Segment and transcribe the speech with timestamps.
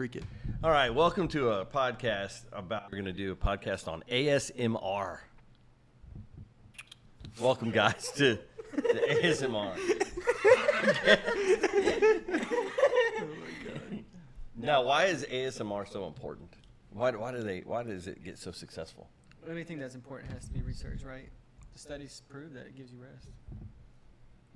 [0.00, 0.24] freak it.
[0.64, 2.84] All right, welcome to a podcast about.
[2.84, 5.18] We're going to do a podcast on ASMR.
[7.38, 8.38] Welcome, guys, to
[8.72, 9.76] the ASMR.
[14.56, 16.48] now, why is ASMR so important?
[16.94, 17.60] Why, why do they?
[17.60, 19.06] Why does it get so successful?
[19.50, 21.28] Anything that's important has to be researched, right?
[21.74, 23.28] The studies prove that it gives you rest.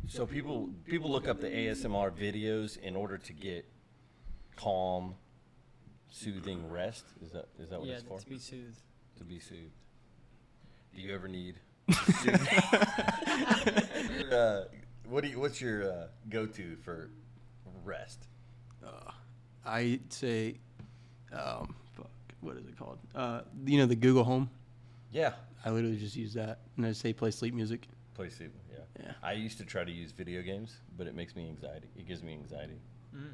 [0.08, 3.66] So people people look up the ASMR videos in order to get
[4.56, 5.16] calm,
[6.14, 7.04] soothing rest.
[7.22, 8.20] Is that is that what yeah, it's for?
[8.20, 8.80] to be soothed.
[9.18, 9.72] to be soothed.
[10.94, 11.56] Do you ever need?
[14.32, 14.64] uh,
[15.08, 15.40] what do you?
[15.40, 17.10] What's your uh, go-to for
[17.84, 18.26] rest?
[18.84, 19.10] Uh,
[19.66, 20.54] I say,
[21.32, 22.98] um, fuck, what is it called?
[23.14, 24.48] Uh, you know the Google Home.
[25.12, 25.32] Yeah,
[25.64, 27.88] I literally just use that, and I say play sleep music.
[28.14, 28.52] play sleep.
[28.72, 29.04] Yeah.
[29.04, 29.12] Yeah.
[29.22, 31.88] I used to try to use video games, but it makes me anxiety.
[31.98, 32.78] It gives me anxiety.
[33.14, 33.32] Mm.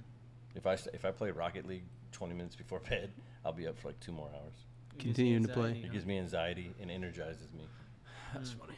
[0.55, 3.11] If I if I play Rocket League 20 minutes before bed,
[3.45, 4.55] I'll be up for like two more hours.
[4.95, 5.83] It Continuing to play.
[5.85, 7.65] It gives me anxiety and energizes me.
[8.35, 8.59] That's Mm.
[8.61, 8.75] funny.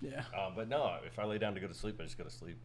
[0.00, 0.22] Yeah.
[0.36, 2.30] Uh, but no, if I lay down to go to sleep, I just go to
[2.30, 2.56] sleep.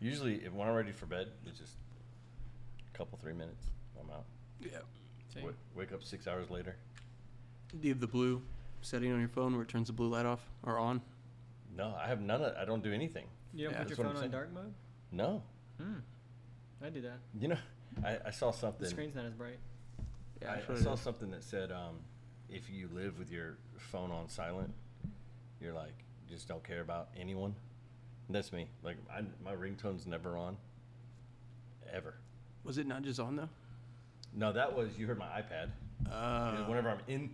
[0.00, 1.74] Usually, if, when I'm ready for bed, it's just
[2.92, 3.66] a couple three minutes.
[4.00, 4.24] I'm out.
[4.60, 4.78] Yeah.
[5.36, 6.74] W- wake up six hours later.
[7.80, 8.42] Do you have the blue
[8.80, 11.00] setting on your phone where it turns the blue light off or on?
[11.76, 12.56] No, I have none of.
[12.56, 13.26] I don't do anything.
[13.54, 14.32] You don't Yeah, put that's your what I'm phone on saying.
[14.32, 14.74] dark mode?
[15.12, 15.42] No,
[15.80, 15.98] Hmm.
[16.84, 17.18] I do that.
[17.38, 17.58] you know,
[18.04, 18.82] I, I saw something.
[18.84, 19.58] The screen's not as bright.
[20.42, 21.00] Yeah, I, that's I saw is.
[21.00, 21.96] something that said um,
[22.48, 24.72] if you live with your phone on silent,
[25.60, 25.94] you're like
[26.28, 27.54] just don't care about anyone.
[28.26, 28.68] And that's me.
[28.82, 30.56] Like I, my ringtone's never on.
[31.92, 32.14] Ever.
[32.64, 33.48] Was it not just on though?
[34.34, 35.70] No, that was you heard my iPad.
[36.10, 37.30] Uh, whenever I'm in.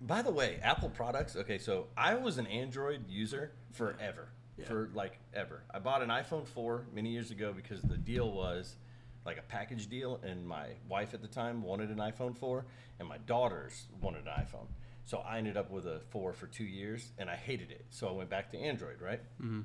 [0.00, 1.36] By the way, Apple products.
[1.36, 4.66] Okay, so I was an Android user forever, Yeah.
[4.66, 5.62] for like ever.
[5.72, 8.76] I bought an iPhone 4 many years ago because the deal was
[9.26, 12.64] like a package deal, and my wife at the time wanted an iPhone 4,
[13.00, 14.68] and my daughters wanted an iPhone.
[15.04, 17.84] So I ended up with a 4 for two years, and I hated it.
[17.90, 19.20] So I went back to Android, right?
[19.42, 19.64] mhm.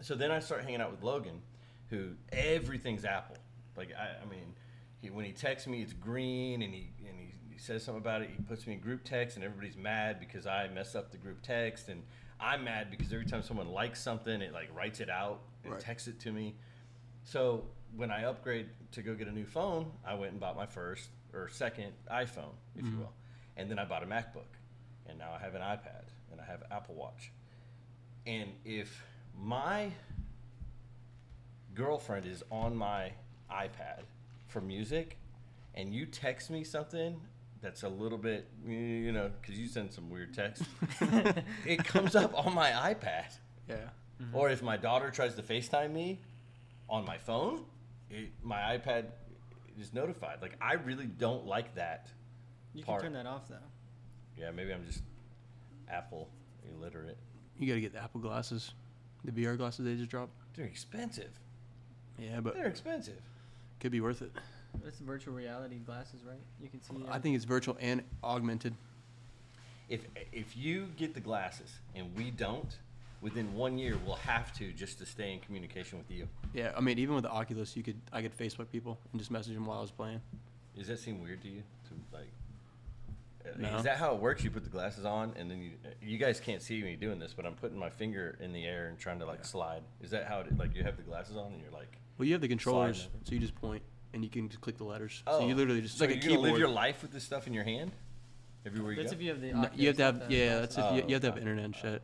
[0.00, 1.40] So then I start hanging out with Logan,
[1.88, 3.36] who everything's Apple.
[3.76, 4.54] Like I, I mean,
[5.00, 8.22] he, when he texts me, it's green, and he and he, he says something about
[8.22, 8.30] it.
[8.36, 11.40] He puts me in group text, and everybody's mad because I mess up the group
[11.42, 12.02] text, and
[12.40, 15.80] I'm mad because every time someone likes something, it like writes it out and Right.
[15.80, 16.56] texts it to me.
[17.24, 17.64] So
[17.96, 21.08] when I upgrade to go get a new phone, I went and bought my first
[21.32, 22.98] or second iPhone, if you Mhm.
[22.98, 23.12] will,
[23.56, 24.48] and then I bought a MacBook,
[25.06, 27.30] and now I have an iPad and I have Apple Watch.
[28.26, 29.04] And if
[29.36, 29.92] my
[31.74, 33.12] girlfriend is on my
[33.50, 34.02] iPad
[34.48, 35.16] for music,
[35.74, 37.20] and you text me something
[37.62, 40.62] that's a little bit, you know, because you send some weird text,
[41.66, 43.36] it comes up on my iPad.
[43.68, 43.76] Yeah.
[44.20, 44.36] Mm-hmm.
[44.36, 46.20] Or if my daughter tries to FaceTime me
[46.88, 47.64] on my phone,
[48.12, 49.06] it, my iPad
[49.80, 50.38] is notified.
[50.42, 52.08] Like I really don't like that.
[52.74, 53.02] You Part.
[53.02, 53.56] can turn that off though.
[54.38, 55.02] Yeah, maybe I'm just
[55.88, 56.28] Apple
[56.70, 57.18] illiterate.
[57.58, 58.72] You got to get the Apple glasses,
[59.24, 60.32] the VR glasses they just dropped.
[60.54, 61.30] They're expensive.
[62.18, 63.20] Yeah, but They're expensive.
[63.80, 64.32] could be worth it.
[64.86, 66.40] It's virtual reality glasses, right?
[66.60, 66.94] You can see.
[67.08, 68.74] I uh, think it's virtual and augmented.
[69.88, 72.74] If if you get the glasses and we don't,
[73.22, 76.28] within one year we'll have to just to stay in communication with you.
[76.52, 79.30] Yeah, I mean, even with the Oculus, you could I could Facebook people and just
[79.30, 80.20] message them while I was playing.
[80.76, 81.62] Does that seem weird to you?
[81.88, 83.76] To like, No.
[83.76, 84.44] is that how it works?
[84.44, 85.70] You put the glasses on and then you
[86.02, 88.88] you guys can't see me doing this, but I'm putting my finger in the air
[88.88, 89.46] and trying to like Yeah.
[89.46, 89.82] slide.
[90.02, 91.96] Is that how it like you have the glasses on and you're like?
[92.18, 94.84] Well, you have the controllers, so you just point and you can just click the
[94.84, 95.22] letters.
[95.26, 95.56] so you oh.
[95.56, 96.50] literally just so like a you're gonna keyboard.
[96.50, 97.92] live your life with this stuff in your hand
[98.66, 99.16] everywhere you That's go.
[99.16, 99.52] if you have the.
[99.52, 100.58] No, you have to have yeah.
[100.58, 100.60] glasses.
[100.60, 102.02] That's if you, Oh, you have to have internet and shit.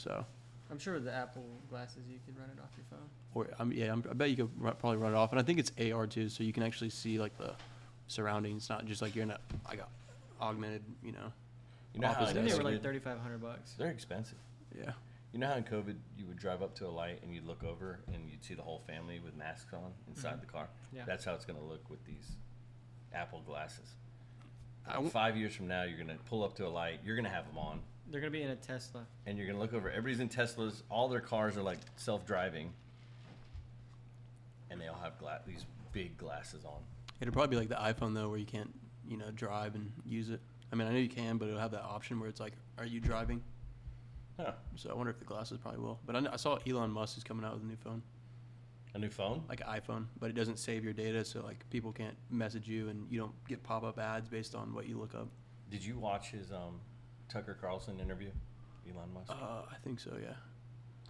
[0.00, 0.24] So,
[0.70, 3.08] I'm sure with the Apple glasses you could run it off your phone.
[3.34, 5.42] or I'm, yeah, I'm, I bet you could ru- probably run it off, and I
[5.42, 7.52] think it's AR too, so you can actually see like the
[8.06, 9.38] surroundings, not just like you're in a
[9.68, 9.86] like a
[10.42, 11.32] augmented, you know.
[11.94, 13.74] you know how office I think they were like COVID- 3,500 bucks.
[13.76, 14.38] they're expensive.
[14.78, 14.92] Yeah.
[15.32, 17.62] You know how in COVID you would drive up to a light and you'd look
[17.62, 20.40] over and you'd see the whole family with masks on inside Mhm.
[20.40, 20.68] the car.
[20.92, 21.02] Yeah.
[21.06, 22.32] That's how it's going to look with these
[23.12, 23.94] Apple glasses.
[24.86, 27.00] I w- Five years from now, you're going to pull up to a light.
[27.04, 27.80] You're going to have them on,
[28.10, 29.06] They're gonna be in a Tesla.
[29.26, 29.88] and you're going to look over.
[29.88, 30.82] Everybody's in Teslas.
[30.90, 32.72] All their cars are like self-driving,
[34.70, 36.80] and they all have gla- these big glasses on.
[37.20, 38.72] It'll probably be like the iPhone though, where you can't,
[39.08, 40.40] you know, drive and use it.
[40.72, 42.84] I mean, I know you can, but it'll have that option where it's like, are
[42.86, 43.42] you driving?
[44.38, 44.52] Huh?
[44.76, 45.98] So I wonder if the glasses probably will.
[46.06, 48.02] But I, kn- I saw Elon Musk is coming out with a new phone,
[48.94, 49.42] A new phone?
[49.48, 52.88] like an iPhone, but it doesn't save your data, so like people can't message you
[52.88, 55.28] and you don't get pop-up ads based on what you look up.
[55.70, 56.80] Did you watch his um,
[57.30, 58.30] Tucker Carlson interview?
[58.92, 59.30] Elon Musk.
[59.30, 60.34] Uh, I think so, yeah.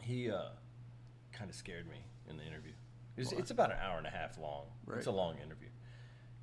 [0.02, 0.50] he uh,
[1.32, 1.96] kind of scared me
[2.28, 2.72] in the interview.
[3.17, 4.64] It's, it's about an hour and a half long.
[4.96, 5.69] It's a long interview.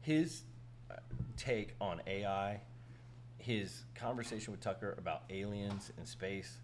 [0.01, 0.43] his
[0.91, 0.95] uh,
[1.37, 2.59] take on AI,
[3.37, 6.57] his conversation with Tucker about aliens and space,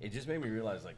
[0.00, 0.96] it just made me realize like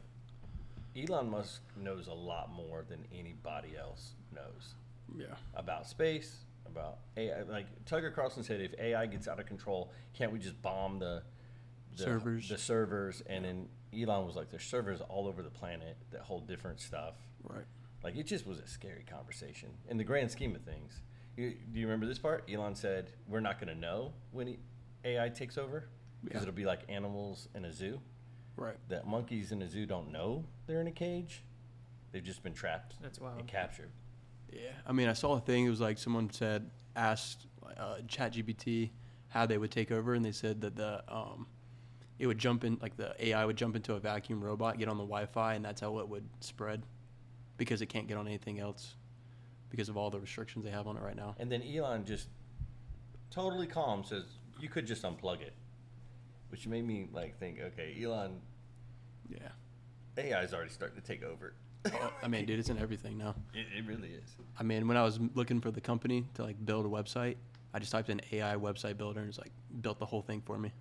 [0.97, 4.75] Elon Musk knows a lot more than anybody else knows
[5.17, 5.35] Yeah.
[5.55, 7.41] about space, about AI.
[7.43, 11.21] Like Tucker Carlson said, if AI gets out of control, can't we just bomb the,
[11.99, 12.49] the Servers.
[12.49, 13.21] the servers?
[13.27, 13.67] And then
[13.97, 17.15] Elon was like, there's servers all over the planet that hold different stuff.
[17.43, 17.65] Right.
[18.03, 21.01] Like it just was a scary conversation in the grand scheme of things.
[21.37, 22.49] You, do you remember this part?
[22.51, 24.59] Elon said, "We're not going to know when he,
[25.05, 25.89] AI takes over
[26.23, 26.47] because Yeah.
[26.49, 27.99] it'll be like animals in a zoo.
[28.57, 28.75] Right.
[28.89, 31.43] That monkeys in a zoo don't know they're in a cage;
[32.11, 33.39] they've just been trapped That's wild.
[33.39, 33.91] and captured."
[34.51, 34.71] Yeah.
[34.85, 35.65] I mean, I saw a thing.
[35.65, 37.47] It was like someone said asked
[37.77, 38.89] uh, ChatGPT
[39.29, 41.47] how they would take over, and they said that the um,
[42.19, 44.97] it would jump in like the AI would jump into a vacuum robot, get on
[44.97, 46.83] the Wi-Fi, and that's how it would spread
[47.57, 48.95] because it can't get on anything else
[49.69, 51.35] because of all the restrictions they have on it right now.
[51.39, 52.27] And then Elon just
[53.31, 54.23] totally calm says,
[54.59, 55.53] "You could just unplug it,"
[56.49, 58.41] which made me like think, okay, Elon
[59.29, 59.49] Yeah.
[60.17, 61.53] AI is already starting to take over.
[61.85, 63.35] Oh, I mean, dude, it's in everything now.
[63.53, 64.35] It, it really is.
[64.59, 67.35] I mean, when I was looking for the company to like build a website,
[67.73, 69.51] I just typed in AI website builder and it's like
[69.81, 70.73] built the whole thing for me.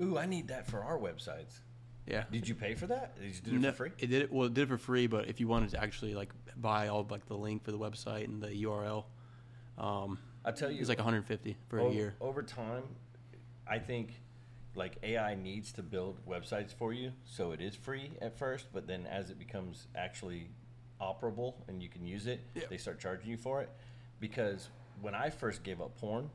[0.00, 1.60] Ooh, I need that for our websites.
[2.06, 2.24] Yeah.
[2.30, 3.18] Did you pay for that?
[3.18, 3.90] Did you do it No, for free?
[3.98, 4.46] It did it well.
[4.46, 7.26] It did it for free, but if you wanted to actually like buy all like
[7.26, 9.04] the link for the website and the URL,
[9.78, 12.14] um, I tell you, it's like 150 for o- a year.
[12.20, 12.82] Over time,
[13.66, 14.12] I think
[14.74, 18.86] like AI needs to build websites for you, so it is free at first, but
[18.86, 20.50] then as it becomes actually
[21.00, 22.64] operable and you can use it, Yeah.
[22.68, 23.70] they start charging you for it.
[24.20, 24.68] Because
[25.00, 26.28] when I first gave up porn,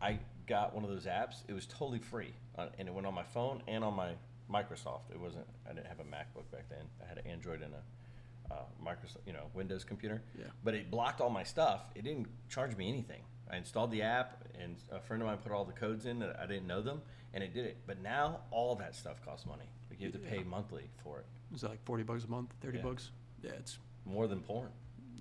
[0.00, 1.42] I got one of those apps.
[1.48, 4.12] It was totally free, uh, and it went on my phone and on my
[4.50, 5.10] Microsoft.
[5.10, 5.46] It wasn't.
[5.68, 6.84] I didn't have a MacBook back then.
[7.04, 10.22] I had an Android and a uh, Microsoft, you know, Windows computer.
[10.38, 10.44] Yeah.
[10.62, 11.80] But it blocked all my stuff.
[11.96, 13.22] It didn't charge me anything.
[13.50, 16.38] I installed the app, and a friend of mine put all the codes in that
[16.40, 17.02] I didn't know them,
[17.34, 17.78] and it did it.
[17.86, 19.64] But now all that stuff costs money.
[19.90, 20.44] Like you have to pay Yeah.
[20.44, 22.84] monthly for it, Is that like 40 bucks a month, 30 Yeah.
[22.84, 23.10] bucks?
[23.42, 24.70] Yeah, it's more than porn.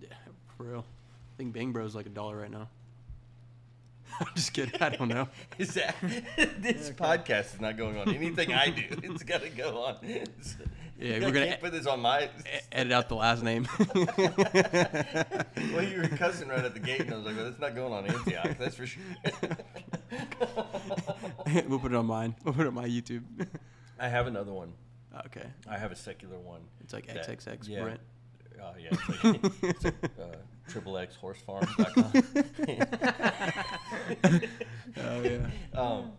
[0.02, 0.08] yeah
[0.58, 0.86] for real.
[1.34, 2.70] I think Bang Bros like a dollar right now.
[4.20, 4.82] I'm just kidding.
[4.82, 5.28] I don't know.
[5.58, 5.96] Is that
[6.60, 7.04] this Okay.
[7.04, 8.84] podcast is not going on anything I do?
[9.04, 9.98] It's got to go on.
[10.04, 10.56] It's-
[10.98, 12.30] Yeah, we're gonna can't e- put this on my.
[12.72, 13.68] Edit out the last name.
[15.74, 17.76] well, you were cussing right at the gate, and I was like, "Well, that's not
[17.76, 18.58] going on Antioch.
[18.58, 19.02] That's for sure."
[21.68, 22.36] we'll put it on mine.
[22.46, 23.24] We'll put it on my YouTube.
[24.00, 24.74] I have another one.
[25.26, 25.46] okay.
[25.70, 26.62] I have a secular one.
[26.82, 27.82] It's like that- XXX yeah.
[27.84, 28.00] Brent.
[28.62, 30.36] Oh yeah, it's like, it's like uh,
[30.68, 31.66] triple X horse farm.
[34.98, 35.48] Oh yeah.
[35.74, 36.12] um,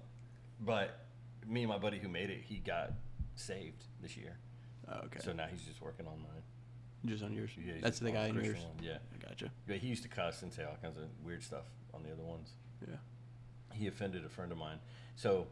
[0.60, 1.00] but
[1.46, 2.92] me and my buddy who made it, he got
[3.34, 4.36] saved this year.
[4.90, 5.20] Oh, okay.
[5.22, 6.42] So now he's just working on mine.
[7.06, 7.50] just on yours.
[7.56, 8.58] Yeah, That's the guy in yours.
[8.58, 8.98] one, Yeah.
[9.14, 9.50] I gotcha.
[9.66, 12.22] But he used to cuss and say all kinds of weird stuff on the other
[12.22, 12.50] ones.
[12.86, 12.96] Yeah.
[13.72, 14.78] He offended a friend of mine.
[15.16, 15.46] So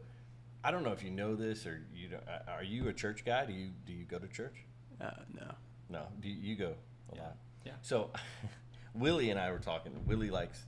[0.63, 3.23] I don't know if you know this or you don't, uh, are you a church
[3.25, 3.45] guy?
[3.45, 4.65] Do you do you go to church?
[5.01, 5.53] Uh, no.
[5.89, 6.03] No.
[6.19, 6.73] Do you, you go
[7.11, 7.21] a Yeah.
[7.21, 7.37] lot?
[7.65, 7.73] Yeah.
[7.81, 8.09] So
[8.93, 9.93] Willie and I were talking.
[10.05, 10.63] Willie likes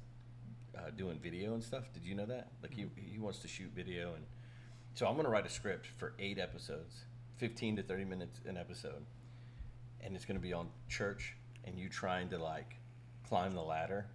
[0.78, 1.92] uh, doing video and stuff.
[1.94, 2.52] Did you know that?
[2.62, 4.26] Like he he wants to shoot video and
[4.94, 7.06] so I'm gonna write a script for eight episodes,
[7.38, 9.06] fifteen to thirty minutes an episode,
[10.02, 11.36] and it's gonna be on church
[11.66, 12.76] and you trying to like
[13.28, 14.08] climb the ladder.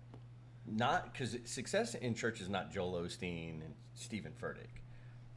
[0.66, 4.80] Not because success in church is not Joel Osteen and Steven Furtick.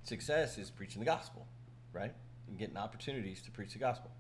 [0.03, 1.47] Success is preaching the gospel,
[1.93, 2.13] right?
[2.47, 4.11] And getting opportunities to preach the gospel.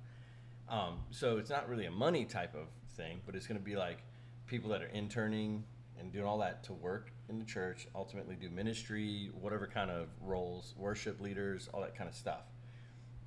[0.69, 3.75] Um, so it's not really a money type of thing, but it's going to be
[3.75, 3.99] like
[4.47, 5.63] people that are interning
[5.99, 10.07] and doing all that to work in the church, ultimately do ministry, whatever kind of
[10.21, 12.43] roles, worship leaders, all that kind of stuff.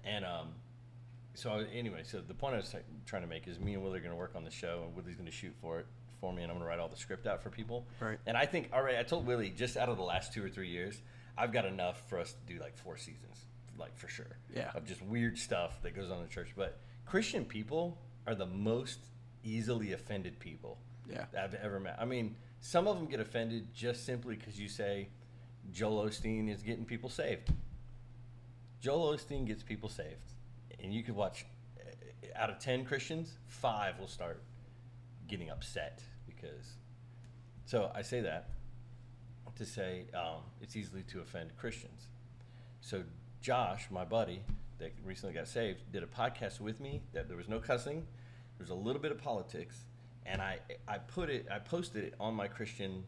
[0.04, 0.48] And um,
[1.34, 2.74] so anyway, so the point I was
[3.06, 4.94] trying to make is me and Willie are going to work on the show, and
[4.94, 5.86] Willie's going to shoot for it
[6.20, 7.86] for me, and I'm going to write all the script out for people.
[8.00, 8.18] Right.
[8.26, 10.48] And I think all right, I told Willie just out of the last two or
[10.48, 11.00] three years,
[11.36, 13.46] I've got enough for us to do like four seasons,
[13.78, 14.38] like for sure.
[14.54, 14.70] Yeah.
[14.74, 16.52] Of just weird stuff that goes on in the church.
[16.56, 18.98] But Christian people are the most
[19.42, 21.24] easily offended people Yeah.
[21.32, 21.96] that I've ever met.
[21.98, 25.08] I mean, some of them get offended just simply because you say
[25.72, 27.52] Joel Osteen is getting people saved.
[28.80, 30.32] Joel Osteen gets people saved.
[30.80, 31.46] And you could watch,
[31.80, 34.42] uh, out of 10 Christians, five will start
[35.26, 36.76] getting upset because.
[37.64, 38.50] So I say that
[39.56, 42.06] to say um, it's easily to offend Christians.
[42.80, 43.02] So
[43.40, 44.42] Josh, my buddy
[44.78, 48.64] that recently got saved, did a podcast with me that there was no cussing, there
[48.64, 49.76] was a little bit of politics,
[50.26, 53.04] and I I put it I posted it on my Christian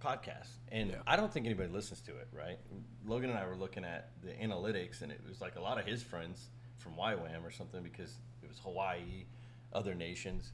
[0.00, 1.02] podcast, and Yeah.
[1.06, 2.28] I don't think anybody listens to it.
[2.32, 2.58] Right?
[3.06, 5.86] Logan and I were looking at the analytics, and it was like a lot of
[5.86, 9.24] his friends from YWAM or something because it was Hawaii,
[9.72, 10.52] other nations.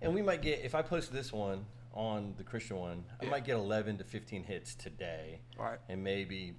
[0.00, 3.44] And we might get if I post this one on the Christian one, I might
[3.44, 5.78] get 11 to 15 hits today, Right.
[5.88, 6.54] and maybe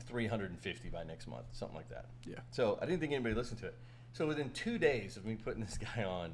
[0.00, 2.06] 350 by next month, something like that.
[2.26, 2.36] Yeah.
[2.50, 3.76] So I didn't think anybody listened to it.
[4.12, 6.32] So within two days of me putting this guy on,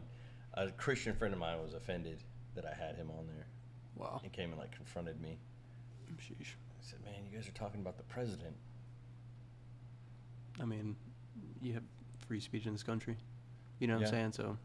[0.55, 2.23] a Christian friend of mine was offended
[2.55, 3.47] that I had him on there.
[3.97, 4.21] Wow.
[4.23, 5.39] He came and like confronted me.
[6.19, 6.53] Sheesh.
[6.55, 8.55] I said, "Man, you guys are talking about the president."
[10.61, 10.97] I mean,
[11.61, 11.83] you have
[12.27, 13.17] free speech in this country.
[13.79, 14.07] You know what Yeah.
[14.07, 14.33] I'm saying?
[14.33, 14.57] So,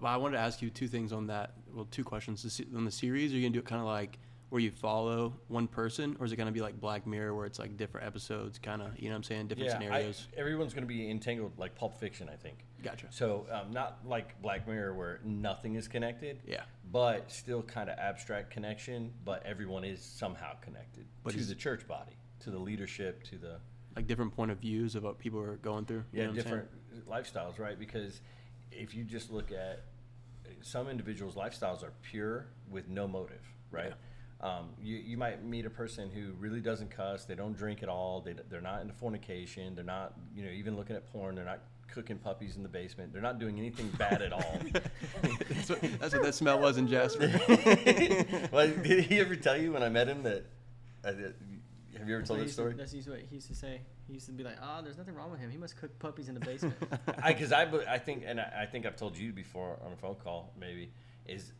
[0.00, 1.52] but I wanted to ask you two things on that.
[1.74, 2.60] Well, two questions.
[2.74, 4.18] On the series, are you gonna do it kind of like
[4.52, 7.58] where you follow one person, or is it gonna be like Black Mirror, where it's
[7.58, 8.88] like different episodes, kind of?
[8.98, 9.46] You know what I'm saying?
[9.48, 10.28] Different yeah, scenarios.
[10.36, 12.58] I, everyone's going to be entangled like Pulp Fiction, I think.
[12.82, 13.06] Gotcha.
[13.08, 16.40] So um, not like Black Mirror where nothing is connected.
[16.46, 16.64] Yeah.
[16.92, 21.88] But still kind of abstract connection, but everyone is somehow connected But to the church
[21.88, 23.56] body, to the leadership, to the
[23.96, 26.04] Like different point of views of what people are going through.
[26.12, 26.68] you yeah know different
[27.08, 27.78] lifestyles, right?
[27.78, 28.20] Because
[28.70, 29.84] if you just look at
[30.60, 33.40] some individuals' lifestyles are pure with no motive,
[33.70, 33.94] right?
[34.42, 37.24] Um, you, you might meet a person who really doesn't cuss.
[37.24, 38.20] They don't drink at all.
[38.20, 39.74] They, they're not into fornication.
[39.76, 41.36] They're not, you know, even looking at porn.
[41.36, 43.12] They're not cooking puppies in the basement.
[43.12, 44.58] They're not doing anything bad at all.
[45.48, 47.30] that's, what, that's what that smell was in Jasper.
[48.52, 50.44] well, did he ever tell you when I met him that?
[51.04, 51.34] Uh, that-
[51.98, 52.74] have you ever told what that used to- story?
[52.76, 53.80] That's what he used to say.
[54.08, 55.50] He used to be like, "Oh, there's nothing wrong with him.
[55.50, 56.74] He must cook puppies in the basement."
[57.26, 59.96] Because I, be- I think and I, I think I've told you before on a
[59.96, 60.90] phone call maybe
[61.26, 61.52] is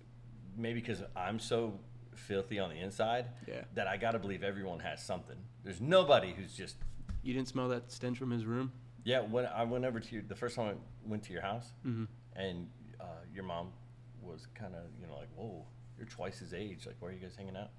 [0.57, 1.79] maybe because I'm so
[2.15, 3.63] filthy on the inside Yeah.
[3.75, 5.37] that I got to believe everyone has something.
[5.65, 6.77] There's nobody who's just
[7.23, 8.73] You didn't smell that stench from his room?
[9.05, 9.21] yeah.
[9.21, 12.05] When I went over to your, the first time I went to your house Mm-hmm.
[12.37, 12.69] and
[13.01, 13.05] uh,
[13.35, 13.73] your mom
[14.21, 15.65] was kind of you know like whoa
[15.99, 17.71] you're twice his age like where are you guys hanging out?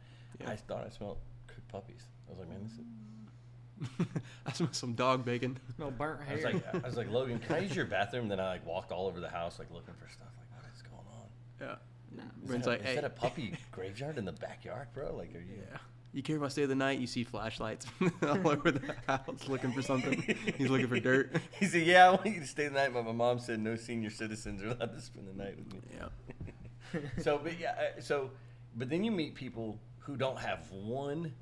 [0.42, 0.50] Yeah.
[0.52, 2.04] I thought I smelled cooked puppies.
[2.28, 4.08] I was like man this is.
[4.46, 5.58] I smell some dog bacon.
[5.78, 6.54] no burnt I was hair.
[6.54, 8.28] like, I was like, Logan, can I use your bathroom?
[8.30, 10.28] Then I like walked all over the house, like looking for stuff.
[10.38, 11.28] Like, what is going on?
[11.60, 11.75] Yeah.
[12.15, 15.15] Nah, Is, Brent's that, a, like, is that a puppy graveyard in the backyard, bro?
[15.15, 15.55] Like, are you?
[15.72, 15.77] Yeah.
[16.13, 17.00] You care if I stay the night?
[17.00, 17.88] You see flashlights
[18.22, 20.22] all over the house looking for something.
[20.58, 21.36] He's looking for dirt.
[21.60, 23.75] He said, "Yeah, I want you to stay the night." But my mom said, "No
[23.75, 27.00] senior citizens are allowed to spend the night with me." Yeah.
[27.24, 28.29] so, but yeah, uh, so,
[28.75, 31.34] but then you meet people who don't have one,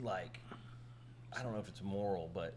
[0.00, 0.40] like,
[1.36, 2.54] I don't know if it's moral, but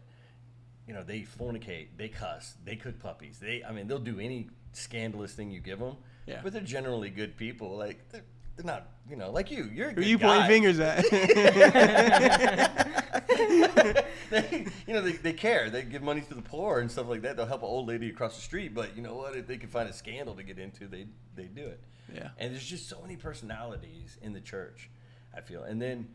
[0.86, 4.48] you know, they fornicate, they cuss, they cook puppies, they, I mean, they'll do any
[4.72, 5.96] scandalous thing you give them.
[6.26, 6.40] Yeah.
[6.42, 7.76] But they're generally good people.
[7.76, 8.24] Like, they're,
[8.56, 9.70] they're not, you know, like you.
[9.72, 10.26] You're a Who good you guy.
[10.26, 11.04] pointing fingers at?
[14.30, 15.70] they, you know, they, they care.
[15.70, 17.36] They give money to the poor and stuff like that.
[17.36, 18.74] They'll help an old lady across the street.
[18.74, 19.36] But you know what?
[19.36, 21.80] If they can find a scandal to get into, they they do it.
[22.14, 22.28] Yeah.
[22.38, 24.90] And there's just so many personalities in the church.
[25.36, 26.08] I feel, and then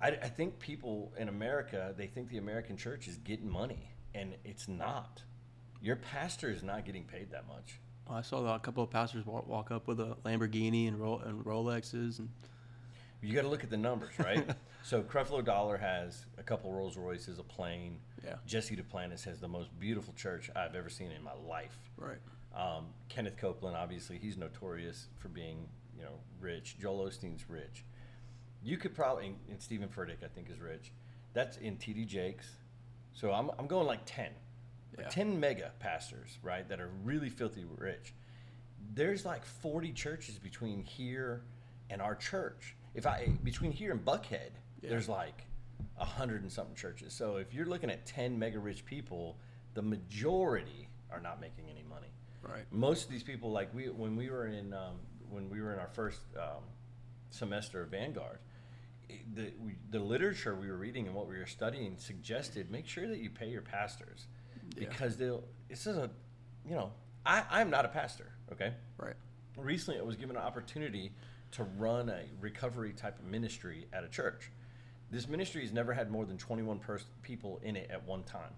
[0.00, 4.34] I, I think people in America they think the American church is getting money, and
[4.44, 5.22] it's not.
[5.82, 7.80] Your pastor is not getting paid that much.
[8.10, 11.44] I saw a couple of pastors walk, walk up with a Lamborghini and, Ro- and
[11.44, 12.28] Rolexes, and
[13.20, 14.48] You got to look at the numbers, right?
[14.84, 17.98] so Creflo Dollar has a couple Rolls Royces, a plane.
[18.24, 18.34] Yeah.
[18.46, 21.78] Jesse Duplantis has the most beautiful church I've ever seen in my life.
[21.96, 22.18] right.
[22.54, 26.76] Um, Kenneth Copeland, obviously, he's notorious for being, you know, rich.
[26.80, 27.84] Joel Osteen's rich.
[28.62, 30.90] You could probably, and- and Steven Furtick, I think, is rich.
[31.34, 32.46] That's in TD Jakes.
[33.12, 34.06] So I'm, I'm going like
[34.96, 35.04] 10.
[35.04, 35.08] Yeah.
[35.10, 38.12] 10 mega pastors, right, that are really filthy rich.
[38.94, 41.42] There's like 40 churches between here
[41.90, 42.76] and our church.
[42.94, 44.50] If I, between here and Buckhead,
[44.80, 44.90] Yeah.
[44.90, 45.44] there's like
[45.98, 47.12] a hundred and something churches.
[47.12, 49.36] So if you're looking at 10 mega rich people,
[49.74, 52.08] the majority are not making any money
[52.42, 52.64] Right.
[52.70, 54.96] most of these people like we when we were in um,
[55.30, 56.62] when we were in our first um,
[57.30, 58.38] semester of vanguard
[59.34, 63.06] the, we, the literature we were reading and what we were studying suggested make sure
[63.08, 64.26] that you pay your pastors
[64.76, 64.88] Yeah.
[64.88, 66.10] because they'll this is a
[66.68, 66.92] you know
[67.24, 69.14] I, i'm not a pastor okay Right.
[69.56, 71.12] recently I was given an opportunity
[71.52, 74.50] to run a recovery type of ministry at a church.
[75.10, 78.50] This ministry has never had more than 21 pers- people in it at one time.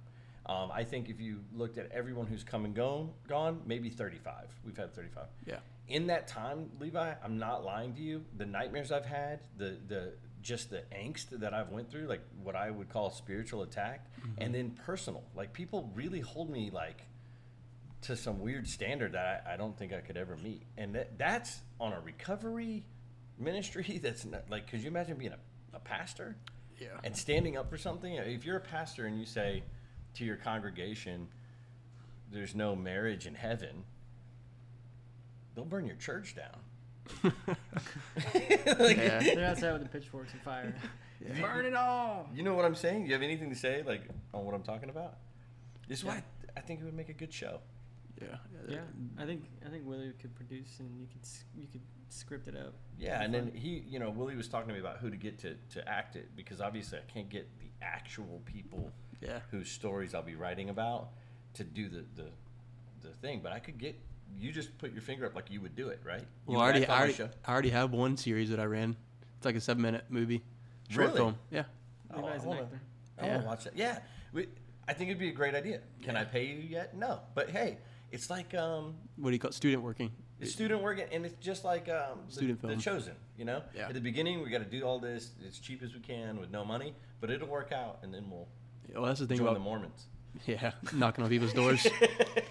[0.47, 4.35] Um, I think if you looked at everyone who's come and gone, gone, maybe 35.
[4.65, 5.25] We've had 35.
[5.45, 5.57] Yeah.
[5.89, 8.25] In that time, Levi, I'm not lying to you.
[8.39, 12.55] The nightmares I've had, the the just the angst that I've went through, like what
[12.55, 14.53] I would call spiritual attack, and mm-hmm.
[14.53, 15.25] then personal.
[15.35, 17.03] Like people really hold me like
[18.03, 20.63] to some weird standard that I, I don't think I could ever meet.
[20.77, 22.85] And that, that's on a recovery
[23.39, 23.99] ministry.
[24.03, 26.37] That's not, like, could you imagine being a, a pastor
[26.81, 26.89] Yeah.
[27.05, 28.15] and standing up for something?
[28.15, 29.63] If you're a pastor and you say
[30.15, 31.29] to your congregation,
[32.31, 33.85] there's no marriage in heaven,
[35.55, 36.59] they'll burn your church down.
[37.25, 39.19] Like, Yeah.
[39.21, 40.75] They're outside with the pitchforks and fire.
[41.21, 41.41] Yeah.
[41.41, 42.29] Burn it all.
[42.35, 43.07] You know what I'm saying?
[43.07, 45.17] You have anything to say, like, on what I'm talking about?
[45.89, 46.23] This is why
[46.57, 47.61] I think it would make a good show.
[48.21, 48.37] Yeah.
[48.69, 48.79] Yeah,
[49.17, 51.21] I think I think Willie could produce and you could
[51.57, 52.75] you could script it up.
[52.99, 55.17] Yeah, Be and then he, you know, Willie was talking to me about who to
[55.17, 58.91] get to, to act it because obviously I can't get the actual people
[59.23, 59.39] Yeah.
[59.51, 61.11] whose stories I'll be writing about
[61.55, 62.29] to do the, the,
[63.03, 63.41] the thing.
[63.43, 63.95] But I could get
[64.37, 66.21] you just put your finger up like you would do it, right?
[66.21, 67.23] You Well, I already, I already.
[67.45, 68.97] I already have one series that I ran.
[69.37, 70.43] It's like a seven minute movie,
[70.89, 71.19] short Really?
[71.19, 71.37] film.
[71.51, 71.65] Yeah.
[72.13, 72.81] Oh, I wanna- actor.
[73.19, 73.47] I want Yeah.
[73.49, 73.77] watch that.
[73.77, 73.99] Yeah,
[74.33, 74.49] we,
[74.87, 75.81] I think it'd be a great idea.
[76.03, 76.97] Can I pay you yet?
[76.97, 77.79] No, but hey,
[78.13, 79.55] it's like um, What do you call it?
[79.55, 80.13] student working?
[80.41, 82.81] it's student working, and it's just like um, the, Student the film.
[82.81, 83.15] chosen.
[83.37, 83.89] You know, Yeah.
[83.89, 86.51] at the beginning we got to do all this as cheap as we can with
[86.51, 88.47] no money, but it'll work out, and then we'll
[88.95, 90.07] Well, that's the thing join about the Mormons.
[90.47, 91.87] Yeah, knocking on people's doors,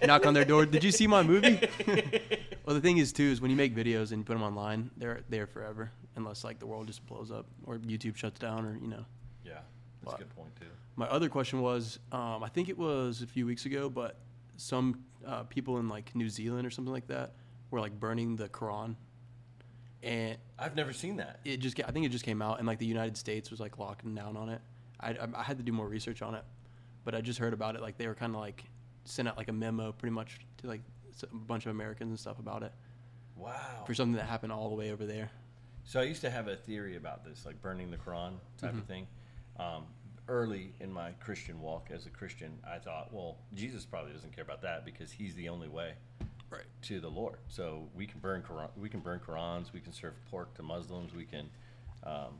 [0.04, 0.66] knock on their door.
[0.66, 1.58] Did you see my movie?
[2.64, 4.90] well, the thing is too is when you make videos and you put them online,
[4.96, 8.76] they're there forever, unless like the world just blows up or YouTube shuts down or
[8.80, 9.04] you know.
[9.44, 9.52] Yeah,
[10.02, 10.14] that's What?
[10.16, 10.66] a good point too.
[10.96, 14.16] My other question was, um, I think it was a few weeks ago, but
[14.56, 17.34] some uh, people in like New Zealand or something like that
[17.70, 18.96] were like burning the Quran,
[20.02, 21.40] and I've never seen that.
[21.44, 23.78] it just I think it just came out, and like the United States was like
[23.78, 24.60] locking down on it.
[25.00, 26.42] I, I had to do more research on it,
[27.08, 27.80] but I just heard about it.
[27.80, 28.64] Like they were kind of like
[29.06, 30.82] sent out like a memo, pretty much to like
[31.22, 32.70] a bunch of Americans and stuff about it
[33.34, 33.84] Wow.
[33.86, 35.30] for something that happened all the way over there.
[35.84, 38.84] So I used to have a theory about this, like burning the Quran type of
[38.84, 39.06] thing.
[39.58, 39.86] Um,
[40.28, 44.44] early in my Christian walk as a Christian, I thought, well, Jesus probably doesn't care
[44.44, 45.94] about that because he's the only way
[46.50, 46.66] Right.
[46.82, 47.38] to the Lord.
[47.48, 51.14] So we can burn Quran, we can burn Qurans, we can serve pork to Muslims,
[51.14, 51.48] we can,
[52.04, 52.34] um,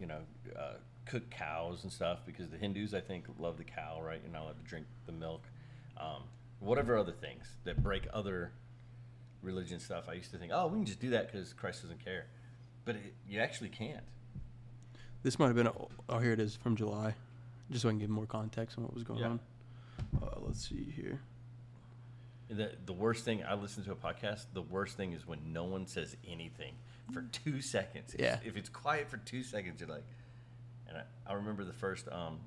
[0.00, 0.18] you know,
[0.58, 0.72] uh,
[1.12, 4.18] cook cows and stuff because the Hindus, I think, love the cow, right?
[4.24, 5.42] You're not allowed to drink the milk.
[6.00, 6.22] Um,
[6.60, 8.52] whatever other things that break other
[9.42, 12.02] religion stuff, I used to think, oh, we can just do that because Christ doesn't
[12.02, 12.26] care,
[12.86, 14.02] but it, you actually can't.
[15.22, 15.72] This might have been a,
[16.08, 17.14] oh here it is from July,
[17.70, 19.26] just so I can give more context on what was going Yeah.
[19.26, 19.40] on.
[20.22, 21.20] Uh, let's see here.
[22.48, 24.46] The, the worst thing I listen to a podcast.
[24.54, 26.72] The worst thing is when no one says anything
[27.12, 28.14] for two seconds.
[28.14, 28.38] If- Yeah.
[28.44, 30.04] If it's quiet for two seconds, you're like,
[30.92, 32.06] and I, I remember the first.
[32.10, 32.40] Um,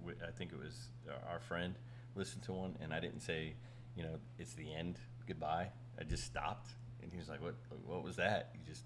[0.00, 0.88] w- I think it was
[1.30, 1.74] our friend
[2.14, 3.54] listened to one, and I didn't say,
[3.96, 4.96] you know, it's the end.
[5.26, 5.68] Goodbye.
[6.00, 6.68] I just stopped,
[7.02, 7.54] and he was like, "What?
[7.84, 8.84] What was that?" You just,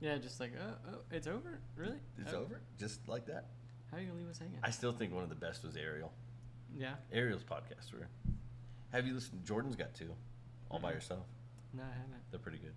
[0.00, 1.98] Yeah, just like oh, oh it's over, really?
[2.18, 3.46] it's Oh, over, just like that.
[3.90, 4.58] How are you gonna leave us hanging?
[4.62, 6.12] I still think one of the best was Ariel.
[6.76, 7.92] yeah, Ariel's podcast.
[7.92, 8.06] Were,
[8.92, 9.44] have you listened?
[9.44, 10.14] Jordan's got two,
[10.70, 10.94] all by Mhm.
[10.96, 11.26] yourself.
[11.72, 12.30] no, I haven't.
[12.30, 12.74] They're pretty good.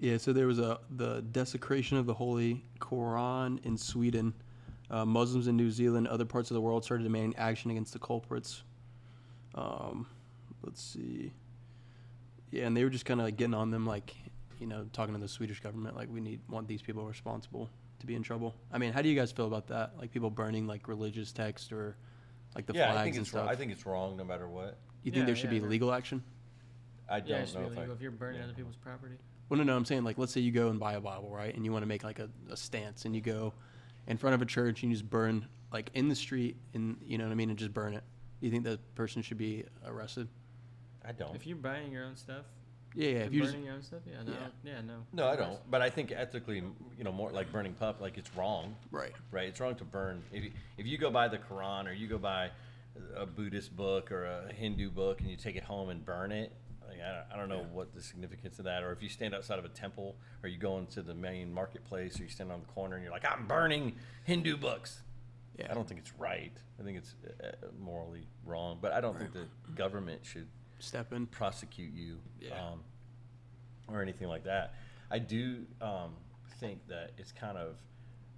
[0.00, 4.32] Yeah, so there was a the desecration of the Holy Quran in Sweden.
[4.90, 7.98] Uh, Muslims in New Zealand, other parts of the world started demanding action against the
[7.98, 8.62] culprits.
[9.54, 10.06] Um,
[10.62, 11.32] let's see.
[12.50, 14.14] Yeah, and they were just kind of like getting on them, like
[14.58, 18.06] you know, talking to the Swedish government, like we need want these people responsible to
[18.06, 18.54] be in trouble.
[18.72, 19.92] I mean, how do you guys feel about that?
[19.98, 21.94] Like people burning like religious text or
[22.54, 23.44] like the yeah, flags I think and it's wrong.
[23.44, 23.52] stuff.
[23.52, 24.78] I think it's wrong no matter what.
[25.02, 25.60] you think Yeah, there should yeah.
[25.60, 26.22] be legal action?
[27.08, 27.92] I don't should know be if I.
[27.92, 28.44] if you're burning yeah.
[28.46, 29.16] other people's property.
[29.50, 31.54] Well, no, no, I'm saying like let's say you go and buy a Bible, right?
[31.54, 33.52] And you want to make like a, a stance, and you go
[34.06, 37.18] in front of a church and you just burn like in the street, and you
[37.18, 38.04] know what I mean, and just burn it.
[38.40, 40.28] Do you think that person should be arrested?
[41.04, 41.34] I don't.
[41.34, 42.44] If you're buying your own stuff,
[42.94, 43.18] Yeah, yeah.
[43.18, 44.72] If you just burning your own stuff, yeah, no, Yeah.
[44.72, 44.94] yeah, no.
[45.12, 45.58] no, I don't.
[45.70, 46.62] But I think ethically,
[46.96, 49.48] you know, more like burning pup, like it's wrong, right, right?
[49.48, 50.22] It's wrong to burn.
[50.32, 52.50] If you, if you go buy the Quran or you go buy
[53.16, 56.52] a Buddhist book or a Hindu book and you take it home and burn it,
[56.52, 56.59] like
[57.02, 58.82] I don't, I don't know what the significance of that.
[58.82, 62.18] Or if you stand outside of a temple or you go into the main marketplace
[62.20, 65.02] or you stand on the corner and you're like, I'm burning Hindu books.
[65.58, 65.68] yeah.
[65.70, 66.52] I don't think it's right.
[66.78, 68.78] I think it's uh, morally wrong.
[68.80, 70.46] But I don't think the government should
[70.78, 71.26] step in.
[71.26, 72.54] prosecute you Yeah.
[72.54, 72.80] um,
[73.88, 74.74] or anything like that.
[75.10, 76.14] I do um,
[76.60, 77.76] think that it's kind of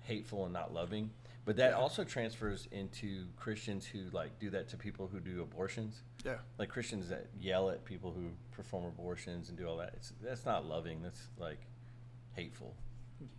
[0.01, 1.11] hateful and not loving,
[1.45, 6.03] but that also transfers into Christians who like do that to people who do abortions.
[6.25, 9.95] Yeah, Like Christians that yell at people who perform abortions and do all that.
[9.97, 11.03] It's that's not loving.
[11.03, 11.61] That's like
[12.35, 12.75] hateful.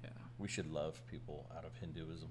[0.03, 0.09] Yeah.
[0.37, 2.29] We should love people out of Hinduism.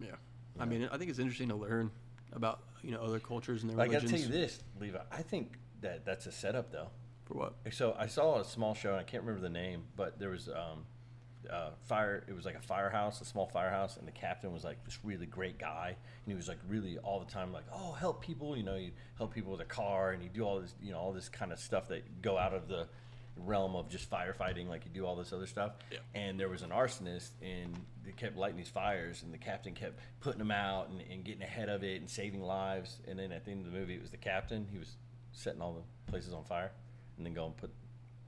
[0.00, 0.08] yeah.
[0.08, 0.14] you
[0.60, 1.90] I mean, I think it's interesting to learn
[2.32, 4.04] about you know other cultures and their religions.
[4.04, 4.30] I got to religions.
[4.30, 4.98] tell you this, Levi.
[5.12, 6.88] I think that that's a setup, though.
[7.24, 7.54] For what?
[7.72, 10.48] So I saw a small show, and I can't remember the name, but there was
[10.48, 10.84] um,
[11.50, 12.24] uh, fire.
[12.28, 15.26] It was like a firehouse, a small firehouse, and the captain was like this really
[15.26, 18.62] great guy, and he was like really all the time like, oh, help people, you
[18.62, 21.12] know, you help people with a car, and you do all this, you know, all
[21.12, 22.86] this kind of stuff that go out of the
[23.38, 25.72] realm of just firefighting, like you do all this other stuff.
[25.90, 25.98] Yeah.
[26.14, 29.98] And there was an arsonist, and they kept lighting these fires, and the captain kept
[30.20, 32.98] putting them out and, and getting ahead of it and saving lives.
[33.06, 34.66] And then at the end of the movie, it was the captain.
[34.70, 34.96] He was
[35.32, 36.72] setting all the places on fire,
[37.16, 37.70] and then going and put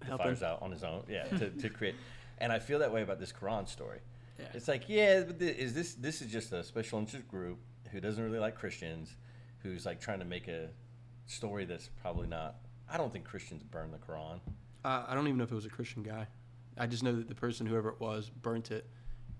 [0.00, 0.26] the Helping.
[0.26, 1.04] fires out on his own.
[1.08, 1.94] Yeah, to, to create.
[2.38, 4.00] And I feel that way about this Quran story.
[4.38, 4.46] Yeah.
[4.54, 7.58] It's like, yeah, but thi- is this this is just a special interest group
[7.90, 9.16] who doesn't really like Christians,
[9.62, 10.68] who's like trying to make a
[11.26, 12.56] story that's probably not.
[12.90, 14.40] I don't think Christians burn the Quran.
[14.84, 16.26] Uh, I don't even know if it was a Christian guy.
[16.78, 18.88] I just know that the person, whoever it was, burnt it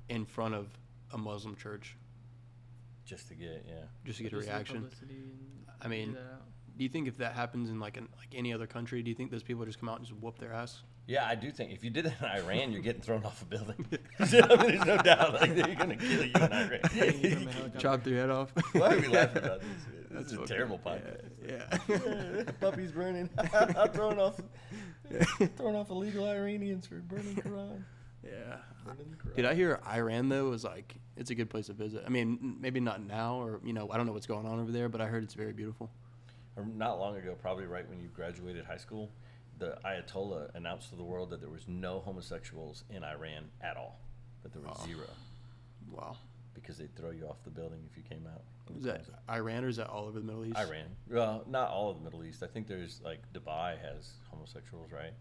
[0.09, 0.67] in front of
[1.13, 1.97] a Muslim church
[3.05, 3.75] Just to get, yeah.
[4.05, 4.91] just to get a Just the reaction.
[5.81, 6.17] I mean.
[6.77, 9.15] Do you think if that happens in like an, like any other country, do you
[9.17, 10.83] think those people just come out and just whoop their ass?
[11.09, 13.47] Yeah, I do think if you did that in Iran, you're getting thrown off a
[13.47, 13.87] building.
[14.21, 14.25] I
[14.57, 16.81] mean, there's no doubt like they're gonna kill you in Iran.
[16.93, 17.79] Hanging from a helicopter.
[17.79, 18.53] Chop their head off.
[18.73, 19.69] Why are we laughing about this?
[20.11, 20.85] This is a fucked terrible up.
[20.85, 21.31] podcast.
[21.47, 21.79] Yeah.
[21.89, 22.45] yeah.
[22.61, 23.29] Puppy's burning.
[23.55, 24.41] I'm throwing off,
[25.57, 27.85] throwing off illegal Iranians for burning Quran.
[28.25, 28.57] yeah.
[28.87, 29.37] Burning Quran.
[29.37, 32.05] Did I hear Iran though was like it's a good place to visit.
[32.07, 34.73] I mean, maybe not now or you know I don't know what's going on over
[34.73, 35.91] there, but I heard it's very beautiful.
[36.57, 39.11] Or Not long ago, probably right when you graduated high school,
[39.59, 44.01] the Ayatollah announced to the world that there was no homosexuals in Iran at all.
[44.43, 44.87] That there was Oh.
[44.87, 45.07] zero
[45.91, 46.17] Wow.
[46.55, 48.43] because they'd throw you off the building if you came out.
[48.77, 50.57] Is that Iran or is that all over the Middle East?
[50.59, 50.95] Iran?
[51.09, 52.43] Well, not all of the Middle East.
[52.43, 55.15] I think there's like Dubai has homosexuals, right?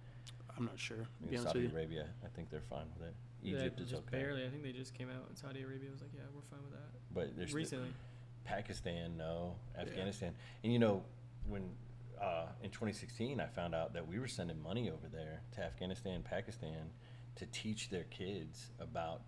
[0.58, 0.98] I'm not sure.
[0.98, 1.66] I be think honest Saudi.
[1.68, 3.16] Arabia, I think they're fine with it.
[3.42, 4.46] Yeah, Egypt is just okay, barely.
[4.46, 5.90] I think they just came out in Saudi Arabia.
[5.92, 6.90] was like, yeah, we're fine with that.
[7.14, 7.94] but there's Recently,
[8.44, 9.56] Pakistan, no.
[9.76, 9.82] Yeah.
[9.84, 11.04] Afghanistan, and you know
[11.48, 11.70] when
[12.22, 16.24] uh, in 2016 I found out that we were sending money over there to Afghanistan,
[16.24, 16.90] Pakistan,
[17.36, 19.22] to teach their kids about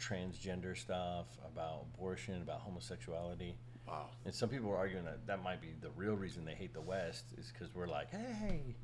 [0.00, 3.54] transgender stuff, about abortion, about homosexuality.
[3.86, 4.06] Wow.
[4.24, 6.80] And some people were arguing that that might be the real reason they hate the
[6.80, 8.76] West is because we're like, hey,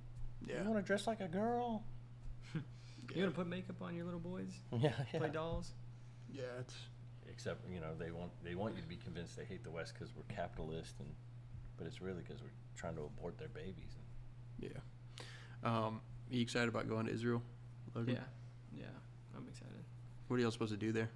[0.47, 0.63] Yeah.
[0.63, 1.85] you want to dress like a girl?
[2.55, 4.53] you want to put makeup on your little boys?
[4.79, 5.19] Yeah, yeah.
[5.21, 5.73] Play dolls?
[6.33, 6.43] Yeah.
[6.61, 6.75] It's
[7.31, 9.95] Except you know they want they want you to be convinced they hate the West
[9.95, 11.09] because we're capitalist and,
[11.77, 13.97] but it's really because we're trying to abort their babies.
[14.59, 14.69] yeah.
[15.63, 17.43] Um, are you excited about going to Israel?
[17.95, 18.15] Logan?
[18.15, 19.37] Yeah, yeah.
[19.37, 19.73] I'm excited.
[20.29, 21.09] What are y'all supposed to do there?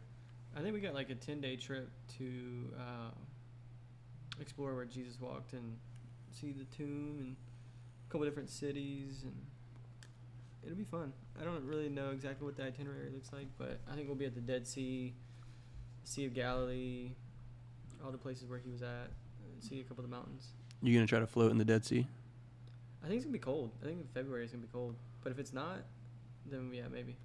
[0.56, 3.10] I think we got like a 10 day trip to uh,
[4.40, 5.76] explore where Jesus walked and
[6.32, 7.36] see the tomb and
[8.06, 9.34] a couple different cities and
[10.64, 11.12] it'll be fun.
[11.40, 14.26] I don't really know exactly what the itinerary looks like, but I think we'll be
[14.26, 15.14] at the Dead Sea,
[16.04, 17.12] Sea of Galilee,
[18.04, 19.10] all the places where he was at,
[19.60, 20.48] and see a couple of the mountains.
[20.82, 22.06] You gonna try to float in the Dead Sea?
[23.02, 23.70] I think it's gonna be cold.
[23.82, 25.78] I think February is gonna be cold, but if it's not,
[26.46, 27.16] then yeah, maybe.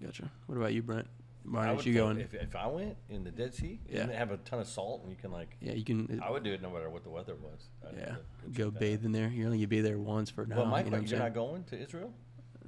[0.00, 0.30] Gotcha.
[0.46, 1.06] What about you, Brent?
[1.44, 2.20] Why I aren't you go- going?
[2.20, 4.02] If, if I went in the Dead Sea Yeah.
[4.02, 6.20] and have a ton of salt and you can like, yeah, you can.
[6.22, 7.68] I would do it no matter what the weather was.
[7.86, 8.14] I'd yeah,
[8.52, 9.28] go check that bathe in there.
[9.28, 10.56] You're only gonna be there once for now.
[10.58, 12.12] Well, Mike, you know you're not going to Israel?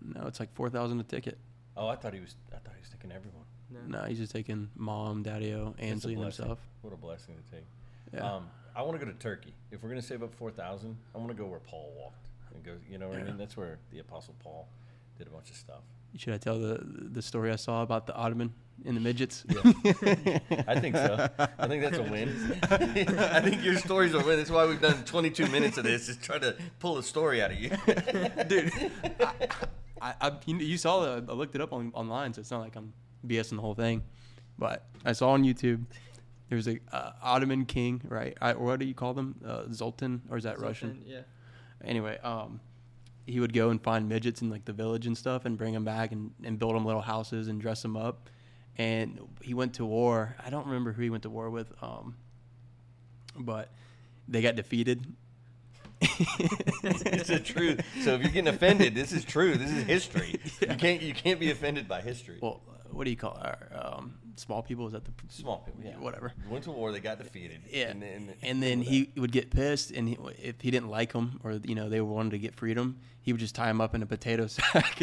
[0.02, 1.38] No, it's like four thousand a ticket.
[1.76, 2.34] Oh, I thought he was.
[2.50, 3.44] I thought he was taking everyone.
[3.70, 4.00] No.
[4.00, 6.58] No, he's just taking mom, daddy-o, It's a Ansley, and himself.
[6.82, 7.66] What a blessing to take.
[8.12, 8.34] Yeah.
[8.36, 9.54] Um, I want to go to Turkey.
[9.70, 12.64] If we're gonna save up four thousand, I want to go where Paul walked and
[12.64, 12.72] go.
[12.90, 13.36] You know what I mean?
[13.36, 14.68] That's where the Apostle Paul
[15.18, 15.82] did a bunch of stuff.
[16.16, 18.52] Should I tell the the story I saw about the Ottoman
[18.84, 19.44] and the midgets?
[19.50, 21.28] I think so.
[21.58, 22.58] I think that's a win.
[22.62, 24.38] I think your story's a win.
[24.38, 27.52] That's why we've done 22 minutes of this, is try to pull a story out
[27.52, 27.70] of you.
[28.46, 28.72] dude.
[29.20, 29.34] I,
[30.00, 32.60] I, I you, you saw that I looked it up on, online, so it's not
[32.60, 32.92] like I'm
[33.26, 34.02] BSing the whole thing.
[34.58, 35.84] But I saw on YouTube
[36.52, 38.36] there was a uh, Ottoman king, right?
[38.38, 39.36] I, what do you call them?
[39.42, 41.02] Uh, Zoltan, or is that Russian?
[41.06, 41.22] Yeah.
[41.82, 42.60] Anyway, um,
[43.26, 45.86] he would go and find midgets in like the village and stuff, and bring them
[45.86, 48.28] back and, and build them little houses and dress them up.
[48.76, 50.36] And he went to war.
[50.44, 52.16] I don't remember who he went to war with, um,
[53.34, 53.70] but
[54.28, 55.06] they got defeated.
[56.02, 57.80] it's the truth.
[58.02, 59.56] So if you're getting offended, this is true.
[59.56, 60.38] This is history.
[60.60, 62.40] You can't you can't be offended by history.
[62.42, 62.60] Well,
[62.90, 63.74] what do you call it?
[63.74, 64.86] Um, small people?
[64.86, 65.98] Is that the Small people, yeah.
[65.98, 66.32] Whatever.
[66.48, 67.60] Went to war, they got defeated.
[67.70, 71.12] Yeah, and then, and then he would get pissed, and he, if he didn't like
[71.12, 73.94] them, or you know they wanted to get freedom, he would just tie them up
[73.94, 75.02] in a potato sack,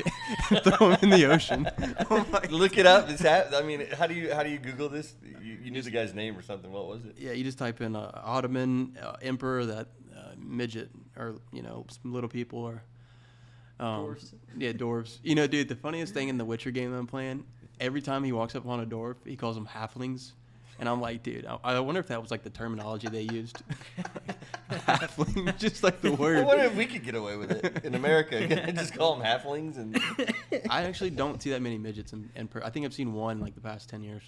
[0.51, 1.67] and throw them in the ocean.
[2.11, 3.09] Oh my- look it up.
[3.09, 5.15] It's hap- I mean, how do you how do you Google this?
[5.41, 6.71] You, you knew the guy's name or something.
[6.71, 7.15] What was it?
[7.17, 9.87] yeah, you just type in uh, Ottoman uh, emperor, that
[10.17, 12.83] uh, midget, or you know some little people, or
[13.79, 14.33] um, Dwarfs.
[14.57, 15.19] Yeah, dwarves.
[15.23, 17.45] You know, dude, the funniest thing in the Witcher game I'm playing,
[17.79, 20.31] every time he walks up on a dwarf, he calls them halflings.
[20.79, 23.61] And I'm like, dude, I, I wonder if that was like the terminology they used.
[24.71, 26.37] Halfling, just like the word.
[26.37, 28.47] I wonder if we could get away with it in America.
[28.47, 29.75] Can I just call them halflings?
[29.77, 30.01] And
[30.69, 33.37] I actually don't see that many midgets in, in per- I think I've seen one
[33.39, 34.23] in like the past 10 years.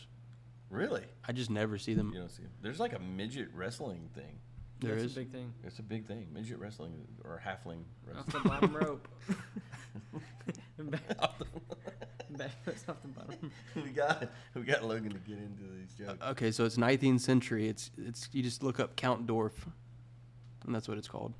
[0.69, 2.11] really, I just never see them.
[2.13, 2.49] you don't see 'em.
[2.61, 4.39] There's like a midget wrestling thing.
[4.81, 5.11] There That's is.
[5.13, 5.53] a big thing.
[5.63, 6.27] It's a big thing.
[6.33, 7.83] Midget wrestling or halfling
[8.17, 9.07] Off the bottom rope.
[12.37, 13.51] back, back off the bottom.
[13.75, 16.23] we got we got Logan to get into these jokes.
[16.29, 17.67] Okay, so it's 19th century.
[17.67, 19.67] It's it's you just look up Count Dorf,
[20.65, 21.33] and that's what it's called.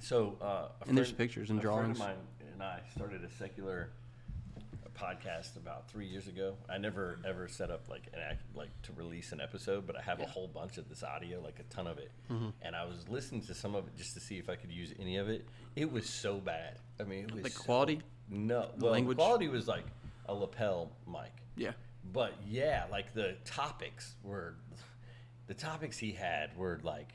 [0.00, 2.00] So, uh, a And there's pictures and a friend drawings.
[2.00, 2.16] of mine
[2.60, 3.90] and I started a secular
[4.94, 6.54] podcast about three years ago.
[6.68, 10.02] I never ever set up like an act, like to release an episode, but I
[10.02, 12.10] have a whole bunch of this audio, like a ton of it.
[12.30, 12.48] Mm-hmm.
[12.60, 14.92] And I was listening to some of it just to see if I could use
[15.00, 15.48] any of it.
[15.74, 16.78] It was so bad.
[17.00, 18.00] I mean, it was Like so- quality?
[18.30, 19.16] No, The well, language?
[19.18, 19.84] quality was like
[20.26, 21.32] a lapel mic.
[21.56, 21.72] Yeah.
[22.12, 24.54] But yeah, like the topics were,
[25.48, 27.12] the topics he had were like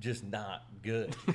[0.00, 1.14] just not good.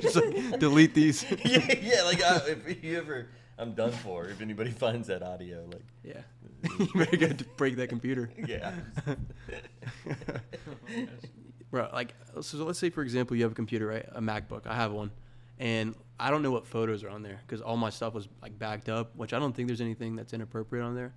[0.00, 1.24] Just like, delete these.
[1.44, 2.02] yeah, yeah.
[2.02, 4.26] Like I, if you ever, I'm done for.
[4.26, 6.22] If anybody finds that audio, like, Yeah.
[6.64, 8.28] Uh, you better go to break that computer.
[8.44, 8.72] yeah.
[11.70, 14.06] Bro, like, so let's say, for example, you have a computer, right?
[14.12, 14.66] A MacBook.
[14.66, 15.10] I have one.
[15.58, 18.58] And I don't know what photos are on there because all my stuff was like
[18.58, 21.14] backed up, which I don't think there's anything that's inappropriate on there.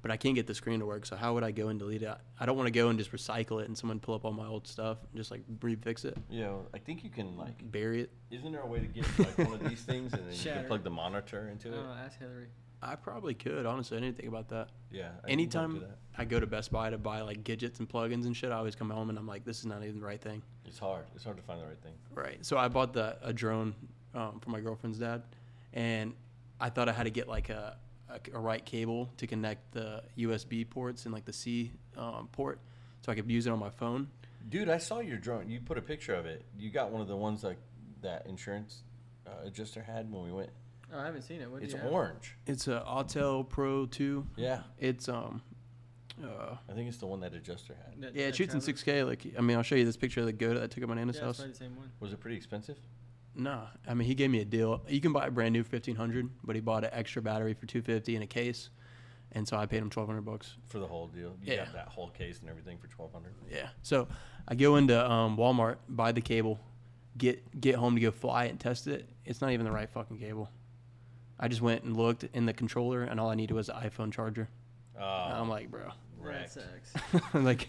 [0.00, 1.06] But I can't get the screen to work.
[1.06, 2.16] So how would I go and delete it?
[2.38, 4.46] I don't want to go and just recycle it and someone pull up all my
[4.46, 7.68] old stuff and just like refix it, Yeah, know, I think you can like.
[7.72, 8.10] bury it.
[8.30, 10.60] Isn't there a way to get like one of these things and then you Shatter.
[10.60, 11.80] can plug the monitor into it?
[11.84, 12.46] Oh, ask Hillary.
[12.82, 13.66] I probably could.
[13.66, 14.68] Honestly, I didn't think about that.
[14.90, 15.00] yeah.
[15.00, 15.98] I think you can Anytime that.
[16.16, 18.74] I go to Best Buy to buy like gadgets and plugins and shit, I always
[18.74, 20.42] come home and I'm like, this is not even the right thing.
[20.64, 21.06] It's hard.
[21.14, 21.94] It's hard to find the right thing.
[22.14, 22.44] Right.
[22.44, 23.74] So I bought the a drone
[24.14, 25.22] um, for my girlfriend's dad,
[25.72, 26.14] and
[26.60, 27.76] I thought I had to get like a,
[28.08, 32.60] a, a right cable to connect the USB ports and like the C um, port,
[33.02, 34.08] so I could use it on my phone.
[34.48, 35.50] Dude, I saw your drone.
[35.50, 36.44] You put a picture of it.
[36.58, 37.58] You got one of the ones like
[38.02, 38.82] that insurance
[39.26, 40.50] uh, adjuster had when we went.
[40.92, 41.50] Oh, I haven't seen it.
[41.50, 41.92] What do It's you have?
[41.92, 42.36] orange.
[42.46, 44.26] It's a Autel Pro Two.
[44.36, 45.42] Yeah, It's um,
[46.22, 48.00] uh, I think it's the one that adjuster had.
[48.02, 48.82] That- yeah, that it shoots in Travis?
[48.82, 49.06] 6K.
[49.06, 50.88] Like, I mean, I'll show you this picture of the Goat that I took at
[50.88, 51.36] my Nana's Yeah, it's house.
[51.38, 51.90] probably the same one.
[52.00, 52.78] Was it pretty expensive?
[53.34, 54.82] Nah, I mean, he gave me a deal.
[54.88, 58.16] You can buy a brand new 1500, but he bought an extra battery for 250
[58.16, 58.70] in a case,
[59.30, 60.56] and so I paid him 1200 bucks.
[60.66, 61.36] For the whole deal?
[61.42, 61.64] You Yeah.
[61.66, 63.34] got that whole case and everything for twelve hundred.
[63.48, 63.68] Yeah.
[63.82, 64.08] So
[64.48, 66.58] I go into um, Walmart, buy the cable,
[67.16, 69.08] get get home to go fly it and test it.
[69.24, 70.50] It's not even the right fucking cable.
[71.40, 74.12] I just went and looked in the controller, and all I needed was an iPhone
[74.12, 74.48] charger.
[74.98, 76.52] Oh, I'm like, bro, That wrecked.
[76.54, 77.34] sucks.
[77.34, 77.68] like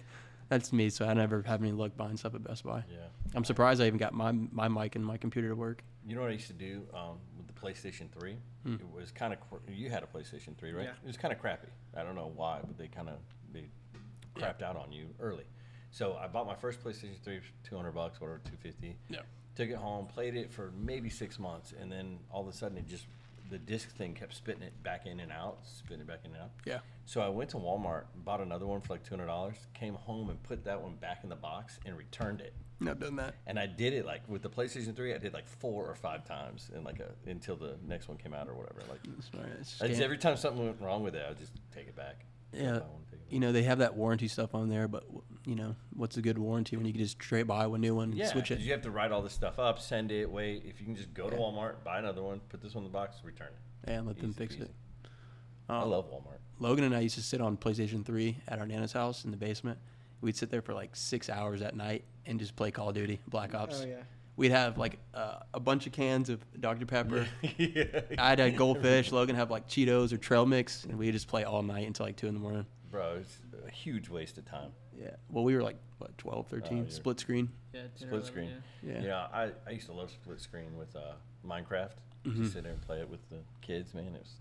[0.49, 0.89] that's me.
[0.89, 2.83] So I never have any luck buying stuff at Best Buy.
[2.91, 2.97] Yeah.
[3.35, 5.83] I'm surprised I even got my my mic and my computer to work.
[6.07, 8.37] You know what I used to do um, with the PlayStation Three?
[8.65, 8.75] Hmm.
[8.75, 10.85] It was kind of you had a PlayStation Three, right?
[10.85, 10.91] Yeah.
[11.03, 11.67] It was kind of crappy.
[11.95, 13.15] I don't know why, but they kind of
[13.53, 13.65] they
[14.35, 14.41] Yeah.
[14.51, 15.43] crapped out on you early.
[15.91, 18.95] So I bought my first PlayStation Three two hundred bucks, whatever, two fifty.
[19.09, 19.19] Yeah.
[19.55, 22.77] Took it home, played it for maybe six months, and then all of a sudden
[22.77, 23.05] it just
[23.49, 26.41] the disc thing kept spitting it back in and out, spitting it back in and
[26.43, 26.51] out.
[26.65, 26.79] Yeah.
[27.05, 30.29] So I went to Walmart, bought another one for like two hundred dollars, came home
[30.29, 32.53] and put that one back in the box and returned it.
[32.81, 33.35] Not done that.
[33.45, 36.23] And I did it like with the PlayStation 3, I did like four or five
[36.25, 38.79] times in like a until the next one came out or whatever.
[38.89, 40.03] Like It's all right, it's I just, scam.
[40.05, 42.25] every time something went wrong with it, I would just take it back.
[42.53, 42.79] Yeah, I wanna
[43.11, 45.03] take it you know they have that warranty stuff on there, but
[45.45, 48.09] you know what's a good warranty when you can just straight buy a new one,
[48.09, 48.57] and yeah, switch it.
[48.57, 50.63] 'cause you have to write all this stuff up, send it, wait.
[50.65, 52.93] If you can just go to Walmart, buy another one, put this one in the
[52.93, 53.47] box, return
[53.83, 53.89] it.
[53.91, 54.61] and let them fix peasy.
[54.63, 54.71] it.
[55.69, 56.39] I Um, love Walmart.
[56.59, 59.37] Logan and I used to sit on PlayStation 3 at our Nana's house in the
[59.37, 59.79] basement.
[60.21, 63.19] We'd sit there for like six hours at night and just play Call of Duty,
[63.29, 63.81] Black Ops.
[63.81, 64.01] Oh yeah.
[64.35, 66.85] We'd have like uh, a bunch of cans of Dr.
[66.85, 67.27] Pepper.
[67.57, 68.01] yeah.
[68.17, 69.11] I'd had goldfish.
[69.13, 72.15] Logan have like Cheetos or trail mix, and we'd just play all night until like
[72.17, 72.65] 2 in the morning.
[72.91, 74.71] Bro, it's a huge waste of time.
[74.99, 75.11] Yeah.
[75.29, 76.77] Well, we were like, what, 12, 13?
[76.79, 76.89] Oh, yeah.
[76.89, 77.49] Split screen.
[77.73, 77.81] Yeah.
[77.95, 78.49] Split 11, screen.
[78.83, 78.91] Yeah.
[78.93, 79.01] Yeah.
[79.01, 81.13] You know, I, I used to love split screen with uh,
[81.47, 81.91] Minecraft.
[82.25, 82.37] Mhm.
[82.37, 84.07] Just sit there and play it with the kids, man.
[84.07, 84.33] It was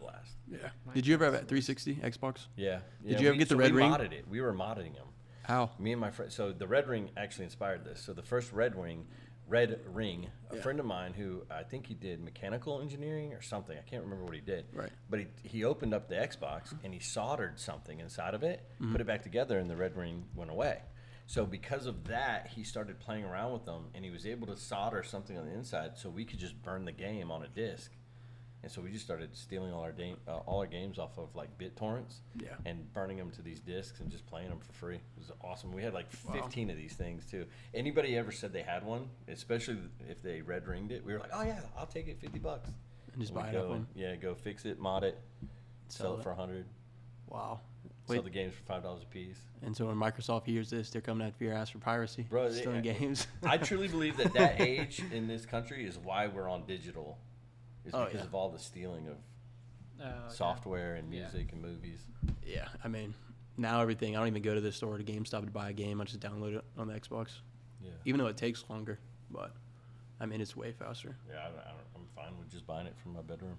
[0.00, 0.32] blast.
[0.50, 0.58] Yeah.
[0.94, 2.46] Did you ever have a 360 Xbox?
[2.56, 2.80] Yeah.
[3.02, 3.90] Did yeah, you ever we- get the so red we ring?
[3.90, 4.26] modded it.
[4.28, 5.06] We were modding them.
[5.42, 5.70] How?
[5.78, 6.32] Me and my friend.
[6.32, 8.00] So the red ring actually inspired this.
[8.00, 9.06] So the first red ring,
[9.52, 10.62] red ring, a Yeah.
[10.62, 13.76] friend of mine who I think he did mechanical engineering or something.
[13.76, 14.64] I can't remember what he did.
[14.72, 14.90] Right.
[15.10, 18.92] But he, he opened up the Xbox and he soldered something inside of it, Mm-hmm.
[18.92, 20.80] put it back together, and the red ring went away.
[21.26, 24.56] So because of that, he started playing around with them, and he was able to
[24.56, 27.92] solder something on the inside, so we could just burn the game on a disc.
[28.62, 31.34] And so we just started stealing all our game, uh, all our games off of
[31.34, 32.50] like BitTorrents Yeah.
[32.64, 34.96] and burning them to these discs and just playing them for free.
[34.96, 35.72] It was awesome.
[35.72, 36.34] We had like Wow.
[36.34, 37.46] 15 of these things too.
[37.74, 41.30] Anybody ever said they had one, especially if they red ringed it, we were like,
[41.32, 42.70] oh yeah, I'll take it, 50 bucks.
[43.12, 43.88] And just We'd buy it go and- them?
[43.96, 45.18] Yeah, go fix it, mod it,
[45.88, 46.22] sell, Sell it it.
[46.22, 46.64] for 100,
[47.28, 47.60] Wow.
[48.06, 49.40] sell the games for five dollars a piece.
[49.62, 52.60] And so when Microsoft hears this, they're coming after your ass for piracy, Bro, they-
[52.60, 53.26] stealing games.
[53.42, 57.18] I truly believe that that age in this country is why we're on digital,
[57.84, 58.26] is Oh, because yeah.
[58.26, 59.16] of all the stealing of
[60.00, 60.34] Oh, okay.
[60.34, 61.20] software and Yeah.
[61.22, 62.00] music and movies.
[62.44, 63.14] yeah, I mean,
[63.56, 64.16] now everything.
[64.16, 66.00] I don't even go to the store to GameStop to buy a game.
[66.00, 67.40] I just download it on the Xbox,
[67.80, 68.98] Yeah, even though it takes longer.
[69.30, 69.52] But
[70.20, 71.16] I mean, it's way faster.
[71.28, 73.56] yeah, I, don't- I don't, I'm fine with just buying it from my bedroom.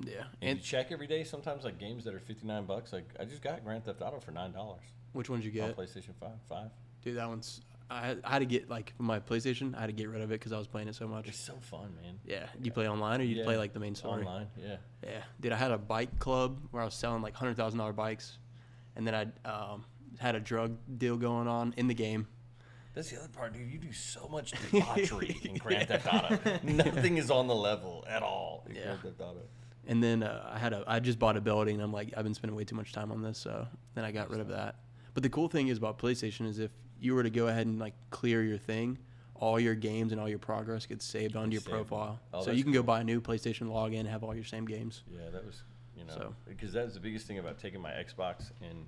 [0.00, 0.22] Yeah.
[0.40, 1.24] And And you check every day.
[1.24, 2.92] Sometimes like games that are 59 bucks.
[2.92, 5.76] Like I just got Grand Theft Auto for nine dollars which ones you on get?
[5.76, 6.40] PlayStation Five.
[6.48, 6.70] Five.
[7.02, 7.60] Dude, that one's
[7.92, 9.76] I had, I had to get like my PlayStation.
[9.76, 11.26] I had to get rid of it because I was playing it so much.
[11.28, 12.20] It's so fun, man.
[12.24, 12.46] Yeah.
[12.58, 14.24] Do you play online or you Yeah, play like the main story?
[14.24, 14.76] Online, yeah.
[15.04, 15.52] Yeah, dude.
[15.52, 18.38] I had a bike club where I was selling like hundred thousand dollar bikes,
[18.96, 19.84] and then I um,
[20.18, 22.28] had a drug deal going on in the game.
[22.94, 23.70] That's the other part, dude.
[23.72, 26.38] You do so much debauchery in Grand Theft Auto.
[26.62, 28.82] Nothing is on the level at all in Yeah.
[28.84, 29.42] Grand Theft Auto.
[29.86, 31.74] And then uh, I had a I just bought a building.
[31.76, 34.12] And I'm like I've been spending way too much time on this, so then I
[34.12, 34.76] got rid of that.
[35.14, 36.70] But the cool thing is about PlayStation is if
[37.00, 38.98] you were to go ahead and like clear your thing,
[39.34, 42.20] all your games and all your progress gets saved onto your profile.
[42.32, 42.86] Oh, so that's you can go cool.
[42.86, 45.02] buy a new PlayStation, log in, and have all your same games.
[45.10, 45.62] Yeah, that was,
[45.96, 48.86] you know, So- because that was the biggest thing about taking my Xbox and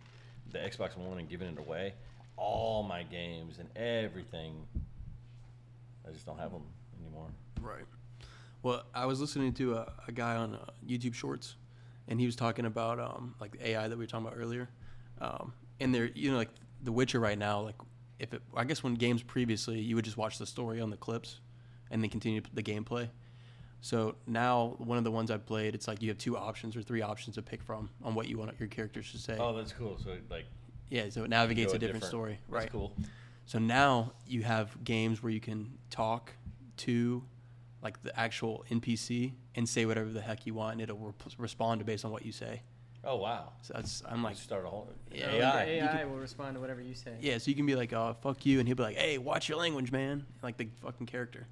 [0.51, 1.95] the Xbox One and giving it away.
[2.37, 4.67] All my games and everything,
[6.07, 6.65] I just don't have them
[7.01, 7.29] anymore.
[7.61, 7.85] Right.
[8.63, 11.57] Well, I was listening to a, a guy on uh, YouTube Shorts,
[12.09, 14.69] and he was talking about um, like the AI that we were talking about earlier.
[15.21, 16.51] Um, and they're you know like
[16.83, 17.77] The Witcher right now, like
[18.23, 20.97] if it, I guess when games previously you would just watch the story on the
[20.97, 21.41] clips,
[21.91, 23.09] and then continue the gameplay.
[23.83, 26.83] So now one of the ones I played, it's like you have two options or
[26.83, 29.37] three options to pick from on what you want your characters to say.
[29.39, 29.99] Oh, that's cool.
[30.03, 30.47] So like,
[30.89, 32.39] yeah, so it navigates a different, story.
[32.49, 32.73] That's Right.
[32.73, 32.95] cool.
[33.45, 36.33] So now you have games where you can talk
[36.79, 37.25] to
[37.83, 41.85] like the actual NPC and say whatever the heck you want, and it'll rep- respond
[41.85, 42.63] based on what you say.
[43.05, 43.53] Oh wow.
[43.63, 45.65] So that's I'm like, Like start a whole Yeah, AI.
[45.65, 47.17] AI could- will respond to whatever you say.
[47.21, 47.39] yeah.
[47.39, 49.59] So you can be like, oh fuck you, and he'll be like, hey, watch your
[49.59, 51.47] language, man, like the fucking character.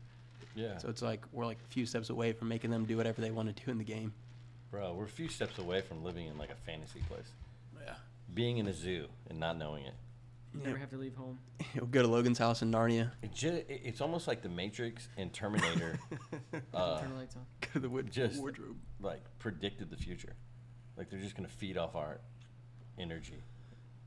[0.55, 0.79] Yeah.
[0.79, 3.31] So it's like we're like a few steps away from making them do whatever they
[3.31, 4.13] want to do in the game.
[4.71, 7.27] Bro, we're a few steps away from living in like a fantasy place,
[7.85, 7.95] Yeah.
[8.35, 9.95] being in a zoo and not knowing it.
[10.55, 11.39] You never have to leave home.
[11.75, 15.33] He'll go to Logan's house in Narnia, It ju- it's almost like the Matrix and
[15.33, 15.99] Terminator,
[16.75, 17.47] uh, Turn the lights on.
[17.61, 18.77] go to the wood- Just- wardrobe.
[19.01, 20.35] like predicted the future.
[20.97, 22.21] Like they're just gonna feed off our
[22.99, 23.43] energy and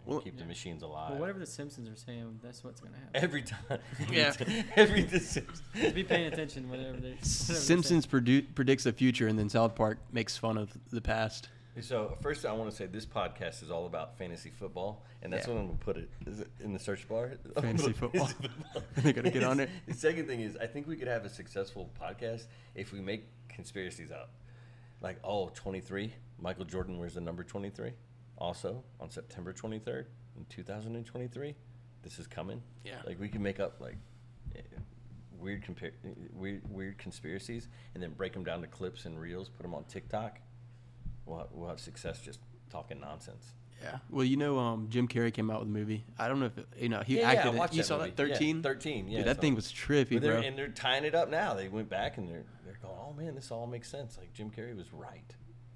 [0.06, 0.48] Well- keep the Yeah.
[0.48, 1.12] machines alive.
[1.12, 3.12] Well, whatever the Simpsons are saying, that's what's gonna happen.
[3.24, 3.64] Every time.
[4.00, 4.32] Every Yeah.
[4.32, 5.62] Time, every the Simpsons.
[5.76, 7.12] Just be paying attention whatever they're.
[7.12, 7.26] whatever.
[7.26, 11.50] Simpsons produ- predicts the future, and then South Park makes fun of the past.
[11.82, 15.48] So first, I want to say this podcast is all about fantasy football, and that's
[15.48, 15.54] Yeah.
[15.56, 17.32] what I'm gonna put it is it in the search bar.
[17.56, 18.30] Fantasy football.
[18.98, 19.72] They gotta get on it.
[19.88, 23.26] The second thing is, I think we could have a successful podcast if we make
[23.50, 24.30] conspiracies up.
[25.04, 27.92] Like, oh, 23, Michael Jordan wears the number 23.
[28.38, 30.06] Also, on September 23rd
[30.38, 31.56] in 2023,
[32.02, 32.62] this is coming.
[32.84, 33.02] Yeah.
[33.06, 33.98] Like we can make up like
[34.56, 34.62] eh,
[35.38, 35.92] weird compar-
[36.34, 39.84] weird weird conspiracies, and then break them down to clips and reels, put them on
[39.84, 40.40] TikTok.
[41.26, 42.40] We'll have, we'll have success just
[42.70, 43.54] talking nonsense.
[43.84, 43.98] Yeah.
[44.10, 46.06] Well, you know, um, Jim Carrey came out with a movie.
[46.18, 47.50] I don't know if it, you know he Yeah, yeah, I acted.
[47.52, 48.12] in watched you that saw movie.
[48.12, 48.64] that Yeah, thirteen?
[48.64, 50.42] 13, yeah, Dude, that so- thing was trippy, they're, bro.
[50.42, 51.54] and they're tying it up now.
[51.54, 54.18] They went back and they're they're going, oh man, this all makes sense.
[54.18, 55.36] Like Jim Carrey was right,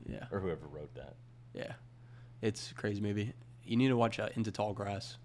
[0.09, 0.25] yeah.
[0.31, 1.15] or whoever wrote that.
[1.53, 1.73] Yeah.
[2.41, 3.33] It's a crazy movie.
[3.63, 5.17] You need to watch uh, Into Tall Grass.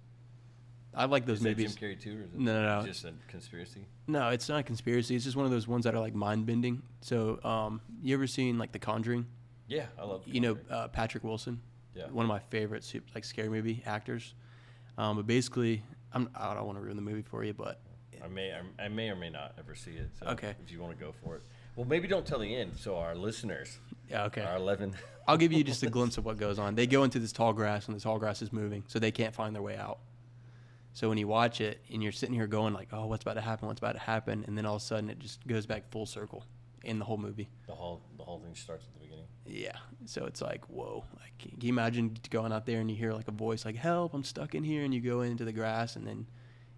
[0.95, 1.75] I like those Is movies.
[1.75, 2.87] Jim Carrey too, or is it No, no, no.
[2.87, 3.87] just a conspiracy?
[4.09, 5.15] No, it's not a conspiracy.
[5.15, 6.83] It's just one of those ones that are like mind bending.
[7.01, 9.27] So, um, you ever seen like The Conjuring?
[9.69, 10.23] Yeah, I love.
[10.27, 11.61] You know uh, Patrick Wilson.
[11.95, 12.07] Yeah.
[12.11, 14.35] One of my favorite sup- like scary movie actors.
[14.99, 17.81] Um, but basically, I'm I don't want to ruin the movie for you, but
[18.23, 20.11] I may I may or may not ever see it.
[20.19, 20.55] So Okay.
[20.65, 21.43] If you want to go for it,
[21.77, 23.79] well, maybe don't tell the end, so our listeners,
[24.11, 24.43] yeah, okay.
[24.43, 24.95] our eleven.
[25.29, 26.75] I'll give you just a glimpse of what goes on.
[26.75, 29.35] They go into this tall grass, and the tall grass is moving, so they can't
[29.35, 29.99] find their way out.
[30.95, 33.41] So when you watch it, and you're sitting here going like, "Oh, what's about to
[33.41, 33.69] happen?
[33.69, 36.07] What's about to happen?" and then all of a sudden, it just goes back full
[36.07, 36.45] circle
[36.85, 37.49] in the whole movie.
[37.67, 39.27] the whole the whole thing starts at the beginning.
[39.47, 39.77] Yeah.
[40.07, 41.05] So it's like, whoa.
[41.19, 44.15] Like, can you imagine going out there and you hear like a voice like, "Help!
[44.15, 46.27] I'm stuck in here," and you go into the grass, and then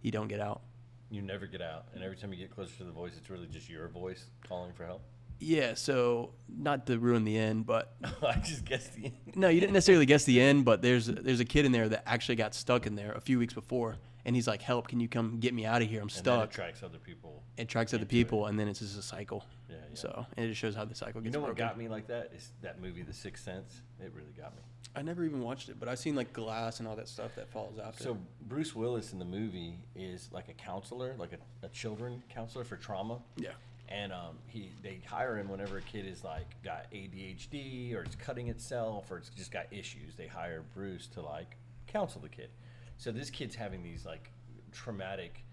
[0.02, 0.62] you don't get out.
[1.10, 3.46] You never get out, and every time you get closer to the voice, it's really
[3.46, 5.02] just your voice calling for help.
[5.40, 5.74] Yeah.
[5.74, 9.14] So not to ruin the end, but I just guessed the end.
[9.36, 12.02] No, you didn't necessarily guess the end, but there's there's a kid in there that
[12.06, 14.88] actually got stuck in there a few weeks before, and he's like, "Help!
[14.88, 16.00] Can you come get me out of here?
[16.00, 17.42] I'm And then it attracts other people.
[17.56, 18.18] It tracks other into it.
[18.18, 19.44] people, and then it's just a cycle.
[19.68, 19.82] Yeah, yeah.
[19.94, 22.06] So and it just shows how the cycle You gets know what got me like
[22.08, 23.82] that is that movie, The Sixth Sense.
[24.00, 24.62] It really got me.
[24.96, 27.48] I never even watched it, but I've seen like Glass and all that stuff that
[27.48, 28.04] falls after.
[28.04, 32.62] So Bruce Willis in the movie is like a counselor, like a, a children counselor
[32.62, 33.18] for trauma.
[33.36, 33.50] yeah,
[33.88, 38.14] And um, he they hire him whenever a kid is like got ADHD or it's
[38.14, 40.14] cutting itself or it's just got issues.
[40.16, 41.56] They hire Bruce to like
[41.88, 42.50] counsel the kid.
[42.98, 44.30] So this kid's having these like
[44.72, 45.44] traumatic,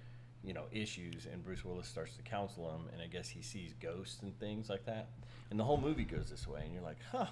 [0.43, 3.73] you know, issues, and Bruce Willis starts to counsel him, and I guess he sees
[3.81, 5.09] ghosts and things like that.
[5.49, 7.27] And the whole movie goes this way, and you're like, huh,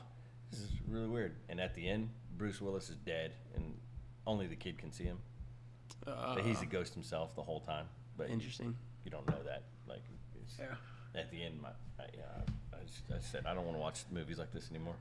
[0.52, 1.36] this is really weird.
[1.48, 3.74] And at the end, Bruce Willis is dead, and
[4.28, 5.20] only the kid can see him.
[6.06, 7.86] uh, But he's a ghost himself the whole time.
[8.18, 8.76] But interesting.
[9.06, 9.64] you don't know that.
[9.88, 10.04] Like,
[10.60, 10.76] Yeah.
[11.16, 12.04] at the end, my, I,
[13.14, 14.96] I, said I don't want to watch movies like this anymore.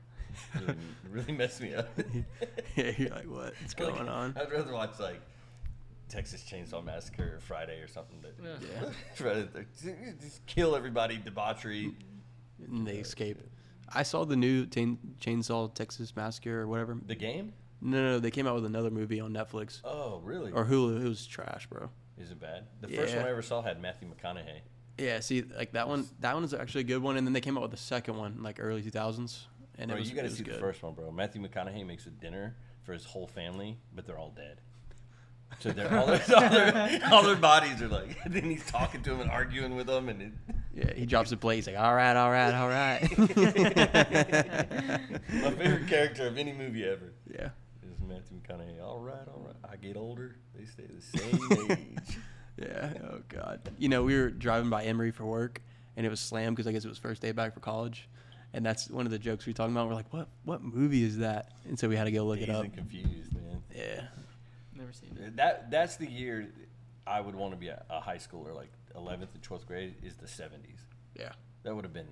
[0.55, 0.77] It really,
[1.11, 1.89] really messed me up.
[2.75, 3.53] yeah, you're like, what?
[3.61, 4.35] What's Like, going on?
[4.39, 5.21] I'd rather watch like
[6.07, 8.19] Texas Chainsaw Massacre or Friday or something.
[8.21, 8.89] That Yeah.
[9.23, 9.63] Yeah.
[10.21, 11.93] Just kill everybody, debauchery.
[12.65, 13.37] and they escape.
[13.93, 16.97] I saw the new Chain- Chainsaw Texas Massacre or whatever.
[17.05, 17.53] The game?
[17.81, 20.51] No, no, no, they came out with another movie on Netflix Oh, really?
[20.51, 21.03] or Hulu.
[21.03, 21.89] It was trash, bro.
[22.17, 22.65] Is it bad?
[22.81, 24.59] The first one I ever saw had Matthew McConaughey.
[24.99, 27.41] Yeah, see, like that one, that one is actually a good one, and then they
[27.41, 29.47] came out with the second one, like early two thousands,
[29.77, 30.55] and bro, it was, you got to see good.
[30.55, 31.11] the first one, bro.
[31.11, 34.59] Matthew McConaughey makes a dinner for his whole family, but they're all dead.
[35.59, 38.17] So they're all their, all their, all their bodies are like.
[38.25, 40.31] And then he's talking to them and arguing with them, and it,
[40.73, 41.55] Yeah, he drops the plate.
[41.55, 43.27] He's like, "All right, all right, all right." my
[45.51, 47.49] favorite character of any movie ever yeah,
[47.83, 48.83] is Matthew McConaughey.
[48.83, 49.55] All right, all right.
[49.71, 51.39] I get older, they stay the same
[51.71, 52.17] age.
[52.61, 52.93] Yeah.
[53.11, 53.61] Oh god.
[53.77, 55.61] You know, we were driving by Emory for work,
[55.97, 58.07] and it was slammed because I guess it was first day back for college,
[58.53, 59.87] and that's one of the jokes we were talking about.
[59.87, 60.27] We're like, "What?
[60.45, 62.63] What movie is that?" And so we had to go look it up.
[62.63, 63.63] and confused, man.
[63.75, 64.01] Yeah,
[64.75, 65.35] Never seen it.
[65.37, 66.47] That that's the year
[67.07, 70.15] I would want to be a, a high schooler, like 11th and 12th grade, is
[70.15, 70.79] the 70s.
[71.15, 71.31] yeah,
[71.63, 72.07] That would have been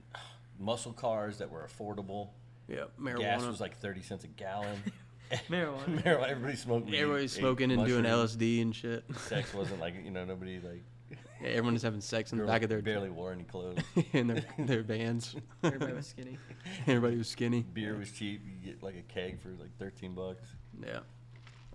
[0.59, 2.29] muscle cars that were affordable.
[2.67, 2.85] yeah.
[2.99, 3.19] Marijuana.
[3.19, 4.81] Gas was like 30 cents a gallon.
[5.49, 6.01] Marijuana.
[6.03, 6.29] Marijuana.
[6.29, 6.85] Everybody smoked.
[6.87, 8.35] weed, Everybody's ate smoking and doing mushrooms.
[8.37, 9.03] LSD and shit.
[9.27, 10.83] Sex wasn't like you know nobody like.
[11.39, 13.77] Yeah, everyone is having sex in the back of their barely wore any clothes.
[14.13, 15.35] in their their vans.
[15.63, 16.39] Everybody was skinny.
[16.87, 17.61] Everybody was skinny.
[17.61, 18.41] Beer was cheap.
[18.43, 20.47] You get like a keg for like 13 bucks.
[20.83, 21.01] Yeah,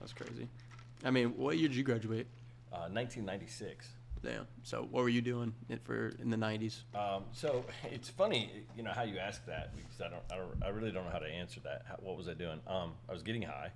[0.01, 0.49] that's crazy.
[1.05, 2.27] I mean, what year did you graduate?
[2.73, 3.87] Uh, 1996.
[4.23, 4.47] Damn.
[4.63, 6.83] So what were you doing it for in the '90s?
[6.95, 10.63] Um, so it's funny, you know, how you ask that because I don't, I don't,
[10.65, 11.83] I really don't know how to answer that.
[11.89, 12.61] How, what was I doing?
[12.67, 13.73] Um, I was getting high.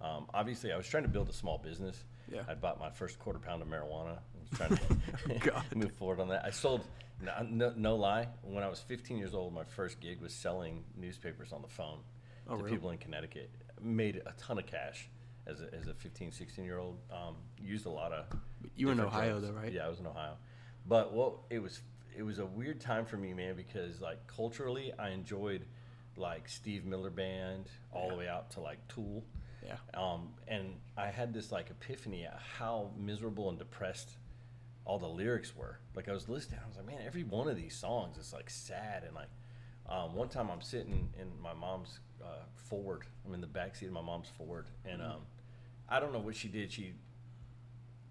[0.00, 2.02] Um, obviously, I was trying to build a small business.
[2.30, 2.42] Yeah.
[2.48, 4.18] I bought my first quarter pound of marijuana.
[4.18, 6.44] I was trying to move forward on that.
[6.44, 6.82] I sold,
[7.22, 10.84] no, no, no lie, when I was 15 years old, my first gig was selling
[10.96, 12.00] newspapers on the phone
[12.48, 12.76] Oh, to really?
[12.76, 13.50] people in Connecticut.
[13.80, 15.08] Made a ton of cash
[15.46, 16.98] as a, as a 15, 16 year old.
[17.10, 18.26] Um, used a lot of.
[18.76, 19.46] You were in Ohio, drugs.
[19.46, 19.72] though, right?
[19.72, 20.34] Yeah, I was in Ohio.
[20.86, 21.80] But what it was,
[22.16, 25.64] it was a weird time for me, man, because like culturally, I enjoyed
[26.16, 29.24] like Steve Miller Band all the way out to like Tool.
[29.64, 29.76] Yeah.
[29.94, 34.10] Um, and I had this like epiphany at how miserable and depressed
[34.84, 35.78] all the lyrics were.
[35.94, 38.50] Like I was listening, I was like, man, every one of these songs is like
[38.50, 39.28] sad and like.
[39.86, 43.02] Um, one time I'm sitting in my mom's uh, Ford.
[43.26, 45.20] I'm in the back seat of my mom's Ford, and um,
[45.90, 46.72] I don't know what she did.
[46.72, 46.94] She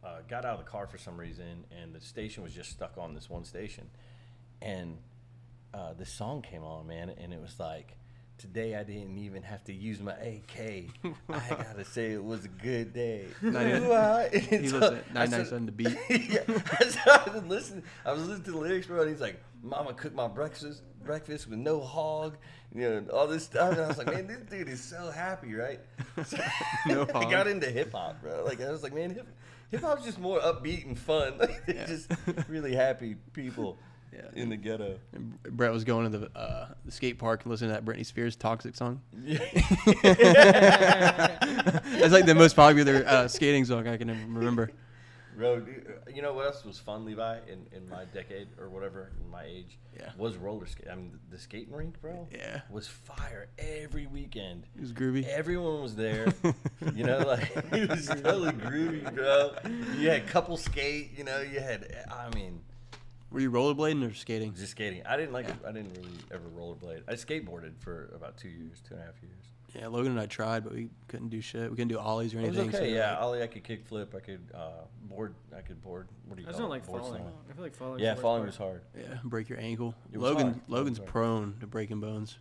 [0.04, 2.98] uh, got out of the car for some reason, and the station was just stuck
[2.98, 3.90] on this one station.
[4.62, 4.98] And
[5.74, 7.98] uh, this song came on, man, and it was like,
[8.40, 10.86] Today I didn't even have to use my AK.
[11.30, 13.28] I gotta say it was a good day.
[13.44, 15.98] Ninety- Ooh, I- He so listened I nine nine said- the beat.
[16.10, 16.40] yeah,
[16.80, 17.84] I started listening.
[18.04, 21.48] I was listening to the lyrics, bro, and he's like, "Mama cooked my breakfast, breakfast
[21.48, 22.36] with no hog,
[22.74, 25.54] you know, all this stuff." And I was like, "Man, this dude is so happy,
[25.54, 25.80] right?"
[26.26, 26.38] So
[26.88, 28.44] No I got into hip hop, bro.
[28.44, 29.28] Like I was like, "Man, hip
[29.72, 31.34] hip hop's just more upbeat and fun.
[31.40, 31.86] Like, they're Yeah.
[31.86, 32.12] just
[32.48, 33.78] really happy people
[34.14, 34.22] Yeah.
[34.36, 37.72] in the ghetto." And Brett was going to the uh, the skate park and listening
[37.72, 39.02] to that Britney Spears "Toxic" song.
[39.24, 39.40] That's
[42.14, 44.70] like the most popular uh, skating song I can remember.
[45.38, 45.66] Bro,
[46.14, 49.44] you know what else was fun, Levi, in, in my decade or whatever, in my
[49.44, 49.78] age?
[49.98, 50.12] Yeah.
[50.18, 50.88] Was roller skate.
[50.92, 52.28] I mean, the skating rink, bro.
[52.32, 52.62] Yeah.
[52.70, 54.66] Was fire every weekend.
[54.76, 55.26] It was groovy.
[55.28, 56.34] Everyone was there.
[56.96, 59.54] you know, like it was totally groovy, bro.
[59.98, 61.18] You had couple skate.
[61.18, 62.06] You know, you had.
[62.12, 62.62] I mean,
[63.32, 64.54] Were you rollerblading or skating?
[64.54, 65.04] just skating.
[65.06, 65.48] I didn't like.
[65.48, 65.70] Yeah.
[65.70, 67.04] I didn't really ever rollerblade.
[67.08, 69.46] I skateboarded for about two years, two and a half years.
[69.76, 71.64] Yeah, Logan and I tried, but we couldn't do shit.
[71.70, 72.72] We couldn't do ollies or It was anything.
[72.72, 72.88] so okay.
[72.88, 74.14] we were Yeah, like- Ollie, I could kick flip.
[74.16, 74.70] I could uh,
[75.04, 75.34] board.
[75.56, 76.08] I could board.
[76.28, 76.80] What do you I just call don't it?
[76.80, 77.22] like Board falling.
[77.24, 77.34] slam.
[77.50, 78.00] I feel like falling.
[78.00, 78.82] Yeah, falling was hard.
[78.96, 79.96] yeah, break your ankle.
[80.12, 80.56] It was Logan hard.
[80.58, 81.10] It was Logan's hard.
[81.10, 82.38] prone to breaking bones.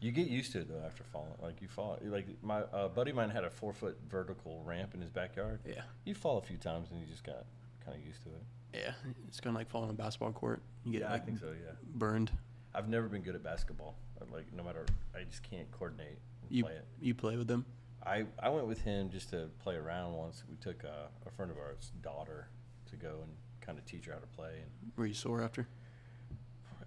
[0.00, 1.32] You get used to it though after falling.
[1.42, 1.98] Like you fall.
[2.04, 5.58] Like my uh, buddy of mine had a four foot vertical ramp in his backyard.
[5.66, 7.44] Yeah, You fall a few times and you just got
[7.84, 8.42] kind of used to it.
[8.74, 8.92] yeah.
[9.26, 10.62] It's kind of like falling on a basketball court.
[10.84, 11.46] You get Yeah, like I think so.
[11.48, 11.72] Yeah.
[11.96, 12.30] burned.
[12.72, 13.96] I've never been good at basketball.
[14.20, 16.84] I, Like no matter, I just can't coordinate and You play it.
[17.00, 17.64] you play with them.
[18.06, 20.42] I, I went with him just to play around once.
[20.48, 22.48] We took uh, a friend of ours' daughter
[22.90, 23.30] to go and
[23.60, 24.52] kind of teach her how to play.
[24.62, 25.66] And Were you sore after?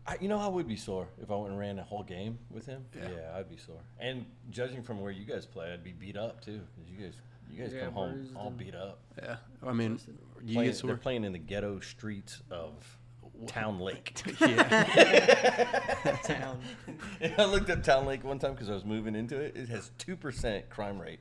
[0.07, 2.39] I, you know, I would be sore if I went and ran a whole game
[2.49, 2.85] with him.
[2.95, 3.09] Yeah.
[3.11, 3.81] Yeah, I'd be sore.
[3.99, 7.13] And judging from where you guys play, I'd be beat up too, because you guys
[7.51, 8.99] you guys Yeah, come home all beat up.
[9.21, 9.35] Yeah.
[9.63, 9.99] I mean,
[10.43, 10.87] you Playing- get sore?
[10.87, 12.97] They're playing in the ghetto streets of
[13.47, 14.13] Town Lake.
[14.39, 16.17] yeah.
[16.23, 16.59] Town.
[17.19, 19.55] And I looked up Town Lake one time because I was moving into it.
[19.55, 21.19] It has two percent crime rate.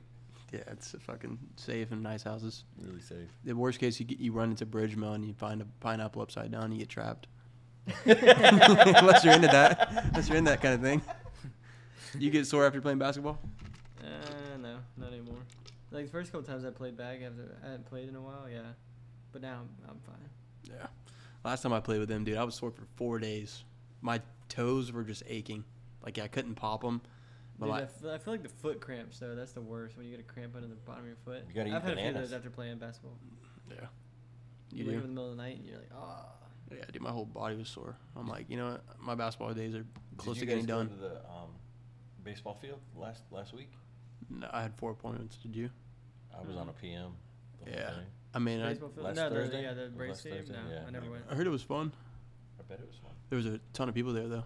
[0.51, 2.65] Yeah, it's fucking safe and nice houses.
[2.77, 3.29] Really safe.
[3.45, 6.51] The worst case, you get, you run into Bridgemill and you find a pineapple upside
[6.51, 7.27] down, and you get trapped.
[8.05, 9.89] Unless you're into that.
[10.07, 11.01] Unless you're in that kind of thing.
[12.19, 13.39] You get sore after playing basketball?
[14.03, 15.39] Uh, no, not anymore.
[15.91, 18.47] Like the first couple times I played back after I hadn't played in a while,
[18.51, 18.59] yeah.
[19.31, 20.29] But now I'm, I'm fine.
[20.69, 20.87] Yeah.
[21.43, 23.63] Last time I played with them, dude, I was sore for four days.
[24.01, 25.63] My toes were just aching.
[26.03, 27.01] Like I couldn't pop them.
[27.59, 29.35] But Dude, my, I, f- I feel like the foot cramps though.
[29.35, 31.43] That's the worst when you get a cramp under the bottom of your foot.
[31.47, 32.29] You gotta eat I've had a few of bananas.
[32.31, 33.17] those after playing basketball.
[33.69, 33.75] yeah.
[34.71, 35.09] You, You wake up do?
[35.09, 36.25] in the middle of the night and you're like, ah.
[36.71, 37.97] Yeah, dude, my whole body was sore.
[38.15, 38.83] I'm like, you know what?
[38.99, 39.85] My basketball days are
[40.17, 40.87] close Did to you getting guys done.
[40.87, 41.49] Go to the um,
[42.23, 43.69] baseball field last last week.
[44.29, 45.35] No, I had four appointments.
[45.37, 45.69] Did you?
[46.35, 47.11] I was on a PM.
[47.65, 47.89] the whole Yeah.
[47.95, 48.05] thing.
[48.33, 49.05] I mean, I, Baseball field?
[49.05, 49.61] last no, the, Thursday?
[49.63, 50.45] yeah, the Was Braves last Stadium.
[50.45, 50.61] Thursday?
[50.63, 51.23] No, Yeah, I never never went.
[51.29, 51.91] I heard it was fun.
[52.59, 53.11] I bet it was fun.
[53.29, 54.43] There was a ton of people there though,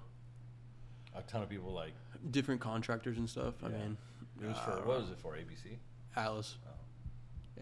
[1.16, 1.94] A ton of people like
[2.32, 3.56] different contractors and stuff.
[3.64, 3.78] I Yeah.
[3.78, 3.98] mean,
[4.42, 5.78] it was for uh, what was it for ABC?
[6.16, 6.58] Alice.
[6.66, 6.72] Oh.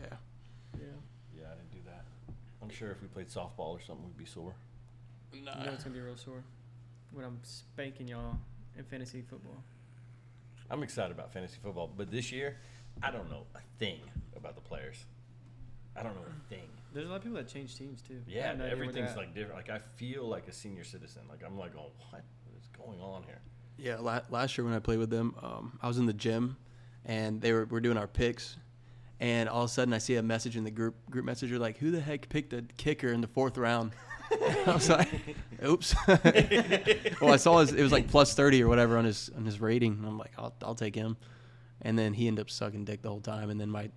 [0.02, 0.18] Yeah.
[0.80, 0.86] Yeah.
[1.38, 2.06] Yeah, I didn't do that.
[2.62, 4.56] I'm sure if we played softball or something, we'd be sore.
[5.34, 6.44] You know it's gonna be real sore
[7.12, 8.38] when I'm spanking y'all
[8.78, 9.64] in fantasy football.
[10.70, 12.58] I'm excited about fantasy football, but this year,
[13.02, 14.00] I don't know a thing
[14.36, 15.06] about the players.
[15.96, 16.64] I don't know a thing.
[16.94, 18.22] There's a lot of people that change teams too.
[18.28, 19.56] Yeah, no idea where they're everything's like different.
[19.56, 21.24] Like I feel like a senior citizen.
[21.30, 22.24] Like I'm like, oh, what
[22.58, 23.40] is going on here?
[23.78, 26.58] Yeah, la- last year when I played with them, um, I was in the gym,
[27.06, 28.58] and they were, were doing our picks,
[29.20, 31.78] and all of a sudden I see a message in the group group messenger like,
[31.78, 33.92] "Who the heck picked a kicker in the fourth round?"
[34.68, 35.10] I was like,
[35.66, 35.96] "Oops."
[37.22, 39.60] well, I saw his, it was like plus thirty or whatever on his on his
[39.60, 41.18] rating, and I'm like, "I'll I'll take him,"
[41.82, 43.90] and then he ended up sucking dick the whole time, and then my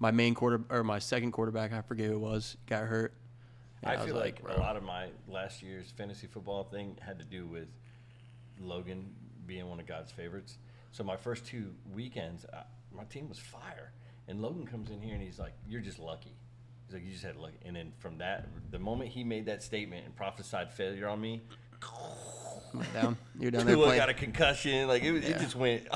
[0.00, 3.14] my main quarter or my second quarterback, I forget who it was, got hurt.
[3.84, 4.60] I, was feel like, "Bro." a oh.
[4.60, 7.68] lot of my last year's fantasy football thing had to do with
[8.60, 9.14] Logan
[9.46, 10.58] being one of God's favorites.
[10.90, 12.62] So my first two weekends, I,
[12.94, 13.92] my team was fire,
[14.26, 16.34] and Logan comes in here and he's like, "You're just lucky."
[16.86, 19.62] He's like, "You just had luck." And then from that, the moment he made that
[19.62, 21.42] statement and prophesied failure on me,
[22.92, 23.16] down.
[23.38, 24.88] You're down there Tua got a concussion.
[24.88, 25.86] Like it, was- it just went.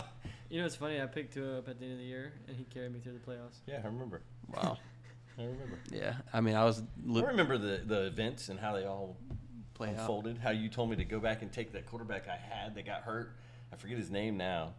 [0.54, 1.02] You know, it's funny.
[1.02, 3.14] I picked Tua up at the end of the year, and he carried me through
[3.14, 3.58] the playoffs.
[3.66, 4.22] Yeah, I remember.
[4.54, 4.78] Wow.
[5.38, 5.80] I remember.
[5.90, 9.16] Yeah, I mean, I was I remember the, the events and how they all
[9.74, 10.02] playing out.
[10.02, 10.38] unfolded.
[10.38, 13.02] How you told me to go back and take that quarterback I had that got
[13.02, 13.34] hurt.
[13.72, 14.74] I forget his name now.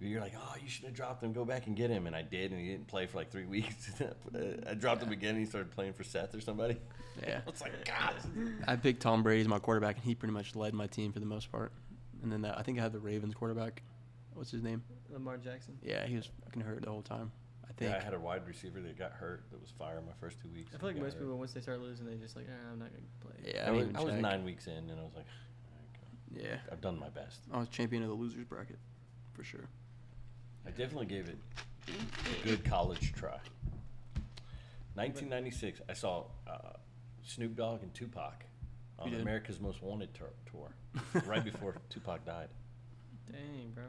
[0.00, 1.32] You're like, oh, you should have dropped him.
[1.32, 2.06] Go back and get him.
[2.06, 3.90] And I did, and he didn't play for like three weeks.
[4.68, 6.76] I dropped him again, and he started playing for Seth or somebody.
[7.26, 7.40] Yeah.
[7.48, 8.16] It's like, God.
[8.68, 11.20] I picked Tom Brady as my quarterback, and he pretty much led my team for
[11.20, 11.72] the most part.
[12.22, 13.82] And then that, I think I had the Ravens quarterback.
[14.36, 14.82] What's his name?
[15.10, 15.78] Lamar Jackson.
[15.82, 17.32] Yeah, he was fucking hurt the whole time.
[17.64, 17.90] I think.
[17.90, 20.50] Yeah, I had a wide receiver that got hurt that was fire my first two
[20.50, 20.74] weeks.
[20.74, 21.20] I feel like most hurt.
[21.22, 23.52] people, once they start losing, they just like, ah, I'm not gonna play.
[23.54, 26.44] Yeah, I, I, was, I was nine weeks in, and I was like, "All right,
[26.44, 27.40] Yeah, I've done my best.
[27.50, 28.78] I was champion of the losers bracket,
[29.32, 29.68] for sure.
[30.66, 31.38] I definitely gave it
[31.88, 33.38] a good college try.
[34.94, 36.72] 1996, I saw uh,
[37.22, 38.44] Snoop Dogg and Tupac
[38.98, 40.74] on America's Most Wanted tour, tour
[41.26, 42.48] right before Tupac died.
[43.30, 43.84] Dang, bro.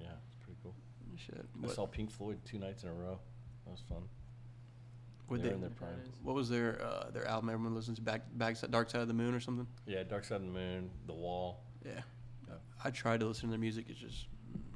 [0.00, 0.74] Yeah, it's pretty cool.
[1.16, 1.44] Shit.
[1.62, 3.18] I What, saw Pink Floyd two nights in a row.
[3.66, 4.02] That was fun.
[5.26, 5.90] what, they they, in their prime.
[6.22, 8.02] what was their uh, their album everyone listens to?
[8.02, 9.66] Back, Back Dark Side of the Moon or something?
[9.86, 11.60] Yeah, Dark Side of the Moon, The Wall.
[11.84, 12.00] Yeah.
[12.82, 13.86] I tried to listen to their music.
[13.90, 14.26] It's just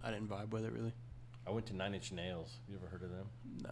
[0.03, 0.93] I didn't vibe with it really.
[1.47, 2.59] I went to Nine Inch Nails.
[2.69, 3.27] You ever heard of them?
[3.63, 3.71] No.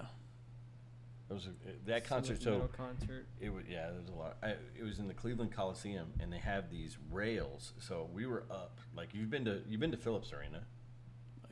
[1.31, 1.51] It was a,
[1.87, 2.39] that Some concert.
[2.45, 3.27] metal So concert.
[3.41, 4.37] It was yeah, there's a lot.
[4.43, 7.75] I, it was in the Cleveland Coliseum, and they have these rails.
[7.79, 10.65] So we were up, like you've been to you've been to Phillips Arena,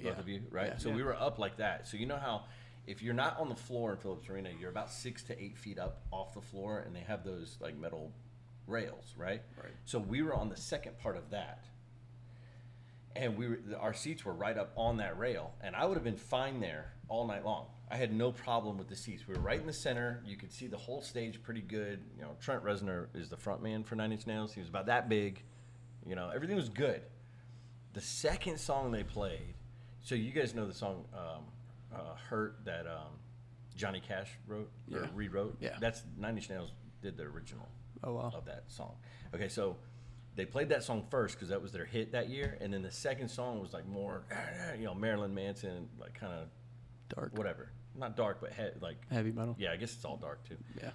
[0.02, 0.20] both Yeah.
[0.20, 0.68] of you, right?
[0.72, 0.78] Yeah.
[0.78, 1.86] So we were up like that.
[1.86, 2.44] So you know how
[2.86, 5.78] if you're not on the floor in Phillips Arena, you're about six to eight feet
[5.78, 8.12] up off the floor, and they have those like metal
[8.66, 9.42] rails, right?
[9.56, 9.72] Right.
[9.84, 11.64] So we were on the second part of that,
[13.16, 16.04] and we were our seats were right up on that rail, and I would have
[16.04, 17.66] been fine there all night long.
[17.92, 19.26] I had no problem with the seats.
[19.26, 20.22] We were right in the center.
[20.24, 22.00] You could see the whole stage pretty good.
[22.16, 24.52] You know, Trent Reznor is the front man for Nine Inch Nails.
[24.52, 25.42] He was about that big.
[26.06, 27.02] You know, everything was good.
[27.92, 29.54] The second song they played,
[30.10, 31.44] so you guys know the song um,
[31.94, 33.12] uh, "Hurt" that um,
[33.76, 35.06] Johnny Cash wrote or Yeah.
[35.14, 35.56] rewrote.
[35.60, 35.76] Yeah.
[35.80, 37.68] That's Nine Inch Nails did the original
[38.02, 38.32] Oh wow.
[38.34, 38.96] of that song.
[39.36, 39.76] Okay, so
[40.34, 42.90] they played that song first because that was their hit that year, and then the
[42.90, 44.24] second song was like more,
[44.76, 46.48] you know, Marilyn Manson, like kind of
[47.14, 47.38] Dark.
[47.38, 49.54] whatever, not dark, but he- like Heavy metal.
[49.60, 50.56] yeah, I guess it's all dark too.
[50.82, 50.90] Yeah.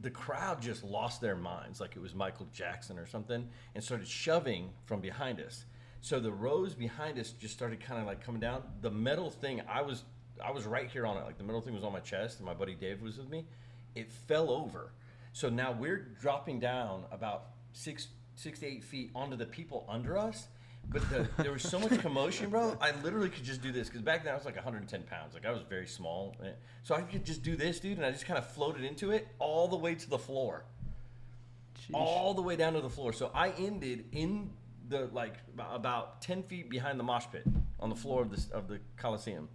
[0.00, 4.08] The crowd just lost their minds, like it was Michael Jackson or something, and started
[4.08, 5.66] shoving from behind us.
[6.00, 8.62] So the rows behind us just started kind of like coming down.
[8.80, 10.04] The metal thing, I was,
[10.44, 11.24] I was right here on it.
[11.24, 13.46] Like the metal thing was on my chest, and my buddy Dave was with me.
[13.94, 14.92] It fell over.
[15.32, 20.16] So now we're dropping down about six, six to eight feet onto the people under
[20.16, 20.46] us.
[20.88, 22.78] But the, there was so much commotion, bro.
[22.80, 25.34] I literally could just do this because back then I was like 110 pounds.
[25.34, 26.50] Like I was very small, Eh,
[26.84, 29.26] so I could just do this, dude, and I just kind of floated into it
[29.40, 30.64] all the way to the floor
[31.76, 31.94] Sheesh.
[31.94, 33.12] all the way down to the floor.
[33.12, 34.50] So I ended in
[34.88, 37.44] the like about ten feet behind the mosh pit
[37.80, 39.48] on the floor of the of the Coliseum.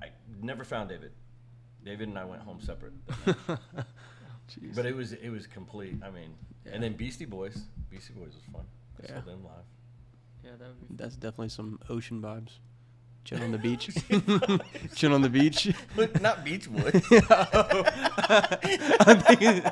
[0.00, 0.08] I
[0.40, 1.12] never found David.
[1.84, 2.92] David and I went home separate.
[4.50, 4.74] Jeez.
[4.74, 5.96] But it was it was complete.
[6.02, 6.34] I mean,
[6.66, 6.72] Yeah.
[6.74, 7.64] and then Beastie Boys.
[7.90, 8.66] Beastie Boys was fun.
[9.02, 9.20] I saw Yeah.
[9.20, 9.64] them live.
[10.44, 10.94] Yeah, that would be.
[10.96, 12.58] That's definitely some ocean vibes.
[13.24, 13.90] Chill on the beach.
[14.96, 15.72] Chill on the beach.
[15.94, 16.94] But not Beach Boys.
[19.00, 19.62] I'm thinking-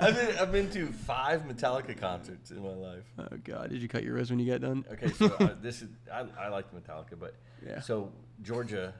[0.00, 3.04] I've been I've been to five Metallica concerts in my life.
[3.18, 3.70] oh God!
[3.70, 4.84] Did you cut your wrist when you got done?
[4.92, 7.80] Okay, so uh, this is I, I like Metallica, but Yeah.
[7.80, 8.10] so
[8.42, 8.92] Georgia,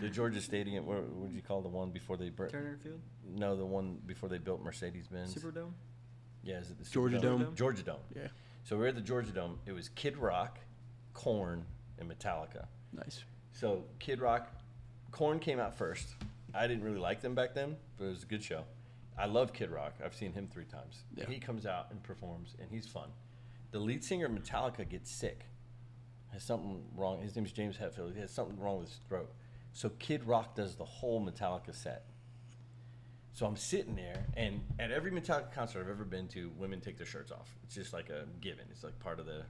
[0.00, 0.86] the Georgia Stadium.
[0.86, 2.52] What would you call the one before they burnt?
[2.52, 5.34] Turner Field, No, the one before they built Mercedes Benz.
[5.34, 5.72] Superdome.
[6.44, 7.22] Yeah, is it the Georgia Superdome?
[7.40, 7.54] Dome?
[7.56, 7.96] Georgia Dome.
[8.14, 8.28] Yeah.
[8.64, 9.58] So we are at the Georgia Dome.
[9.66, 10.60] It was Kid Rock,
[11.14, 11.64] Korn,
[11.98, 12.66] and Metallica.
[12.92, 13.22] Nice.
[13.52, 14.48] So Kid Rock,
[15.10, 16.14] Korn came out first.
[16.54, 18.64] I didn't really like them back then, but it was a good show.
[19.18, 19.94] I love Kid Rock.
[20.04, 21.02] I've seen him three times.
[21.14, 21.26] Yeah.
[21.26, 23.08] He comes out and performs, and he's fun.
[23.70, 25.46] The lead singer of Metallica gets sick.
[26.32, 27.20] Has something wrong.
[27.20, 28.14] His name is James Hetfield.
[28.14, 29.30] He has something wrong with his throat.
[29.72, 32.04] So Kid Rock does the whole Metallica set.
[33.34, 36.98] So I'm sitting there, and at every Metallica concert I've ever been to, women take
[36.98, 37.48] their shirts off.
[37.64, 38.64] It's just like a given.
[38.70, 39.42] It's like part of the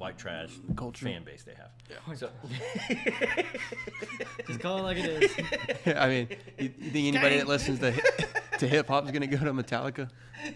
[0.00, 1.04] white trash Culture.
[1.04, 1.70] fan base they have.
[1.90, 2.14] Yeah.
[2.14, 2.30] So,
[4.46, 5.96] Just call it like it is.
[5.96, 6.28] I mean,
[6.58, 9.52] you, you think anybody that listens to hi- to hip hop is gonna go to
[9.52, 10.10] Metallica?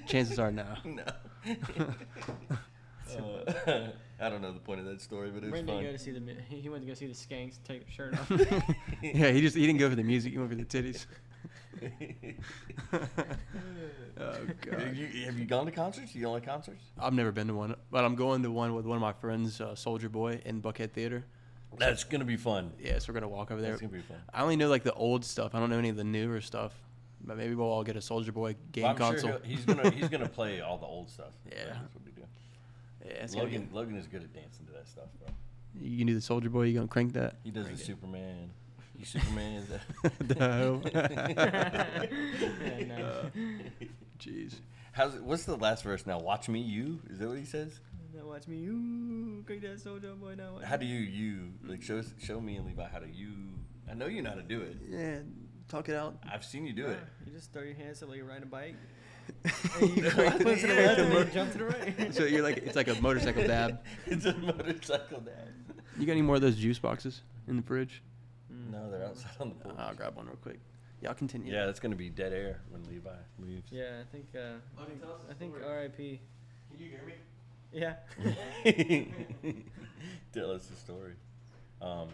[0.07, 0.64] Chances are no.
[0.86, 1.05] no.
[3.66, 3.88] Uh,
[4.18, 5.84] I don't know the point of that story, but it was Brendan fun.
[5.84, 6.22] go to see the.
[6.49, 8.30] He he went to go see the Skanks take their shirt off.
[9.03, 10.32] yeah, he just he didn't go for the music.
[10.32, 11.05] He went for the titties.
[14.16, 14.97] Oh have, God.
[14.97, 16.14] you, have you gone to concerts?
[16.14, 16.83] You don't like concerts?
[16.99, 19.61] I've never been to one, but I'm going to one with one of my friends,
[19.61, 21.25] uh, Soulja Boy, in Buckhead Theater.
[21.77, 22.70] That's gonna be fun.
[22.79, 23.70] Yeah, so we're gonna walk over there.
[23.72, 24.18] That's gonna be fun.
[24.33, 25.57] I only know like the old stuff.
[25.57, 26.72] I don't know any of the newer stuff.
[27.27, 29.31] But maybe we'll all get a Soulja Boy game Well, console.
[29.31, 31.33] sure he's gonna he's gonna play all the old stuff.
[31.51, 31.64] Yeah.
[31.68, 32.22] that's what we do.
[33.07, 35.29] yeah, it's be- Logan Logan is good at dancing to that stuff, bro.
[35.81, 36.64] You can do the Soulja Boy.
[36.64, 37.37] You gonna crank that?
[37.43, 37.87] He does Crank the it.
[37.87, 38.51] Superman.
[38.97, 39.66] He's Superman.
[40.38, 40.80] no.
[40.95, 43.30] Yeah, no.
[44.18, 44.55] Jeez.
[44.92, 46.18] How's it, what's the last verse now?
[46.18, 47.01] Watch me, you.
[47.11, 47.80] Is that what he says?
[48.14, 50.36] Now watch me, you crank that Soulja Boy.
[50.36, 53.32] Now watch How do you you like show show me and Levi how to you?
[53.90, 54.76] I know you know how to do it.
[54.88, 55.18] Yeah,
[55.68, 56.18] talk it out.
[56.32, 56.99] I've seen you do it.
[57.26, 58.76] You just throw your hands up like you're riding a bike.
[59.80, 62.14] and you crank to the left and then jump to the right.
[62.14, 63.80] so you're like it's like a motorcycle dab.
[64.07, 65.49] it's a motorcycle dab.
[65.99, 68.01] You got any more of those juice boxes in the fridge?
[68.53, 68.70] Mm.
[68.72, 69.74] No, they're outside on the porch.
[69.78, 70.61] I'll grab one real quick.
[71.01, 71.53] Yeah, I'll continue.
[71.53, 73.70] Yeah, that's gonna be dead air when Levi leaves.
[73.70, 74.26] Yeah, I think.
[74.34, 75.55] Uh, I think, tell us the I think.
[75.62, 76.20] R.I.P.
[76.70, 77.14] Can you hear me?
[77.72, 77.95] Yeah.
[80.32, 81.14] Tell us the story.
[81.82, 82.09] Um,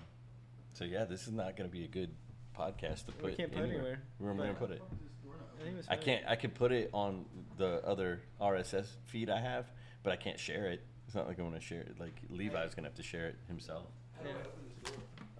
[0.72, 2.10] so yeah, this is not gonna be a good
[2.56, 3.36] podcast to We put.
[3.36, 4.82] can't put it anywhere, Where am I gonna put it?
[4.82, 5.86] I think it was.
[5.88, 6.24] I can't.
[6.26, 7.24] I could put it on
[7.58, 9.66] the other RSS feed I have,
[10.02, 10.82] but I can't share it.
[11.06, 11.96] It's not like I'm gonna share it.
[12.00, 13.84] Like Levi's gonna have to share it himself.
[14.24, 14.32] Yeah.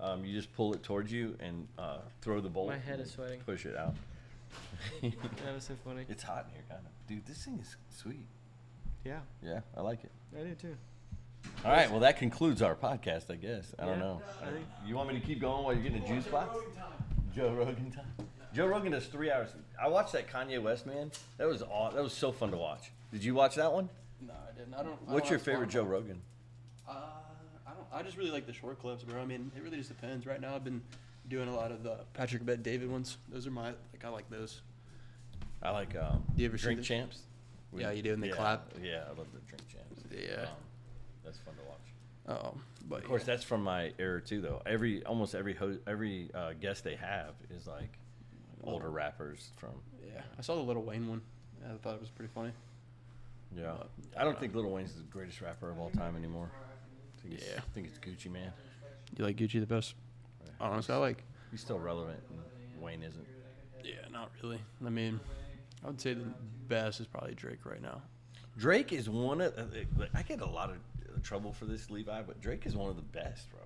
[0.01, 2.69] Um, you just pull it towards you and uh, throw the bolt.
[2.69, 3.41] My head and is sweating.
[3.41, 3.95] Push it out.
[5.03, 6.05] That was so funny.
[6.09, 7.07] It's hot in here, kind of.
[7.09, 8.27] Dude, this thing is sweet.
[9.05, 10.11] Yeah, Yeah, I like it.
[10.39, 10.77] I do too.
[11.65, 13.73] All right, well that concludes our podcast, I guess.
[13.79, 14.23] I don't Yeah, know.
[14.43, 16.57] I think- You want me to keep going while you're getting a juice box?
[17.35, 18.07] Joe Rogan time.
[18.53, 19.51] Joe Rogan does three hours.
[19.81, 21.13] I watched that Kanye West man.
[21.39, 22.91] That was aw- that was so fun to watch.
[23.13, 23.89] Did you watch that one?
[24.21, 24.75] No, I didn't.
[24.75, 24.89] I don't.
[25.09, 26.21] I What's don't your have favorite Joe Rogan?
[26.89, 26.95] Uh,
[27.93, 29.21] I just really like the short clips, bro.
[29.21, 30.27] I mean, it really just depends.
[30.27, 30.83] Right now, I've been
[31.29, 33.17] doing a lot of the Patrick Bet David ones.
[33.29, 34.05] Those are my like.
[34.05, 34.61] I like those.
[35.63, 36.83] I like um, Do you ever Drink?
[36.83, 37.23] Champs.
[37.77, 38.73] Yeah, you do, and they yeah, clap.
[38.83, 40.03] Yeah, I love the Drink Champs.
[40.11, 40.43] Yeah.
[40.43, 40.49] Um,
[41.25, 42.39] that's fun to watch.
[42.45, 43.27] Um, but Of course, yeah.
[43.27, 44.63] that's from my era too, though.
[44.67, 47.99] Every almost every ho- every uh, guest they have is like
[48.65, 49.71] older rappers from.
[50.05, 50.23] yeah.
[50.39, 51.21] I saw the Lil Wayne one.
[51.65, 52.53] I thought it was pretty funny.
[53.57, 53.75] Yeah,
[54.17, 56.51] I don't uh, think Lil Wayne's the greatest rapper of all time anymore.
[57.25, 57.59] I think Yeah.
[57.59, 58.53] I think it's Gucci Mane.
[59.17, 59.95] You like Gucci the best?
[60.61, 61.25] Honestly, I like.
[61.51, 63.27] He's still relevant, and Wayne isn't.
[63.83, 64.61] Yeah, not really.
[64.85, 65.19] I mean,
[65.83, 66.27] I would say the
[66.69, 68.03] best is probably Drake right now.
[68.59, 69.57] Drake is one of.
[69.59, 72.91] uh, I get a lot of uh, trouble for this, Levi, but Drake is one
[72.91, 73.61] of the best, bro.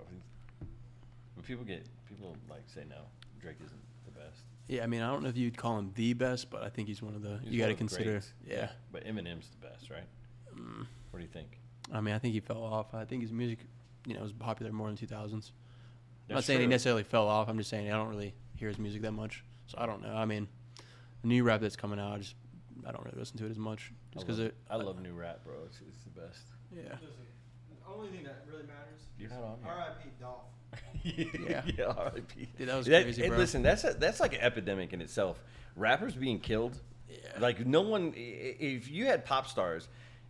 [1.35, 3.01] When people get people like say no,
[3.41, 4.41] Drake isn't the best.
[4.67, 6.87] Yeah, I mean, I don't know if you'd call him the best, but I think
[6.87, 7.39] he's one of the.
[7.43, 8.11] He's you got to consider.
[8.11, 8.33] greats.
[8.47, 8.69] Yeah.
[8.91, 10.07] But Eminem's the best, right?
[10.57, 11.59] Mm, What do you think?
[11.93, 12.93] I mean, I think he fell off.
[12.93, 13.59] I think his music,
[14.07, 15.13] you know, was popular more in the 2000s.
[15.17, 15.41] I'm not
[16.27, 17.47] That's saying he necessarily fell off.
[17.49, 19.43] I'm just saying I don't really hear his music that much.
[19.67, 20.13] So I don't know.
[20.13, 20.47] I mean,
[21.21, 22.35] the new rap that's coming out, I just
[22.87, 24.55] I don't really listen to it as much, just because love, it.
[24.69, 25.53] I love new rap, bro.
[25.67, 26.41] It's, it's the best.
[26.75, 26.81] Yeah.
[26.99, 29.01] The only thing that really matters.
[29.19, 29.57] You had on.
[29.65, 30.09] R.I.P.
[30.19, 30.41] Dolph.
[31.03, 31.61] Yeah.
[31.77, 32.49] yeah, R.I.P.
[32.57, 33.37] Dude, that was That- crazy, and bro.
[33.37, 35.41] Listen, that's a, that's like an epidemic in itself.
[35.75, 37.15] Rappers being killed, Yeah.
[37.39, 38.13] like no one.
[38.15, 39.87] i- i- If you had pop stars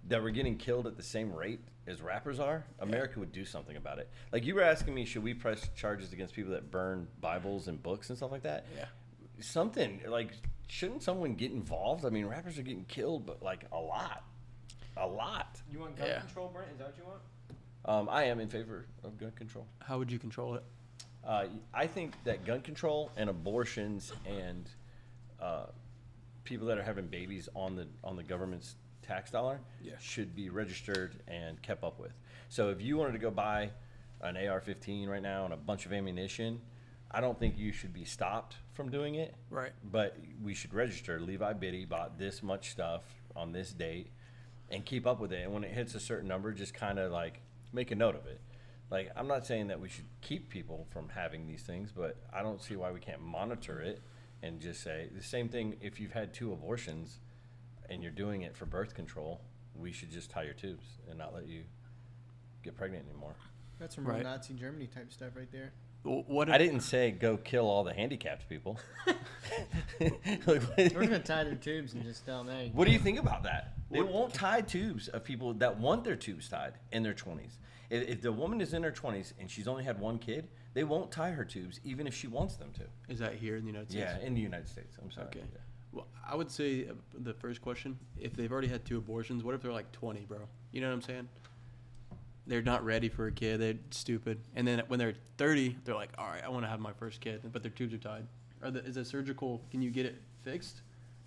[0.07, 3.75] that were getting killed at the same rate, as rappers are, America would do something
[3.77, 4.09] about it.
[4.31, 7.81] Like you were asking me, should we press charges against people that burn Bibles and
[7.81, 8.65] books and stuff like that?
[8.75, 8.85] Yeah.
[9.39, 10.31] Something like
[10.67, 12.05] shouldn't someone get involved?
[12.05, 14.23] I mean, rappers are getting killed, but like a lot,
[14.97, 15.59] a lot.
[15.71, 16.19] You want gun Yeah.
[16.21, 16.69] control, Brent?
[16.71, 17.21] Is that what you want?
[17.85, 19.67] Um, I am in favor of gun control.
[19.79, 20.63] How would you control it?
[21.23, 24.69] Uh, I think that gun control and abortions and
[25.39, 25.65] uh,
[26.43, 28.75] people that are having babies on the on the government's
[29.05, 29.97] tax dollar Yeah.
[29.99, 32.13] should be registered and kept up with.
[32.49, 33.71] So if you wanted to go buy
[34.21, 36.61] an AR-15 right now and a bunch of ammunition,
[37.11, 39.35] I don't think you should be stopped from doing it.
[39.49, 39.71] Right.
[39.83, 41.19] But we should register.
[41.19, 43.03] Levi Biddy bought this much stuff
[43.35, 44.11] on this date,
[44.69, 45.43] and keep up with it.
[45.43, 47.41] And when it hits a certain number, just kind of like
[47.71, 48.39] make a note of it.
[48.89, 52.41] Like I'm not saying that we should keep people from having these things, but I
[52.41, 54.01] don't see why we can't monitor it
[54.41, 55.75] and just say the same thing.
[55.81, 57.19] If you've had two abortions
[57.89, 59.41] and you're doing it for birth control,
[59.75, 61.63] we should just tie your tubes and not let you
[62.63, 63.35] get pregnant anymore.
[63.79, 64.23] That's some Right.
[64.23, 65.73] Nazi Germany type stuff right there.
[66.03, 66.49] Wh- What?
[66.49, 68.79] I didn't say go kill all the handicapped people.
[69.99, 70.13] Like,
[70.47, 72.71] We're gonna tie their tubes and just tell them, hey.
[72.73, 73.73] What do you think about that?
[73.91, 77.57] They What- won't tie tubes of people that want their tubes tied in their 20s.
[77.89, 80.83] If, if the woman is in her 20s and she's only had one kid, they
[80.83, 82.83] won't tie her tubes even if she wants them to.
[83.13, 84.11] Is that here in the United States?
[84.19, 84.97] Yeah, in the United States.
[85.01, 85.27] I'm sorry.
[85.27, 85.39] Okay.
[85.39, 85.59] Yeah.
[85.95, 86.93] Well, I would say uh,
[87.23, 90.39] the first question: if they've already had two abortions, what if they're like 20, bro?
[90.71, 91.29] You know what I'm saying?
[92.47, 93.59] They're not ready for a kid.
[93.59, 94.39] They're stupid.
[94.55, 97.21] And then when they're 30, they're like, "All right, I want to have my first
[97.21, 98.27] kid," but their tubes are tied.
[98.61, 99.61] Are the, is it surgical?
[99.71, 100.81] Can you get it fixed?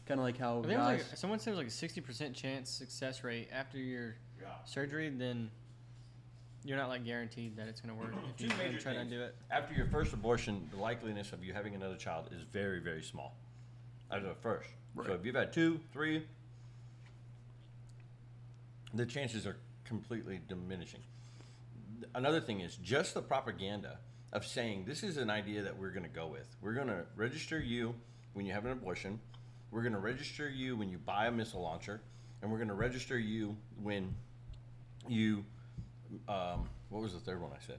[0.06, 1.06] Kind of like how I think it was guys.
[1.08, 4.14] like, someone said it was like a sixty percent chance success rate after your
[4.64, 5.08] surgery.
[5.08, 5.50] Then
[6.64, 8.98] you're not like guaranteed that it's gonna work if Two you try major try to
[9.00, 9.12] things.
[9.12, 9.34] undo it.
[9.50, 13.34] After your first abortion, the likeliness of you having another child is very, very small.
[14.10, 14.70] As a first.
[15.06, 16.24] So if you've had two, three,
[18.94, 21.00] the chances are completely diminishing.
[22.14, 23.98] Another thing is just the propaganda
[24.32, 26.46] of saying this is an idea that we're going to go with.
[26.60, 27.94] We're going to register you
[28.32, 29.20] when you have an abortion.
[29.70, 32.00] We're going to register you when you buy a missile launcher,
[32.40, 34.14] and we're going to register you when
[35.06, 35.44] you.
[36.28, 37.78] Um, what was the third one I said?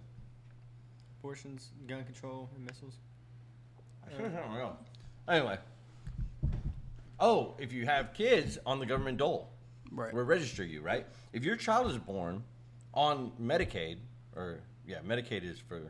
[1.19, 2.93] Abortions, gun control, and missiles.
[4.05, 4.77] I don't know.
[5.27, 5.57] Anyway.
[7.19, 9.49] Oh, if you have kids on the government dole,
[9.91, 10.13] Right.
[10.13, 11.05] we'll register you, right?
[11.33, 12.43] If your child is born
[12.93, 13.97] on Medicaid,
[14.35, 15.81] or yeah, Medicaid is for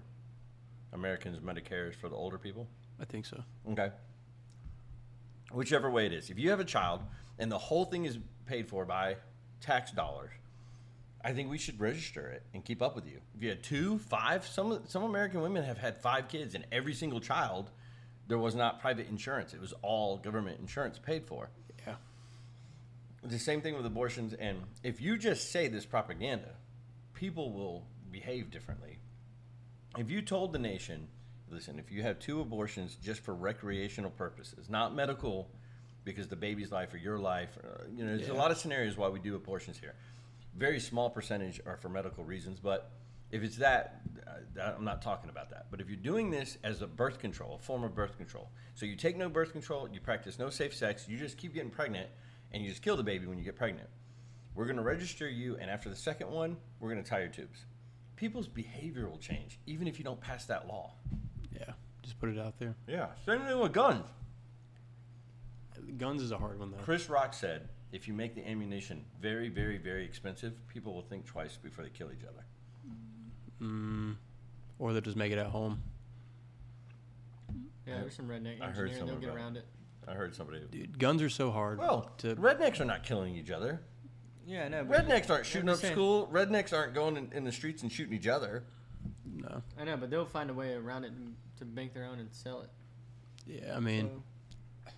[0.93, 2.67] Americans, Medicare is for the older people.
[2.99, 3.43] I think so.
[3.71, 3.91] Okay.
[5.51, 6.29] Whichever way it is.
[6.29, 7.01] If you have a child
[7.37, 9.15] and the whole thing is paid for by
[9.61, 10.31] tax dollars,
[11.23, 13.19] I think we should register it and keep up with you.
[13.35, 16.93] If you had two, five, some some American women have had five kids, and every
[16.93, 17.71] single child,
[18.29, 19.53] there was not private insurance.
[19.53, 21.49] It was all government insurance paid for.
[21.85, 21.95] Yeah.
[23.23, 24.33] The same thing with abortions.
[24.33, 26.51] And if you just say this propaganda,
[27.15, 28.99] people will behave differently.
[29.97, 31.07] If you told the nation,
[31.49, 35.49] listen, if you have two abortions just for recreational purposes, not medical,
[36.05, 38.95] because the baby's life or your life, uh, you know, there's a lot of scenarios
[38.95, 39.95] why we do abortions here.
[40.55, 42.91] Very small percentage are for medical reasons, but
[43.31, 45.67] if it's that, uh, I'm not talking about that.
[45.69, 48.85] But if you're doing this as a birth control, a form of birth control, so
[48.85, 52.09] you take no birth control, you practice no safe sex, you just keep getting pregnant,
[52.51, 53.89] and you just kill the baby when you get pregnant.
[54.55, 57.29] We're going to register you, and after the second one, we're going to tie your
[57.29, 57.65] tubes.
[58.15, 60.93] People's behavior will change, even if you don't pass that law.
[61.53, 61.71] Yeah.
[62.01, 62.75] Just put it out there.
[62.87, 64.05] Yeah, same thing with guns.
[65.97, 66.83] Guns is a hard one though.
[66.83, 71.25] Chris Rock said, if you make the ammunition very, very, very expensive, people will think
[71.25, 72.43] twice before they kill each other.
[73.61, 74.15] Mm,
[74.77, 75.81] or they'll just make it at home.
[77.87, 78.91] Yeah, there's some redneck I heard engineering.
[78.91, 79.65] They'll something get about around it.
[80.07, 80.61] I heard somebody.
[80.71, 81.77] Dude, guns are so hard.
[81.79, 83.81] Well, to rednecks are not killing each other.
[84.47, 84.83] Yeah, I know.
[84.83, 86.27] but- Rednecks aren't I'm shooting just up saying- school.
[86.31, 88.63] Rednecks aren't going in, in the streets and shooting each other.
[89.25, 89.61] no.
[89.79, 92.33] I know, but they'll find a way around it and- to make their own and
[92.33, 92.69] sell it.
[93.45, 94.09] Yeah, I mean,
[94.85, 94.91] So,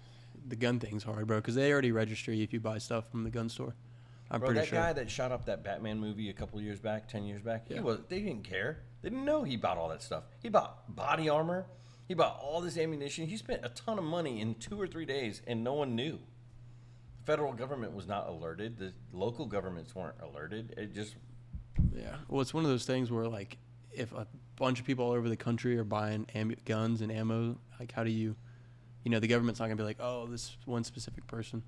[0.48, 3.24] the gun thing's hard, bro, because they already register you if you buy stuff from
[3.24, 3.74] the gun store.
[4.32, 4.80] I'm Bro, pretty that sure.
[4.80, 7.80] guy that shot up that Batman movie a couple years back, ten years back, he
[7.80, 8.00] was.
[8.08, 8.80] They didn't care.
[9.02, 10.24] They didn't know he bought all that stuff.
[10.42, 11.66] He bought body armor.
[12.08, 13.28] He bought all this ammunition.
[13.28, 16.20] He spent a ton of money in two or three days, and no one knew.
[17.20, 18.78] The federal government was not alerted.
[18.80, 20.74] The local governments weren't alerted.
[20.78, 21.16] It just
[21.94, 22.16] Yeah.
[22.30, 23.58] Well, it's one of those things where, like,
[23.92, 27.58] if a bunch of people all over the country are buying am- guns and ammo,
[27.80, 28.36] like, how do you,
[29.04, 31.64] you know, the government's not gonna be like, oh, this one specific person.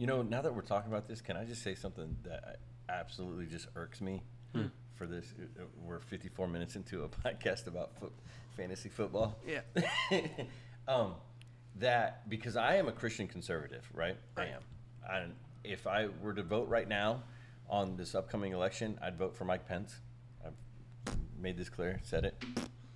[0.00, 3.44] You know, now that we're talking about this, can I just say something that absolutely
[3.44, 4.22] just irks me
[4.54, 4.68] Hmm.
[4.94, 5.26] for this?
[5.38, 8.14] Uh, We're 54 minutes into a podcast about foot,
[8.56, 9.36] fantasy football.
[9.46, 9.60] Yeah.
[10.88, 11.16] um,
[11.76, 14.16] that because I am a Christian conservative, right?
[14.38, 14.62] I am.
[15.06, 15.34] And
[15.64, 17.22] if I were to vote right now
[17.68, 20.00] on this upcoming election, I'd vote for Mike Pence.
[20.42, 20.54] I've
[21.38, 22.42] made this clear, said it.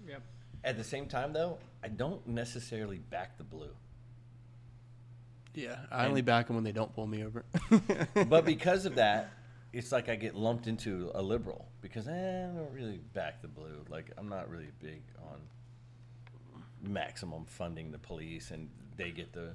[0.09, 0.23] Yep.
[0.65, 3.77] At the same time, though, I don't necessarily back the blue.
[5.55, 7.45] Yeah, I only back them when they don't pull me over.
[8.29, 9.31] but because of that,
[9.73, 13.49] it's like I get lumped into a liberal because eh, I don't really back the
[13.49, 13.85] blue.
[13.89, 15.41] Like I'm not really big on
[16.83, 19.55] maximum funding the police, and they get the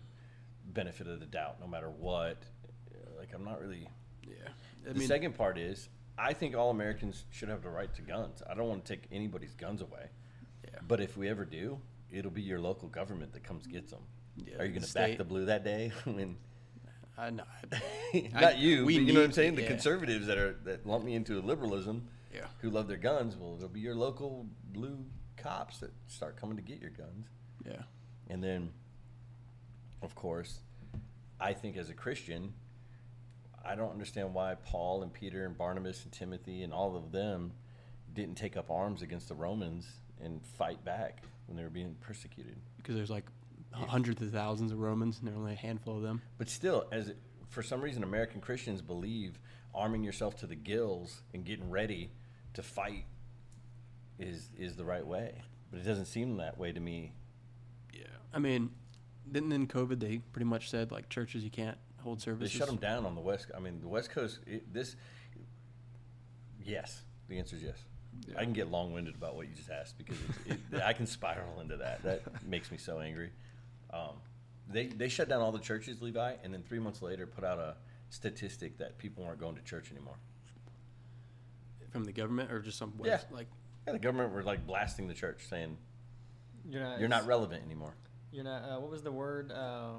[0.66, 2.44] benefit of the doubt no matter what.
[3.18, 3.88] Like I'm not really.
[4.24, 4.34] yeah,
[4.88, 8.02] I the mean, second part is I think all Americans should have the right to
[8.02, 8.42] guns.
[8.50, 10.08] I don't want to take anybody's guns away.
[10.66, 10.80] Yeah.
[10.88, 11.80] But if we ever do,
[12.12, 14.02] it'll be your local government that comes gets them.
[14.36, 15.92] Yeah, Are you going to back the blue that day?
[16.06, 16.38] I mean,
[17.18, 17.44] I know.
[18.34, 18.86] not you.
[18.86, 19.56] we but you know what I'm saying?
[19.56, 19.68] The yeah.
[19.68, 22.46] conservatives that are that lump me into liberalism, Yeah.
[22.60, 23.36] who love their guns.
[23.36, 25.06] Well, it'll be your local blue
[25.38, 27.28] cops that start coming to get your guns,
[27.66, 27.84] Yeah.
[28.30, 28.72] and then,
[30.02, 30.60] of course,
[31.40, 32.54] I think as a Christian,
[33.64, 37.54] I don't understand why Paul and Peter and Barnabas and Timothy and all of them
[38.14, 39.86] didn't take up arms against the Romans
[40.22, 42.56] and fight back when they were being persecuted.
[42.78, 43.26] Because there's like
[43.74, 46.22] hundreds of thousands of Romans, and there are only a handful of them.
[46.38, 47.12] But still, as
[47.50, 49.40] for some reason, American Christians believe
[49.74, 52.12] arming yourself to the gills and getting ready
[52.54, 53.06] to fight
[54.18, 55.42] is is the right way.
[55.72, 57.14] But it doesn't seem that way to me.
[57.94, 58.06] Yeah.
[58.34, 58.72] I mean,
[59.30, 62.54] didn't in COVID they pretty much said like churches you can't hold services.
[62.54, 63.48] They shut them down on the west.
[63.56, 64.40] I mean, the West Coast.
[64.48, 64.96] It, this,
[66.64, 67.78] yes, the answer is yes.
[68.28, 68.40] Yeah.
[68.40, 71.06] I can get long winded about what you just asked because it, it, I can
[71.08, 72.04] spiral into that.
[72.04, 73.32] That makes me so angry.
[73.92, 74.16] Um,
[74.72, 77.58] they they shut down all the churches, Levi, and then three months later put out
[77.60, 77.76] a
[78.10, 80.16] statistic that people weren't going to church anymore.
[81.92, 83.20] from the government or just some Yeah.
[83.32, 83.48] like
[83.88, 85.76] Yeah, the government were like blasting the church, saying
[86.70, 87.00] You're not.
[87.00, 87.96] you're not relevant anymore.
[88.32, 88.64] You're not.
[88.64, 89.94] Uh, what was the word uh,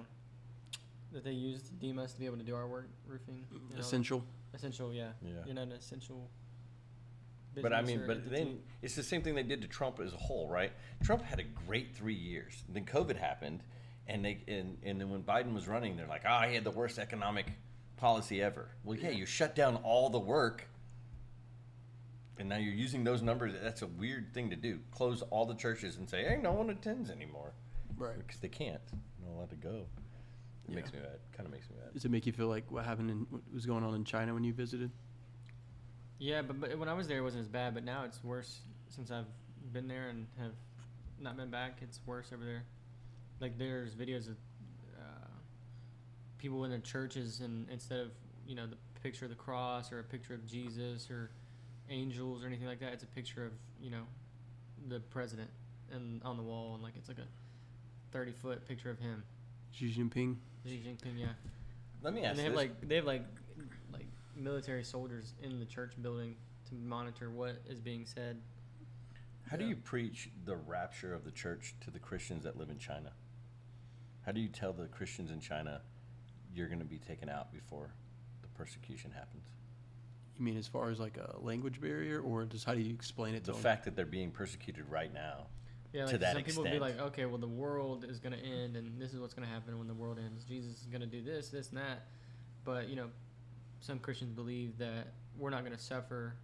[1.12, 2.88] that they used to deem us to be able to do our work?
[3.08, 3.44] Roofing.
[3.52, 4.24] you know, essential.
[4.54, 4.94] Essential.
[4.94, 5.08] Yeah.
[5.24, 5.32] Yeah.
[5.46, 6.28] You're not an essential.
[7.54, 8.30] But I mean, but entity.
[8.36, 10.72] then it's the same thing they did to Trump as a whole, right?
[11.02, 12.62] Trump had a great three years.
[12.68, 13.62] Then COVID happened,
[14.06, 16.70] and they and, and then when Biden was running, they're like, "Ah, he had the
[16.70, 17.46] worst economic
[17.96, 20.68] policy ever." Well, yeah, you shut down all the work,
[22.38, 23.52] and now you're using those numbers.
[23.62, 24.78] That's a weird thing to do.
[24.92, 27.52] Close all the churches and say, "Hey, no one attends anymore,"
[27.96, 28.16] Right.
[28.18, 28.80] because they can't.
[28.90, 29.86] They're not allowed to go.
[30.68, 31.18] It makes me mad.
[31.36, 31.92] Kind of makes me mad.
[31.94, 34.34] Does it make you feel like what happened in what was going on in China
[34.34, 34.92] when you visited?
[36.20, 37.74] Yeah, but, but when I was there, it wasn't as bad.
[37.74, 39.24] But now it's worse since I've
[39.72, 40.52] been there and have
[41.18, 41.78] not been back.
[41.80, 42.62] It's worse over there.
[43.40, 44.36] Like there's videos of
[44.98, 45.26] uh,
[46.38, 48.10] people in the churches, and instead of
[48.46, 51.30] you know the picture of the cross or a picture of Jesus or
[51.88, 54.02] angels or anything like that, it's a picture of you know
[54.88, 55.48] the president
[55.90, 57.26] and on the wall, and like it's like a
[58.12, 59.22] thirty foot picture of him,
[59.72, 60.36] Xi Jinping.
[60.66, 61.18] Xi Jinping.
[61.18, 61.28] Yeah.
[62.02, 62.58] Let me ask And they have this.
[62.58, 63.49] like they have like like
[64.44, 66.36] military soldiers in the church building
[66.68, 68.40] to monitor what is being said.
[69.50, 72.78] How do you preach the rapture of the church to the Christians that live in
[72.78, 73.12] China?
[74.24, 75.80] How do you tell the Christians in China
[76.54, 77.90] you're going to be taken out before
[78.42, 79.48] the persecution happens?
[80.38, 83.34] You mean as far as like a language barrier, or just how do you explain
[83.34, 83.62] it The to 'em?
[83.62, 85.48] fact that they're being persecuted right now.
[85.92, 88.36] Yeah, To like that some people would be like, okay, well the world is gonna
[88.36, 90.44] end, and this is what's gonna happen when the world ends.
[90.44, 92.06] Jesus is gonna do this, this, and that.
[92.64, 93.08] But you know,
[93.80, 95.08] some Christians believe that
[95.38, 96.34] we're not gonna suffer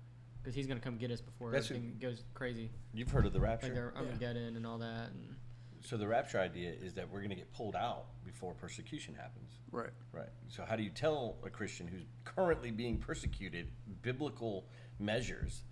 [0.43, 3.32] because He's gonna come get us before That's what- everything goes crazy, You've heard of
[3.32, 3.68] the rapture.
[3.68, 3.97] like rapture?
[3.99, 5.11] our Armageddon and all that.
[5.11, 5.34] And
[5.82, 9.51] So the rapture idea is that we're going to get pulled out before persecution happens.
[9.70, 9.91] Right.
[10.12, 10.28] Right.
[10.49, 13.70] So how do you tell a Christian who's currently being persecuted
[14.03, 14.64] biblical
[14.99, 15.62] measures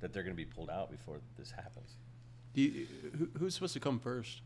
[0.00, 1.96] that they're going to be pulled out before this happens?
[2.54, 4.42] Do you, who, who's supposed to come first?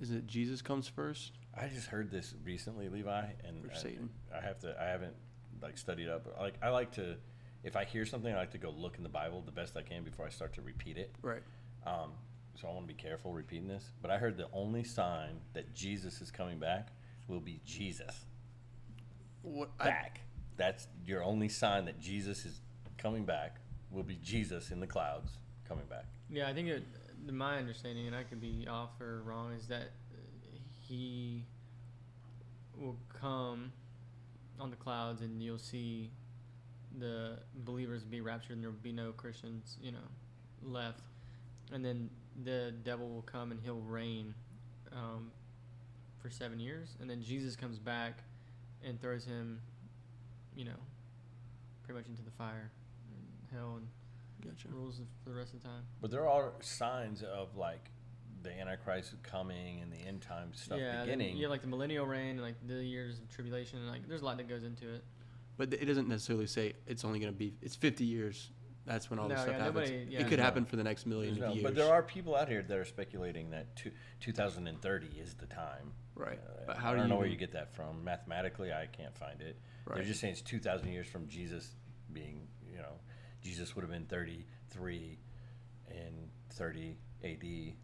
[0.00, 1.32] Is it Jesus comes first?
[1.60, 4.10] I just heard this recently, Levi, and Or I- Satan.
[4.34, 4.76] I, have to.
[4.80, 5.14] I haven't
[5.62, 6.26] like studied up.
[6.38, 7.16] Like I like to,
[7.64, 9.82] if I hear something, I like to go look in the Bible the best I
[9.82, 11.14] can before I start to repeat it.
[11.22, 11.42] Right.
[11.86, 12.12] Um,
[12.54, 13.90] so I want to be careful repeating this.
[14.02, 16.88] But I heard the only sign that Jesus is coming back
[17.28, 18.24] will be Jesus
[19.42, 20.20] What I, back.
[20.56, 22.60] That's your only sign that Jesus is
[22.96, 23.56] coming back.
[23.90, 25.32] Will be Jesus in the clouds
[25.66, 26.04] coming back.
[26.30, 26.82] yeah, I think it,
[27.32, 29.92] my understanding, and I could be off or wrong, is that
[30.88, 31.44] He
[32.76, 33.72] will come
[34.58, 36.10] on the clouds, and you'll see
[36.98, 39.98] the believers be raptured, and there will be no Christians, you know,
[40.62, 41.00] left.
[41.72, 42.08] And then
[42.44, 44.34] the devil will come and he'll reign
[44.92, 45.30] um,
[46.20, 48.22] for seven years, and then Jesus comes back
[48.84, 49.60] and throws him,
[50.56, 50.78] you know,
[51.82, 52.70] pretty much into the fire,
[53.10, 53.88] and hell, and
[54.42, 54.68] gotcha.
[54.68, 55.82] rules for the rest of the time.
[56.00, 57.90] But there are signs of like
[58.42, 61.36] the Antichrist coming and the end time stuff yeah, then beginning.
[61.36, 64.22] you have like the millennial reign and like the years of tribulation, and like there's
[64.22, 65.04] a lot that goes into it.
[65.56, 67.54] But it doesn't necessarily say it's only going to be.
[67.60, 68.50] It's 50 years.
[68.86, 69.90] That's when all this No, stuff yeah, happens.
[69.90, 70.20] nobody- yeah.
[70.20, 70.44] it could No.
[70.44, 71.62] happen for the next million of no- years.
[71.62, 75.92] but there are people out here that are speculating that two, 2030 is the time.
[76.14, 76.38] right.
[76.38, 78.02] Uh, but how I do don't you know where you get that from.
[78.02, 79.56] Mathematically, I can't find it.
[79.84, 79.96] Right.
[79.96, 81.74] They're just saying it's 2,000 years from Jesus
[82.12, 82.98] being, you know,
[83.42, 85.18] Jesus would have been 33
[85.90, 87.76] in 30 AD.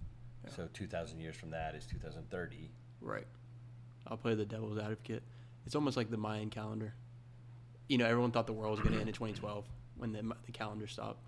[0.51, 2.71] So 2,000 years from that is 2030.
[3.01, 3.27] Right.
[4.07, 5.23] I'll play the devil's advocate.
[5.67, 6.95] It's almost like the Mayan calendar.
[7.89, 9.65] You know, everyone thought the world was going to end in 2012
[9.97, 11.23] when the, the calendar stopped.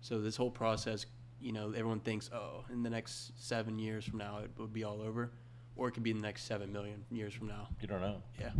[0.00, 1.06] So this whole process,
[1.40, 4.84] you know, everyone thinks, oh, in the next seven years from now, it would be
[4.84, 5.30] all over.
[5.76, 7.68] Or it could be in the next seven million years from now.
[7.80, 8.22] You don't know.
[8.38, 8.50] Yeah.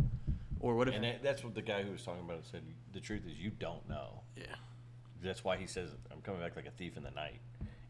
[0.59, 2.63] Or what if, And that's what the guy who was talking about it said.
[2.93, 4.21] The truth is, you don't know.
[4.35, 4.45] yeah.
[5.21, 7.39] That's why he says, I'm coming back like a thief in the night.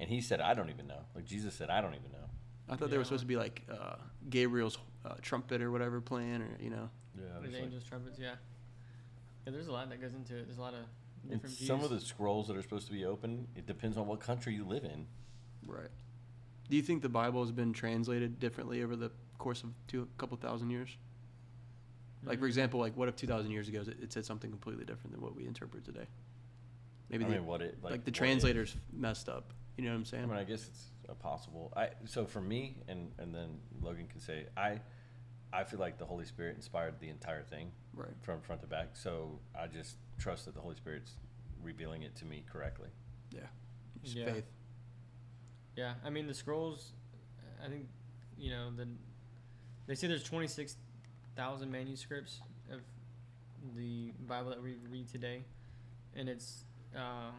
[0.04, 1.00] And he said, I don't even know.
[1.16, 2.28] Like Jesus said, I don't even know.
[2.68, 3.06] I thought they were Yeah.
[3.06, 3.96] supposed to be like uh,
[4.30, 6.90] Gabriel's uh, trumpet or whatever playing, or, you know.
[7.18, 8.36] Yeah, With angels, trumpets, yeah.
[9.46, 10.46] Yeah, there's a lot that goes into it.
[10.46, 10.80] There's a lot of
[11.22, 11.68] And different views.
[11.68, 14.54] some of the scrolls that are supposed to be open, it depends on what country
[14.54, 15.08] you live in.
[15.66, 15.88] Right.
[16.70, 20.20] Do you think the Bible has been translated differently over the course of two, a
[20.20, 20.98] couple thousand years?
[22.26, 22.50] Like for Mhm.
[22.50, 25.22] example, like what if two thousand years ago it it said something completely different than
[25.22, 26.08] what we interpret today?
[27.10, 29.54] Maybe I the, mean, what it like, like, the what translators messed up.
[29.78, 30.24] You know what I'm saying?
[30.24, 30.38] I saying?
[30.38, 31.74] mean, I guess it's a possible.
[31.76, 34.80] I so for me, and and then Logan can say, I,
[35.52, 38.10] I feel like the Holy Spirit inspired the entire thing right.
[38.22, 38.90] from front to back.
[38.94, 41.14] So I just trust that the Holy Spirit's
[41.62, 42.90] revealing it to me correctly.
[43.32, 43.42] Yeah.
[44.04, 44.34] Just Yeah.
[44.34, 44.46] faith.
[45.76, 46.92] Yeah, I mean the scrolls.
[47.64, 47.88] I think
[48.38, 48.88] you know the.
[49.86, 52.40] They say there's 26,000 manuscripts
[52.72, 52.80] of
[53.76, 55.44] the Bible that we read today,
[56.16, 56.64] and it's
[56.96, 57.32] uh,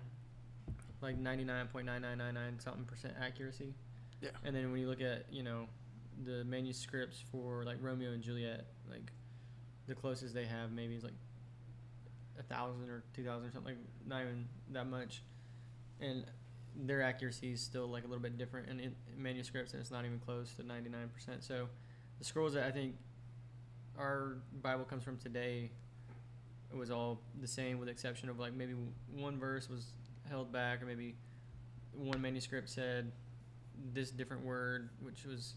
[1.04, 3.74] like 99.9999 something percent accuracy.
[4.20, 4.30] Yeah.
[4.44, 5.66] And then when you look at you know
[6.24, 9.12] the manuscripts for like Romeo and Juliet, like
[9.86, 11.14] the closest they have maybe is like
[12.38, 15.22] a thousand or two thousand or something, like not even that much,
[16.00, 16.24] and
[16.76, 20.04] their accuracy is still like a little bit different in, in manuscripts, and it's not
[20.04, 21.44] even close to ninety nine percent.
[21.44, 21.68] So
[22.18, 22.94] the scrolls that I think
[23.98, 25.70] our Bible comes from today
[26.74, 28.74] it was all the same, with the exception of like maybe
[29.14, 29.86] one verse was
[30.28, 31.14] held back, or maybe
[31.92, 33.12] one manuscript said
[33.92, 35.54] this different word, which was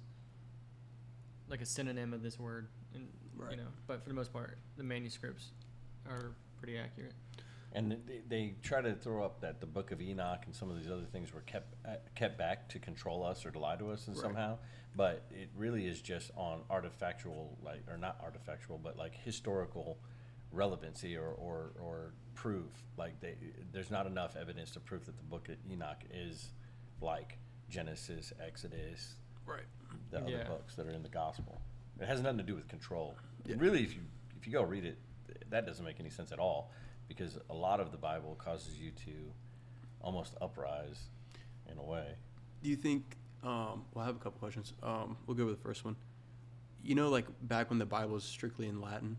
[1.49, 3.51] like a synonym of this word, and Right.
[3.51, 3.69] you know.
[3.85, 5.51] But for the most part, the manuscripts
[6.07, 7.13] are pretty accurate.
[7.73, 10.77] And they, they try to throw up that the Book of Enoch and some of
[10.77, 13.91] these other things were kept uh, kept back to control us or to lie to
[13.91, 14.23] us and Right.
[14.23, 14.57] somehow.
[14.95, 19.99] But it really is just on artifactual, like or not artifactual, but like historical
[20.51, 22.69] relevancy or, or, or proof.
[22.97, 23.35] Like they,
[23.73, 26.51] there's not enough evidence to prove that the Book of Enoch is
[27.01, 27.37] like
[27.69, 29.15] Genesis, Exodus,
[29.45, 29.65] Right.
[30.11, 30.47] the other Yeah.
[30.47, 31.61] books that are in the gospel.
[31.99, 33.15] It has nothing to do with control.
[33.45, 33.55] Yeah.
[33.57, 34.01] Really, if you
[34.39, 34.97] if you go read it,
[35.49, 36.71] that doesn't make any sense at all,
[37.07, 39.11] because a lot of the Bible causes you to
[39.99, 41.09] almost uprise,
[41.71, 42.15] in a way.
[42.61, 43.17] Do you think?
[43.43, 44.73] Um, well, I have a couple questions.
[44.83, 45.95] Um, we'll go with the first one.
[46.83, 49.17] You know, like back when the Bible was strictly in Latin,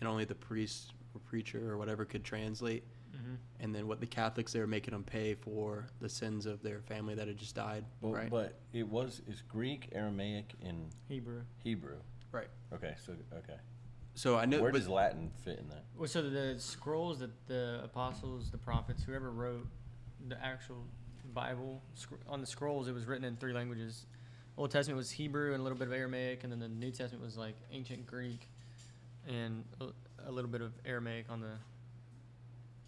[0.00, 2.84] and only the priest or preacher or whatever could translate,
[3.14, 3.34] Mm-hmm.
[3.60, 6.80] and then what the Catholics they were making them pay for the sins of their
[6.80, 8.28] family that had just died, But, right?
[8.28, 11.42] but it was is Greek, Aramaic, and Hebrew.
[11.62, 11.94] Hebrew.
[12.32, 12.48] Right.
[12.72, 13.54] Okay, so okay,
[14.16, 15.84] So I know, where but does Latin fit in that?
[15.96, 19.68] Well, so the scrolls that the apostles, the prophets, whoever wrote
[20.26, 20.84] the actual
[21.32, 21.82] Bible
[22.26, 24.06] on the scrolls, it was written in three languages.
[24.56, 27.24] Old Testament was Hebrew and a little bit of Aramaic, and then the New Testament
[27.24, 28.48] was like ancient Greek
[29.28, 29.64] and
[30.26, 31.52] a, little bit of Aramaic on the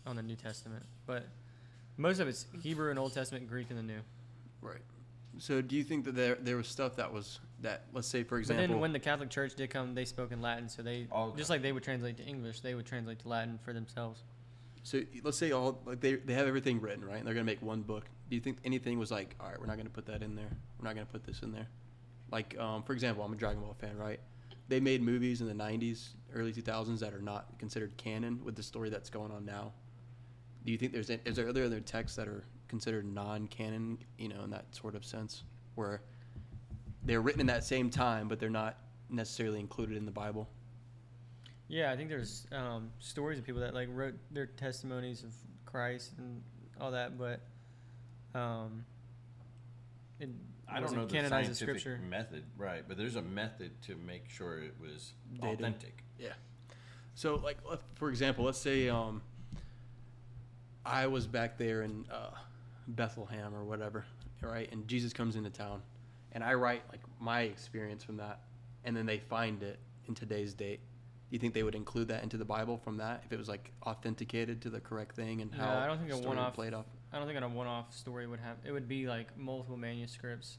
[0.06, 0.84] on the New Testament.
[1.06, 1.26] But
[1.96, 4.00] most of it's Hebrew and Old Testament, Greek and the New.
[4.60, 4.80] right.
[5.38, 8.36] So do you think that there there was stuff that was that let's say for
[8.36, 11.06] But example, then when the Catholic Church did come, they spoke in Latin, so they
[11.12, 11.36] Okay.
[11.36, 14.22] just like they would translate to English, they would translate to Latin for themselves.
[14.82, 17.18] So let's say all like they they have everything written, right?
[17.18, 18.06] And they're gonna make one book.
[18.30, 20.50] Do you think anything was like, all right, we're not gonna put that in there.
[20.78, 21.68] We're not gonna put this in there.
[22.30, 24.20] Like, um, for example, I'm a Dragon Ball fan, right?
[24.68, 28.62] They made movies in the '90s, early 2000s that are not considered canon with the
[28.62, 29.72] story that's going on now.
[30.64, 34.42] Do you think there's is there other other texts that are considered non-canon, you know,
[34.42, 35.44] in that sort of sense,
[35.76, 36.02] where
[37.04, 38.76] they're written in that same time, but they're not
[39.08, 40.48] necessarily included in the Bible?
[41.68, 45.32] Yeah, I think there's um, stories of people that like wrote their testimonies of
[45.64, 46.42] Christ and
[46.80, 47.40] all that, but
[48.34, 48.84] um,
[50.20, 50.28] it
[50.68, 52.00] I don't know the canonized as scientific scripture.
[52.08, 52.82] method, right?
[52.86, 55.60] But there's a method to make sure it was Dated.
[55.60, 56.02] authentic.
[56.18, 56.32] Yeah.
[57.14, 59.22] So, like, let- for example, let's say um,
[60.84, 62.30] I was back there in uh,
[62.88, 64.04] Bethlehem or whatever,
[64.40, 64.70] right?
[64.70, 65.82] And Jesus comes into town,
[66.32, 68.40] and I write like my experience from that,
[68.84, 70.80] and then they find it in today's date.
[71.28, 73.48] Do you think they would include that into the Bible from that if it was
[73.48, 76.36] like authenticated to the correct thing and No, how I don't think the a story
[76.36, 76.86] one-off- played off?
[77.16, 78.58] I don't think a one-off story would have.
[78.62, 80.58] It would be like multiple manuscripts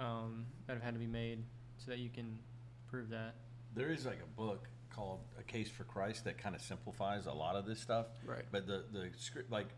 [0.00, 1.44] um, that have had to be made
[1.78, 2.40] so that you can
[2.88, 3.36] prove that.
[3.76, 7.32] There is like a book called A Case for Christ that kind of simplifies a
[7.32, 8.06] lot of this stuff.
[8.26, 8.44] Right.
[8.50, 9.68] But the the script, like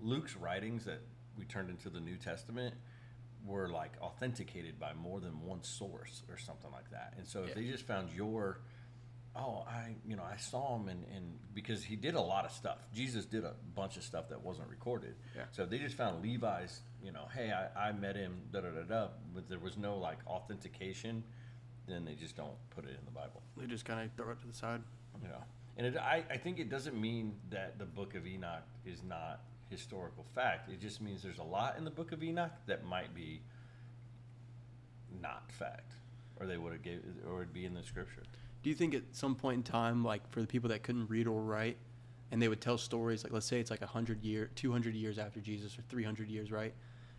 [0.00, 1.00] Luke's writings that
[1.38, 2.74] we turned into the New Testament,
[3.46, 7.14] were like authenticated by more than one source or something like that.
[7.16, 7.54] And so if Yeah.
[7.54, 8.60] they just found your,
[9.38, 12.52] oh, I you know I saw him and and because he did a lot of
[12.52, 12.78] stuff.
[12.94, 15.14] Jesus did a bunch of stuff that wasn't recorded.
[15.36, 15.44] Yeah.
[15.52, 18.82] So they just found Levi's, you know, hey, I, I met him, da da da
[18.82, 21.24] da, but there was no like authentication,
[21.86, 24.40] then they just don't put it in the Bible They just kind of throw it
[24.40, 24.82] to the side.
[25.22, 25.42] you know
[25.76, 29.40] and it, I, I think it doesn't mean that the book of enoch is not
[29.70, 33.14] historical fact it just means there's a lot in the book of enoch that might
[33.14, 33.40] be
[35.22, 35.92] not fact
[36.40, 38.22] or they would have gave or it'd be in the scripture
[38.62, 41.26] Do you think at some point in time, like for the people that couldn't read
[41.26, 41.76] or write,
[42.30, 45.18] and they would tell stories, like let's say it's like hundred year, two hundred years
[45.18, 46.74] after Jesus, or three hundred years, right?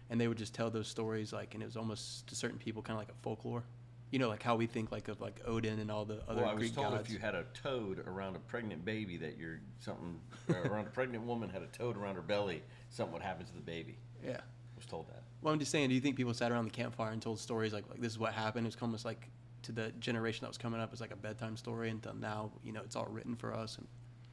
[0.10, 2.82] And they would just tell those stories, like, and it was almost to certain people
[2.82, 3.64] kind of like a folklore,
[4.12, 6.50] you know, like how we think like of like Odin and all the other well
[6.50, 7.08] i was Greek told gods.
[7.08, 10.20] if you had a toad around a pregnant baby that you're something
[10.66, 13.62] around a pregnant woman had a toad around her belly something would happen to the
[13.62, 14.32] baby yeah.
[14.32, 16.72] I was told that Well, I'm just saying, do you think people sat around the
[16.72, 18.66] campfire and told stories like, like this is what happened?
[18.66, 19.30] It was almost like
[19.64, 22.72] to the generation that was coming up as like a bedtime story, until now, you
[22.72, 23.78] know, it's all written for us.
[23.78, 23.88] And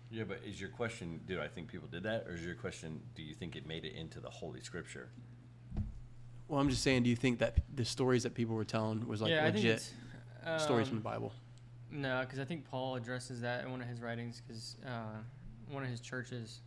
[0.08, 3.00] yeah but is your question do i think people did that or is your question
[3.16, 5.08] do you think it made it into the holy scripture
[6.48, 9.20] well, I'm just saying, do you think that the stories that people were telling was
[9.20, 9.90] like yeah, legit
[10.46, 11.32] it's, stories from um, the Bible?
[11.90, 14.42] No, because I think Paul addresses that in one of his writings.
[14.46, 15.18] Because uh,
[15.70, 16.60] one of his churches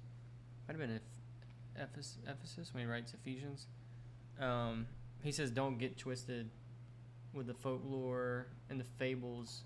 [0.68, 1.00] might have been
[1.78, 3.68] Eph- Ephes- Ephesus when he writes Ephesians.
[4.40, 4.88] Um,
[5.24, 6.50] he says, "Don't get twisted
[7.34, 9.62] with the folklore and the fables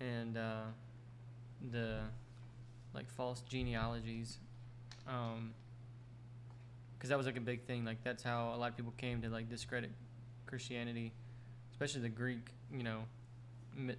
[0.00, 0.62] and uh,
[1.70, 2.00] the
[2.94, 4.38] like false genealogies."
[5.06, 5.52] Um,
[7.04, 7.84] because that was like a big thing.
[7.84, 9.90] Like that's how a lot of people came to like discredit
[10.46, 11.12] Christianity,
[11.72, 13.00] especially the Greek, you know,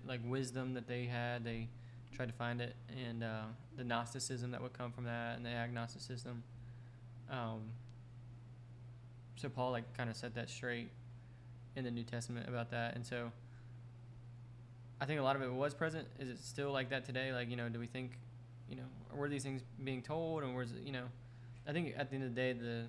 [0.07, 1.43] like wisdom that they had.
[1.43, 1.67] They
[2.15, 2.75] tried to find it,
[3.07, 3.43] and uh,
[3.77, 6.41] the Gnosticism that would come from that, and the agnosticism.
[7.29, 7.61] Um,
[9.35, 10.89] so Paul like kind of set that straight
[11.75, 13.31] in the New Testament about that, and so
[14.99, 16.07] I think a lot of it was present.
[16.19, 17.33] Is it still like that today?
[17.33, 18.11] Like you know, do we think,
[18.69, 21.05] you know, were these things being told, and was it, you know,
[21.67, 22.83] I think at the end of the day, the,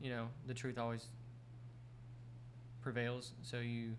[0.00, 1.06] you know, the truth always
[2.82, 3.32] prevails.
[3.42, 3.92] So you,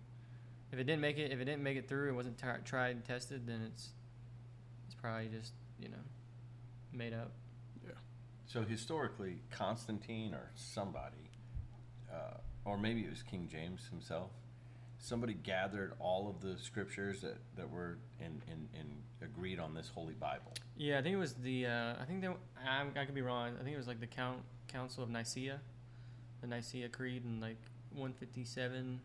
[0.72, 2.96] if it didn't make it, if it didn't make it through, it wasn't tri- tried
[2.96, 3.88] and tested, then it's,
[4.86, 5.96] it's probably just you know,
[6.92, 7.32] made up.
[7.84, 7.92] Yeah.
[8.46, 11.30] So historically, Constantine or somebody,
[12.12, 14.30] uh, or maybe it was King James himself,
[14.98, 18.88] somebody gathered all of the scriptures that, that were and, and, and
[19.22, 20.52] agreed on this holy Bible.
[20.76, 21.66] Yeah, I think it was the.
[21.66, 22.36] Uh, I think that
[22.68, 23.54] I, I could be wrong.
[23.58, 25.60] I think it was like the Count Council of Nicaea,
[26.40, 27.56] the Nicaea Creed in like
[27.92, 29.00] 157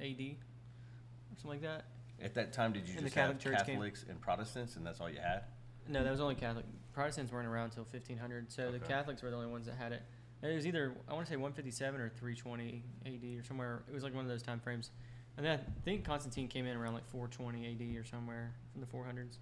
[0.00, 0.36] A.D.
[0.38, 1.86] or something like that.
[2.22, 4.86] At that time, did you And just have Catholic Church came- Catholics and Protestants, and
[4.86, 5.42] that's all you had?
[5.88, 6.66] No, that was only Catholic.
[6.92, 10.02] Protestants weren't around until 1500, so the Catholics were the only ones that had it.
[10.42, 13.38] It was either I want to say 157 or 320 A.D.
[13.38, 13.82] or somewhere.
[13.88, 14.90] It was like one of those time frames.
[15.36, 17.96] And then I think Constantine came in around like 420 A.D.
[17.96, 19.38] or somewhere from the 400s,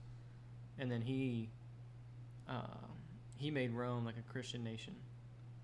[0.78, 1.48] and then he
[2.48, 2.86] uh,
[3.38, 4.94] he made Rome like a Christian nation,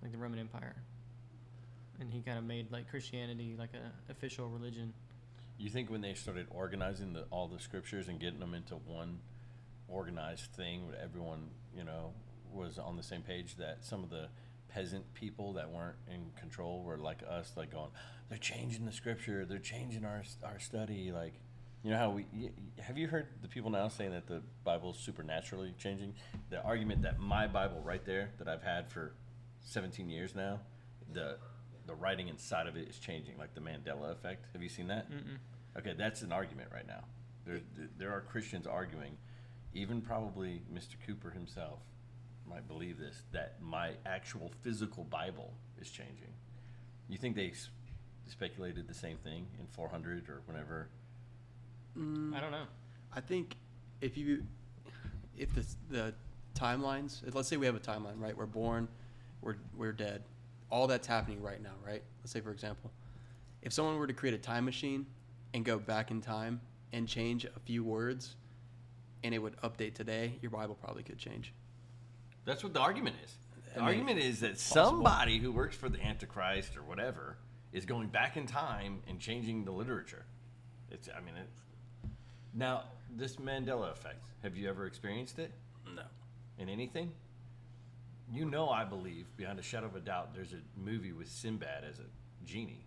[0.03, 0.75] like the Roman Empire,
[2.01, 4.93] and he kind of made like Christianity like a official religion.
[5.59, 9.21] You think when they started organizing the, all the scriptures and getting them into one
[9.89, 12.13] organized thing, where everyone you know
[12.53, 14.29] was on the same page, that some of the
[14.69, 17.91] peasant people that weren't in control were like us, like going,
[18.29, 21.35] they're changing the scripture, they're changing our our study, like.
[21.83, 22.27] You know how we
[22.81, 26.15] have you heard the people now saying that the Bible's supernaturally changing?
[26.51, 29.13] The argument that my Bible right there that I've had for
[29.61, 30.59] 17 years now,
[31.13, 31.37] the
[31.87, 34.47] the writing inside of it is changing, like the Mandela effect.
[34.53, 35.09] Have you seen that?
[35.11, 35.39] Mm-mm.
[35.79, 37.05] Okay, that's an argument right now.
[37.47, 37.61] There,
[37.99, 39.17] there are Christians arguing,
[39.73, 40.95] even probably Mr.
[41.07, 41.79] Cooper himself
[42.49, 46.33] might believe this, that my actual physical Bible is changing.
[47.09, 47.71] You think they s-
[48.27, 50.89] speculated the same thing in 400 or whenever?
[51.97, 52.67] Mm, I don't know.
[53.15, 53.57] I think
[54.01, 54.45] if you,
[55.37, 56.15] if the the
[56.55, 58.37] timelines, let's say we have a timeline, right?
[58.37, 58.89] We're born,
[59.41, 60.23] we're we're dead.
[60.71, 62.03] All that's happening right now, right?
[62.23, 62.91] Let's say, for example,
[63.63, 65.07] if someone were to create a time machine
[65.55, 66.61] and go back in time
[66.93, 68.35] and change a few words,
[69.23, 71.53] and it would update today, your Bible probably could change.
[72.47, 73.35] That's what the argument is.
[73.75, 74.85] The I mean, argument is that possible.
[74.85, 77.37] somebody who works for the Antichrist or whatever
[77.73, 80.25] is going back in time and changing the literature.
[80.91, 81.61] It's, I mean, it's,
[82.55, 85.53] Now, this Mandela effect, have you ever experienced it
[85.95, 86.05] No.
[86.59, 87.13] in anything?
[88.33, 91.85] You know, I believe, beyond a shadow of a doubt, there's a movie with Sinbad
[91.85, 92.05] as a
[92.47, 92.87] genie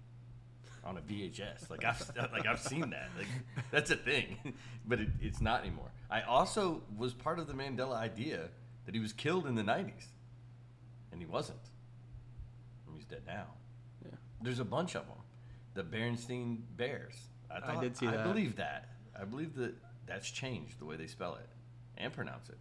[0.83, 1.69] on a VHS.
[1.69, 3.09] Like I've like I've seen that.
[3.17, 3.27] Like
[3.71, 4.53] that's a thing,
[4.87, 5.91] but it, it's not anymore.
[6.09, 8.49] I also was part of the Mandela idea
[8.85, 10.07] that he was killed in the '90s,
[11.11, 11.59] and he wasn't.
[12.85, 13.47] I mean, he's dead now.
[14.03, 14.15] Yeah.
[14.41, 15.17] There's a bunch of them.
[15.73, 17.15] The Berenstein Bears.
[17.51, 18.19] I did see I that.
[18.21, 18.89] I believe that.
[19.19, 19.75] I believe that
[20.05, 21.49] that's changed the way they spell it
[21.97, 22.57] and pronounce it.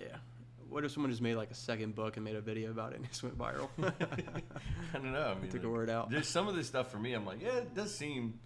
[0.00, 0.16] Yeah.
[0.68, 2.96] What if someone just made like a second book and made a video about it
[2.96, 3.68] and it just went viral?
[3.82, 5.34] I don't know.
[5.34, 6.10] I mean, took a like, word out.
[6.10, 7.14] There's some of this stuff for me.
[7.14, 8.38] I'm like, yeah, it does seem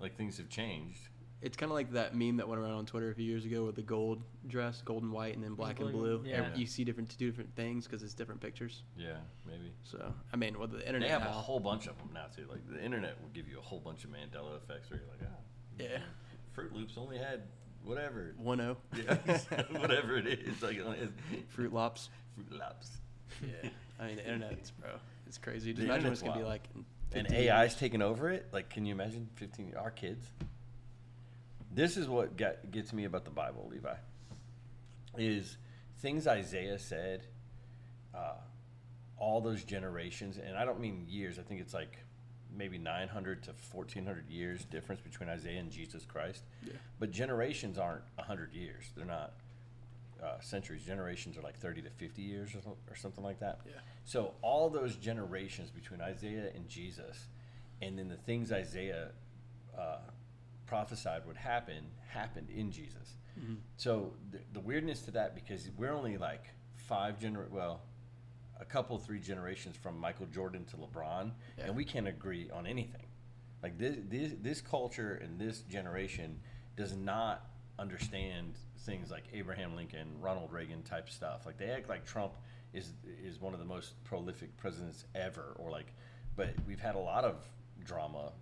[0.00, 1.00] like things have changed.
[1.42, 3.64] It's kind of like that meme that went around on Twitter a few years ago
[3.64, 6.18] with the gold dress, gold and white, and then black and blue.
[6.20, 6.30] blue.
[6.30, 6.36] Yeah.
[6.46, 8.82] Every- You see different two different things because it's different pictures.
[8.96, 9.16] Yeah,
[9.46, 9.72] maybe.
[9.82, 12.26] So I mean, with the internet, They internet have a whole bunch of them now
[12.34, 12.46] too.
[12.48, 15.20] Like the internet will give you a whole bunch of Mandela effects where you're like,
[15.24, 15.36] ah,
[15.78, 15.98] yeah,
[16.56, 17.42] Froot Loops only had
[17.84, 18.34] whatever.
[18.38, 19.16] one o Yeah,
[19.78, 20.62] whatever it is.
[20.62, 21.12] Like it only had
[21.48, 22.08] Fruit Lops.
[22.38, 22.98] Froot Loops.
[23.42, 24.90] Yeah, I mean the internet's bro,
[25.26, 25.72] it's crazy.
[25.72, 26.68] Just The imagine what it's gonna be like.
[27.14, 27.74] and 15 AI's years.
[27.80, 28.46] taking over it.
[28.52, 30.24] Like, can you imagine 15 our kids?
[31.74, 33.94] This is what got, gets me about the Bible, Levi.
[35.16, 35.56] Is
[35.98, 37.22] things Isaiah said,
[38.14, 38.34] uh,
[39.18, 41.38] all those generations, and I don't mean years.
[41.38, 41.98] I think it's like
[42.54, 46.42] maybe 900 to 1400 years difference between Isaiah and Jesus Christ.
[46.64, 46.74] Yeah.
[46.98, 48.90] But generations aren't 100 years.
[48.94, 49.32] They're not
[50.22, 50.84] uh, centuries.
[50.84, 53.60] Generations are like 30 to 50 years or, or something like that.
[53.64, 53.72] Yeah.
[54.04, 57.28] So all those generations between Isaiah and Jesus,
[57.80, 59.08] and then the things Isaiah
[59.78, 59.98] uh,
[60.76, 63.18] prophesied would happen, happened in Jesus.
[63.38, 63.58] Mhm.
[63.76, 66.46] So the, the weirdness to that, because we're only like
[66.76, 67.82] five gener well,
[68.58, 71.64] a couple three generations from Michael Jordan to LeBron, Yeah.
[71.66, 73.04] and we can't agree on anything.
[73.62, 76.40] Like this, this, this culture and this generation
[76.74, 81.44] does not understand things like Abraham Lincoln, Ronald Reagan type stuff.
[81.44, 82.32] Like they act like Trump
[82.72, 85.92] is is one of the most prolific presidents ever, or like,
[86.34, 87.36] but we've had a lot of
[87.84, 88.32] drama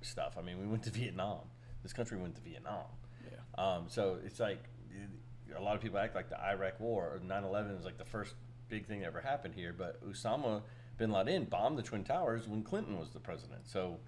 [0.00, 0.36] stuff.
[0.38, 1.40] I mean, we went to Vietnam.
[1.86, 2.82] This country went to Vietnam.
[3.22, 3.64] Yeah.
[3.64, 4.58] Um, so it's like
[5.56, 8.34] a lot of people act like the Iraq War or 9/11 is like the first
[8.68, 10.62] big thing that ever happened here, but Osama
[10.98, 13.68] bin Laden bombed the Twin Towers when Clinton was the president.
[13.68, 14.00] So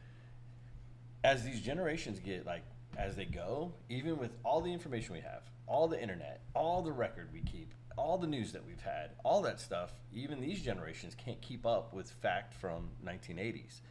[1.22, 2.64] as these generations get like
[2.96, 6.90] as they go, even with all the information we have, all the internet, all the
[6.90, 11.14] record we keep, all the news that we've had, all that stuff, even these generations
[11.14, 13.82] can't keep up with fact from 1980s.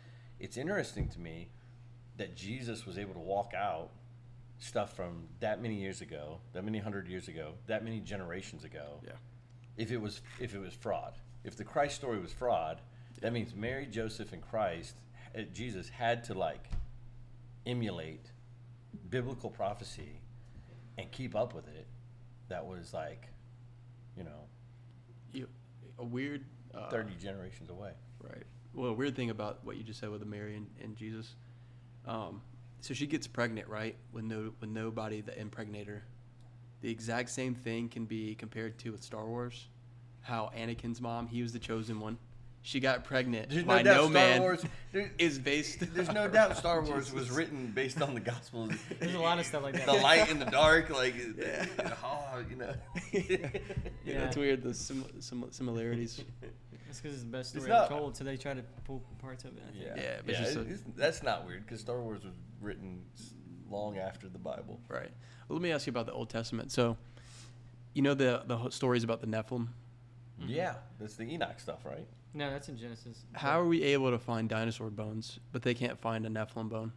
[0.42, 1.52] It's interesting to me
[2.18, 3.90] that Jesus was able to walk out
[4.60, 9.00] stuff from that many years ago, that many hundred years ago, that many generations ago.
[9.04, 9.12] Yeah.
[9.78, 11.14] If it was if it was fraud,
[11.44, 12.82] if the Christ story was fraud,
[13.22, 14.96] that means Mary, Joseph, and Christ,
[15.38, 16.70] uh, Jesus had to like
[17.66, 18.32] emulate
[19.10, 20.22] biblical prophecy
[20.98, 21.86] and keep up with it.
[22.50, 23.28] That was like,
[24.16, 24.48] you know,
[25.34, 25.48] You,
[26.00, 27.92] a weird uh, thirty generations away.
[28.24, 28.44] Right.
[28.74, 31.36] Well, a weird thing about what you just said with Mary and, and Jesus.
[32.08, 32.42] Um,
[32.80, 33.96] so she gets pregnant, right?
[34.14, 36.04] With no with nobody that impregnated her.
[36.82, 39.68] The exact same thing can be compared to with Star Wars.
[40.22, 42.18] How Anakin's mom, he was the chosen one.
[42.64, 44.42] She got pregnant There's by no doubt no Star man.
[44.42, 44.66] Wars.
[44.92, 45.80] there- is based.
[45.94, 48.74] There's no doubt Star Wars was written based on the Gospels.
[49.00, 49.86] There's a lot of stuff like that.
[49.86, 51.66] The light and the dark, like, Yeah.
[52.04, 52.74] oh, you know.
[54.04, 54.26] Yeah.
[54.26, 56.24] It's weird the sim, sim, similarities.
[56.90, 59.02] It's because it's the best It's story not- ever told, so they try to pull
[59.20, 59.64] parts of it.
[59.68, 59.84] I think.
[59.86, 63.04] Yeah, Yeah, but yeah, it's just it's- that's not weird because Star Wars was written
[63.70, 64.80] long after the Bible.
[64.88, 65.12] Right.
[65.48, 66.72] Well, let me ask you about the Old Testament.
[66.72, 66.98] So,
[67.94, 69.68] you know the the stories about the Nephilim.
[70.40, 70.50] Mhm.
[70.50, 72.08] Yeah, that's the Enoch stuff, right?
[72.34, 73.24] No, that's in Genesis.
[73.34, 76.94] How are we able to find dinosaur bones, but they can't find a Nephilim bone?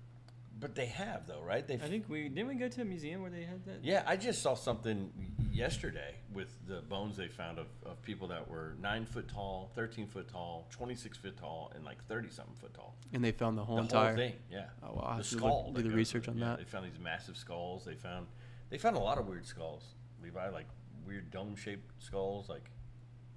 [0.60, 1.66] But they have though, right?
[1.66, 1.74] They.
[1.74, 3.78] I think we didn't we go to a museum where they had that.
[3.82, 5.10] Yeah, I just saw something
[5.50, 10.06] yesterday with the bones they found of, of people that were nine foot tall, thirteen
[10.06, 12.94] foot tall, twenty six foot tall, and like thirty something foot tall.
[13.12, 14.08] And they found the whole the entire.
[14.08, 14.66] whole thing, yeah.
[14.82, 15.02] Oh, wow.
[15.02, 15.64] I the have to skull.
[15.72, 16.36] look- do the research on.
[16.36, 16.58] Yeah, that.
[16.58, 17.84] They found these massive skulls.
[17.84, 18.26] They found
[18.68, 19.84] they found a lot of weird skulls.
[20.22, 20.66] Levi, like
[21.06, 22.64] weird dome shaped skulls, like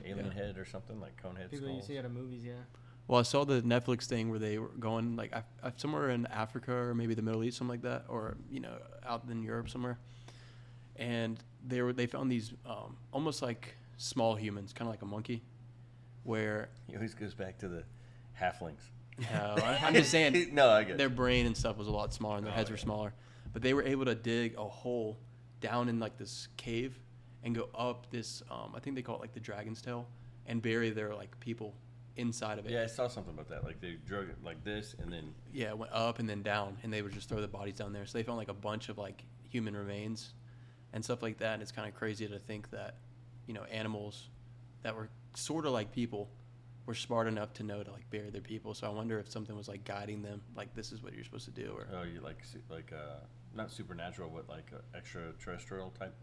[0.06, 0.34] alien Yeah.
[0.34, 1.88] head or something, like cone head People you skulls.
[1.88, 2.54] see out of movies, yeah.
[3.08, 6.26] Well, I saw the Netflix thing where they were going like I, I, somewhere in
[6.28, 8.76] Africa or maybe the Middle East, something like that, or you know,
[9.06, 9.98] out in Europe somewhere.
[10.96, 15.06] And they were they found these um, almost like small humans, kind of like a
[15.06, 15.42] monkey,
[16.24, 17.84] where He always goes back to the
[18.40, 18.90] halflings.
[19.34, 22.14] uh, I- I'm just saying no, I get their brain and stuff was a lot
[22.14, 22.84] smaller and their Oh, heads were yeah.
[22.84, 23.14] smaller,
[23.52, 25.18] but they were able to dig a hole
[25.62, 26.98] down in like this cave
[27.44, 28.44] and go up this.
[28.50, 30.08] Um, I think they call it like the dragon's tail
[30.46, 31.74] and bury their like people
[32.16, 32.72] inside of it.
[32.72, 33.64] Yeah, I saw something about that.
[33.64, 36.78] Like they drug it like this, and then Yeah, it went up and then down,
[36.84, 38.06] and they would just throw the bodies down there.
[38.06, 40.34] So they found like a bunch of like human remains
[40.94, 41.54] and stuff like that.
[41.54, 42.96] And it's kind of crazy to think that,
[43.48, 44.30] you know, animals
[44.84, 46.30] that were sort of like people
[46.86, 48.74] were smart enough to know to like bury their people.
[48.74, 51.46] So I wonder if something was like guiding them, like this is what you're supposed
[51.46, 53.20] to do, or oh, you like like uh,
[53.56, 56.16] not supernatural, but like uh, extraterrestrial type.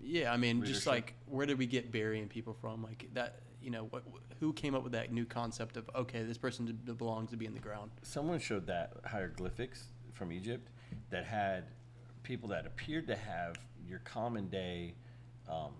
[0.00, 2.82] yeah, I mean, just like where did we get burying people from?
[2.82, 4.04] Like that, you know, what,
[4.40, 7.54] who came up with that new concept of okay, this person belongs to be in
[7.54, 7.90] the ground?
[8.02, 10.68] Someone showed that hieroglyphics from Egypt
[11.10, 11.64] that had
[12.22, 13.56] people that appeared to have
[13.86, 14.94] your common day
[15.48, 15.72] um,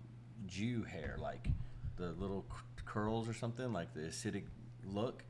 [0.46, 1.48] Jew hair, like
[1.96, 4.44] the little c- curls or something, like the Hasidic
[4.86, 5.24] look,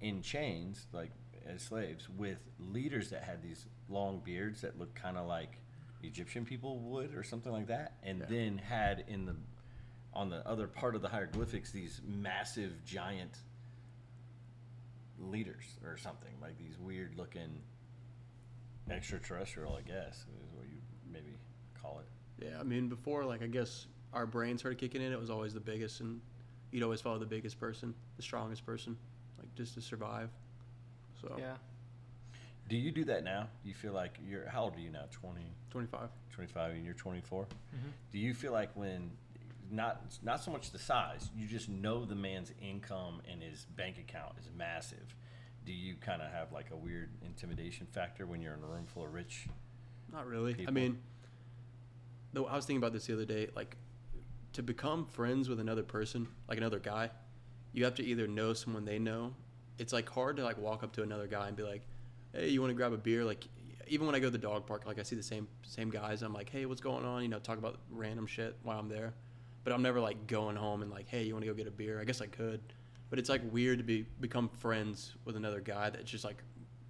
[0.00, 1.10] in chains, like
[1.48, 5.58] as slaves, with leaders that had these long beards that looked kind of like
[6.02, 8.26] Egyptian people would, or something like that, and Yeah.
[8.28, 9.36] then had in the
[10.12, 13.38] on the other part of the hieroglyphics these massive giant
[15.18, 17.60] leaders or something like these weird looking
[18.90, 20.78] extraterrestrial i guess is what you
[21.12, 21.36] maybe
[21.80, 25.20] call it Yeah, I mean, before, like, I guess our brain started kicking in, it
[25.20, 26.20] was always the biggest, and
[26.72, 28.96] you'd always follow the biggest person, the strongest person,
[29.38, 30.30] like, just to survive.
[31.20, 31.56] So, Yeah.
[32.68, 35.04] do you do that now do you feel like you're how old are you now
[35.10, 36.08] 20 25.
[36.30, 37.92] 25 and you're 24 Mhm.
[38.12, 39.10] do you feel like when
[39.70, 43.98] not not so much the size you just know the man's income and his bank
[43.98, 45.14] account is massive
[45.64, 48.86] do you kind of have like a weird intimidation factor when you're in a room
[48.86, 49.46] full of rich
[50.12, 50.64] Not really.
[50.66, 50.98] I mean,
[52.32, 53.48] though I was thinking about this the other day.
[53.54, 53.76] Like,
[54.54, 57.10] to become friends with another person, like another guy,
[57.72, 59.32] you have to either know someone they know.
[59.78, 61.82] It's like hard to like walk up to another guy and be like,
[62.32, 63.44] "Hey, you want to grab a beer?" Like,
[63.86, 66.22] even when I go to the dog park, like I see the same same guys.
[66.22, 69.14] I'm like, "Hey, what's going on?" You know, talk about random shit while I'm there.
[69.64, 71.70] But I'm never like going home and like, "Hey, you want to go get a
[71.70, 72.60] beer?" I guess I could,
[73.10, 76.38] but it's like weird to be become friends with another guy that's just like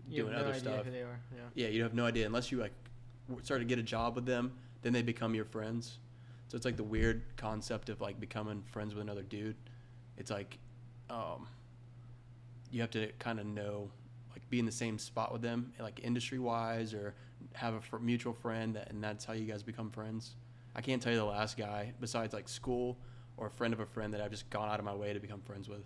[0.08, 0.84] You doing have no other idea stuff.
[0.86, 1.20] who they are.
[1.34, 1.42] Yeah.
[1.66, 2.72] Yeah, you have no idea unless you like
[3.42, 4.52] start to get a job with them,
[4.82, 5.98] then they become your friends.
[6.48, 9.56] So it's like the weird concept of like becoming friends with another dude.
[10.16, 10.58] It's like
[11.08, 11.48] um,
[12.70, 13.90] you have to kind of know
[14.32, 17.14] like be in the same spot with them, like industry wise, or
[17.52, 20.34] have a fr- mutual friend, that, and that's how you guys become friends.
[20.80, 22.96] I can't tell you the last guy besides like school
[23.36, 25.20] or a friend of a friend that I've just gone out of my way to
[25.20, 25.84] become friends with.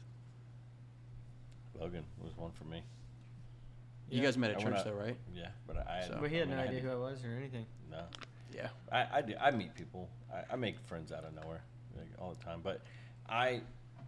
[1.76, 2.80] logan was one for me
[4.08, 4.22] You Yeah.
[4.26, 5.16] guys met at I church went though, right?
[5.34, 7.10] yeah but i So- But he had I mean, no I idea to- who I
[7.10, 7.66] was or anything.
[7.90, 8.04] no
[8.54, 8.68] Yeah.
[8.92, 10.08] I, I, do, I meet people.
[10.32, 11.64] I, I make friends out of nowhere
[11.96, 12.60] like, all the time.
[12.62, 12.82] But
[13.28, 13.62] I,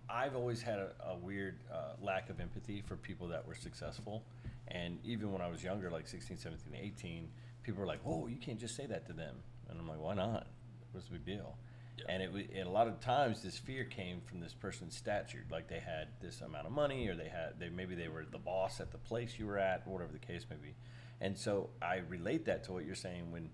[0.08, 4.22] I've always had a, a weird uh, lack of empathy for people that were successful.
[4.68, 7.28] And even when I was younger, like 16, 17, 18,
[7.64, 9.34] people were like, whoa, you can't just say that to them.
[9.68, 10.46] And I'm like, why not?
[10.96, 11.56] What's the big deal?
[12.08, 15.44] And it, wa- and a lot of times this fear came from this person's stature,
[15.50, 18.38] like they had this amount of money, or they had they maybe they were the
[18.38, 20.74] boss at the place you were at, or whatever the case may be.
[21.20, 23.50] And so I relate that to what you're saying when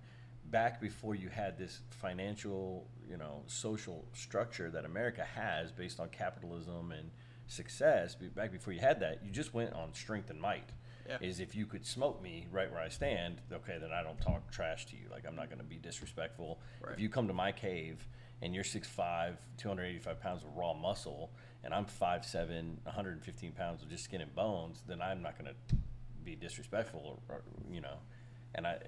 [0.53, 6.09] back before you had this financial, you know, social structure that America has based on
[6.11, 7.11] capitalism and
[7.49, 10.71] success, back before you had that, you just went on strength and might.
[11.09, 11.19] Yeah.
[11.21, 14.51] Is if you could smoke me right where I stand, okay, then I don't talk
[14.51, 15.07] trash to you.
[15.11, 16.61] Like I'm not going to be disrespectful.
[16.81, 16.93] Right.
[16.95, 18.07] If you come to my cave
[18.41, 21.31] and you're 6'5", 285 pounds of raw muscle,
[21.65, 25.77] and I'm 5'7", 115 pounds of just skin and bones, then I'm not going to
[26.25, 27.97] be disrespectful, or, or, you know.
[28.55, 28.79] And I,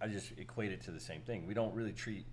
[0.00, 1.46] I just equate it to the same thing.
[1.46, 2.26] We don't really treat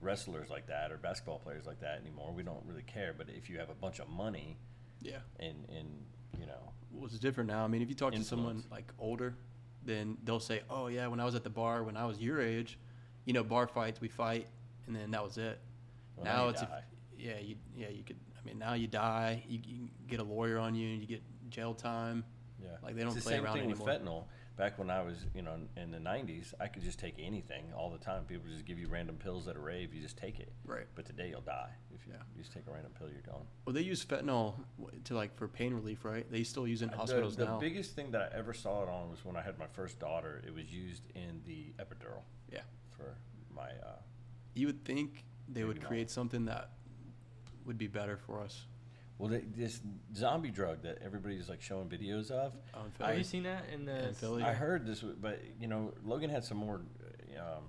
[0.00, 2.32] wrestlers like that or basketball players like that anymore.
[2.34, 3.14] We don't really care.
[3.16, 4.56] But if you have a bunch of money
[5.00, 5.18] Yeah.
[5.38, 5.88] and, and
[6.42, 7.64] you know, what's different now.
[7.64, 9.34] I mean, if you talk to someone like older,
[9.84, 12.40] then they'll say, "Oh yeah, when I was at the bar when I was your
[12.40, 12.78] age,
[13.24, 14.48] you know, bar fights we fight,
[14.86, 15.58] and then that was it."
[16.16, 16.82] well, now you it's die.
[17.16, 18.18] yeah, you yeah you could.
[18.36, 21.22] I mean, now you die, you, you get a lawyer on you, and you get
[21.48, 22.24] jail time.
[22.60, 22.70] Yeah.
[22.82, 23.86] Like, they don't it's the play same around thing anymore.
[23.86, 24.24] with fentanyl.
[24.56, 27.90] Back when I was, you know, in the '90s, I could just take anything all
[27.90, 28.24] the time.
[28.24, 29.94] People just give you random pills at a rave.
[29.94, 30.52] You just take it.
[30.66, 30.86] Right.
[30.94, 32.22] But today you'll die if you Yeah.
[32.36, 33.08] just take a random pill.
[33.08, 33.46] You're gone.
[33.64, 34.54] Well, they use fentanyl
[35.04, 36.30] to like for pain relief, right?
[36.30, 37.58] They still use it in The- hospitals the, now.
[37.58, 40.42] biggest thing that I ever saw it on was when I had my first daughter.
[40.46, 42.62] It was used in the epidural yeah.
[42.90, 43.16] for
[43.50, 43.70] my.
[43.70, 44.00] Uh,
[44.54, 46.72] You would think they would create something that
[47.64, 48.66] would be better for us.
[49.22, 49.80] Well, they, this
[50.16, 52.54] zombie drug that everybody's like showing videos of.
[52.74, 53.18] Have Philly.
[53.18, 54.08] you seen that in the?
[54.08, 54.42] In Philly?
[54.42, 56.80] I heard this, w- but you know, Logan had some more
[57.38, 57.62] um,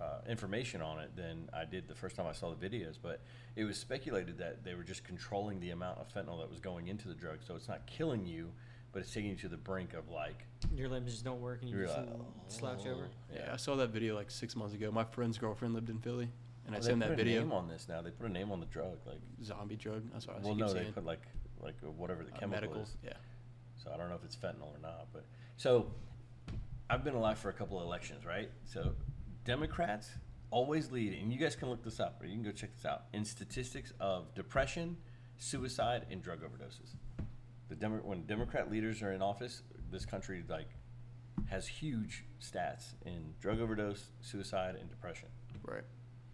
[0.00, 2.96] uh, information on it than I did the first time I saw the videos.
[3.00, 3.20] But
[3.54, 6.88] it was speculated that they were just controlling the amount of fentanyl that was going
[6.88, 8.50] into the drug, so it's not killing you,
[8.92, 10.46] but it's taking you to the brink of like.
[10.74, 12.08] Your limbs just don't work and you you're just like,
[12.48, 13.10] slouch over.
[13.30, 14.90] Yeah, I saw that video like six months ago.
[14.90, 16.30] My friend's girlfriend lived in Philly,
[16.66, 17.40] and I Well, they put that a video.
[17.42, 18.02] name on this now.
[18.02, 19.20] They put a name on the drug, like.
[19.44, 20.02] Zombie drug.
[20.12, 20.46] That's what I was.
[20.46, 20.86] Well, no, saying.
[20.86, 21.22] they put like
[21.60, 22.82] like uh, whatever the Uh, chemical medical.
[22.82, 22.96] is.
[23.04, 23.12] Yeah.
[23.76, 25.24] So I don't know if it's fentanyl or not, but
[25.56, 25.92] so
[26.90, 28.50] I've been alive for a couple of elections, right?
[28.64, 28.94] So
[29.44, 30.10] Democrats
[30.50, 32.84] always lead, and you guys can look this up, or you can go check this
[32.84, 34.96] out in statistics of depression,
[35.38, 36.94] suicide, and drug overdoses.
[37.68, 40.68] The Demo- when Democrat leaders are in office, this country like
[41.48, 45.28] has huge stats in drug overdose, suicide, and depression.
[45.64, 45.84] Right.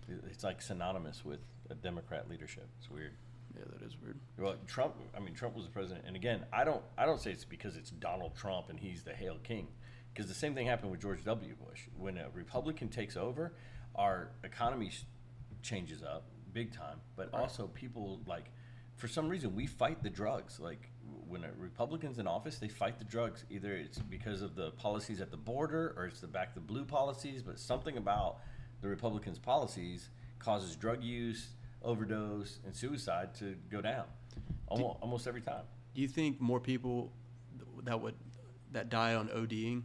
[0.09, 1.41] It- It's like synonymous with
[1.71, 2.69] a Democrat leadership.
[2.79, 3.13] It's weird.
[3.57, 4.19] Yeah, that is weird.
[4.39, 4.95] Well, Trump.
[5.17, 6.83] I mean, Trump was the president, and again, I don't.
[6.97, 9.69] I don't say it's because it's Donald Trump and he's the Hail King,
[10.13, 11.55] because the same thing happened with George W.
[11.57, 11.89] Bush.
[11.97, 13.53] When a Republican takes over,
[13.95, 14.91] our economy
[15.63, 17.41] changes up big time, but Right.
[17.41, 18.51] also people like,
[18.97, 20.61] for some reason, we fight the drugs.
[20.61, 20.91] Like
[21.27, 23.45] when a Republicans in office, they fight the drugs.
[23.51, 26.85] Either it's because of the policies at the border, or it's the back the blue
[26.85, 27.43] policies.
[27.43, 28.41] But something about
[28.81, 31.49] the Republicans' policies causes drug use,
[31.83, 34.05] overdose, and suicide to go down.
[34.69, 35.65] Almost, almost every time.
[35.95, 37.13] Do you think more people
[37.85, 38.15] that would
[38.73, 39.83] that die on ODing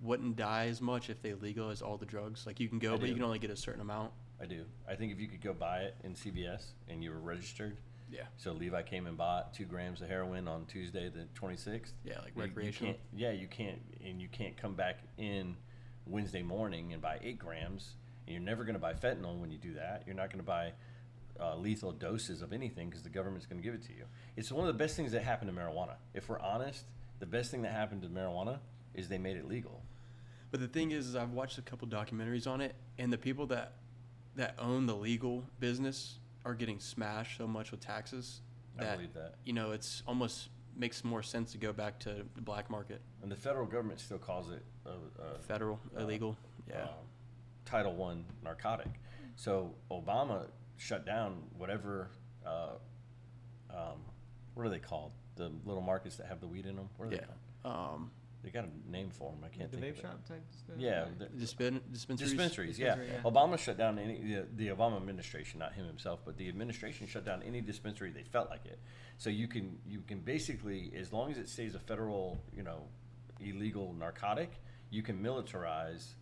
[0.00, 2.46] wouldn't die as much if they legalize all the drugs?
[2.46, 4.12] Like you can go, I but you can only get a certain amount.
[4.40, 4.64] I do.
[4.88, 7.76] I think if you could go buy it in CVS and you were registered,
[8.10, 8.24] Yeah.
[8.36, 11.92] so Levi came and bought two grams of heroin on Tuesday the 26th.
[12.04, 12.92] Yeah, like you- you recreational.
[12.94, 15.56] can't- yeah, you can't, and you can't come back in
[16.06, 17.96] Wednesday morning and buy eight grams.
[18.26, 20.02] And you're never going to buy fentanyl when you do that.
[20.06, 20.72] You're not going to buy
[21.40, 24.04] uh, lethal doses of anything because the government's going to give it to you.
[24.36, 25.94] It's one of the best things that happened to marijuana.
[26.14, 26.84] If we're honest,
[27.18, 28.58] the best thing that happened to marijuana
[28.94, 29.82] is they made it legal.
[30.50, 33.46] But the thing is, is I've watched a couple documentaries on it, and the people
[33.46, 33.74] that
[34.36, 38.42] that own the legal business are getting smashed so much with taxes
[38.78, 39.36] I that believe that.
[39.44, 43.32] you know it's almost makes more sense to go back to the black market, And
[43.32, 44.90] the federal government still calls it a,
[45.22, 46.36] a federal uh, illegal.
[46.68, 46.82] Yeah.
[46.82, 46.88] um,
[47.66, 48.88] Title One narcotic.
[49.34, 50.46] So Obama
[50.78, 52.08] shut down whatever.
[52.46, 52.70] Uh,
[53.70, 53.98] um,
[54.54, 55.12] what are they called?
[55.34, 56.88] The little markets that have the weed in them.
[56.96, 57.18] What are yeah.
[57.18, 57.26] they
[57.64, 57.76] called?
[57.94, 58.10] Um,
[58.42, 59.40] They got a name for them.
[59.44, 60.08] I can't the think vape of it.
[60.08, 60.76] shop type stuff.
[60.78, 62.30] Yeah, Like- the- dispen- dispensaries.
[62.30, 62.96] Dispensaries, yeah.
[62.96, 63.20] Yeah.
[63.30, 67.24] Obama shut down any the, the Obama administration, not him himself, but the administration shut
[67.26, 68.78] down any dispensary they felt like it.
[69.18, 72.84] So you can you can basically, as long as it stays a federal, you know,
[73.40, 74.52] illegal narcotic,
[74.90, 76.14] you can militarize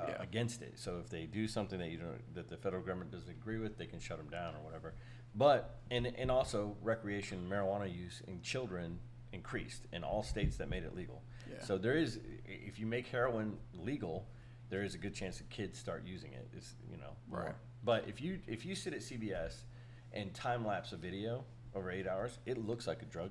[0.00, 0.22] uh, Yeah.
[0.22, 0.78] against it.
[0.78, 3.78] So if they do something that you don't that the federal government doesn't agree with,
[3.78, 4.94] they can shut them down or whatever.
[5.34, 8.98] But and and also recreation marijuana use in children
[9.32, 11.22] increased in all states that made it legal.
[11.50, 11.62] Yeah.
[11.62, 14.28] So there is, if you make heroin legal,
[14.70, 16.48] there is a good chance that kids start using it.
[16.56, 17.16] It's you know.
[17.28, 17.40] more.
[17.40, 17.54] Right.
[17.84, 19.64] But if you if you sit at CVS
[20.12, 21.44] and time lapse a video
[21.74, 23.30] over eight hours, it looks like a drug.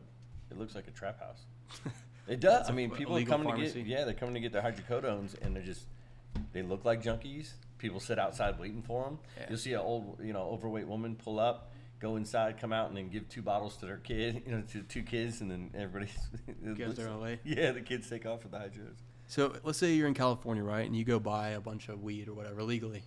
[0.51, 1.45] It looks like a trap house.
[2.25, 2.69] It does.
[2.69, 5.53] I mean, people are coming to get yeah, they're coming to get their hydrocodones, and
[5.53, 5.87] they're just
[6.51, 7.51] they look like junkies.
[7.77, 9.19] People sit outside waiting for them.
[9.37, 9.45] Yeah.
[9.49, 11.69] You'll see an old you know overweight woman pull up.
[11.99, 14.81] Go inside, come out, and then give two bottles to their kid, you know, to
[14.83, 16.11] two kids, and then everybody
[16.77, 17.39] Goes their own way.
[17.45, 18.95] Yeah, the kids take off with the hydros.
[19.27, 22.27] So let's say you're in California, right, and you go buy a bunch of weed
[22.27, 23.03] or whatever legally,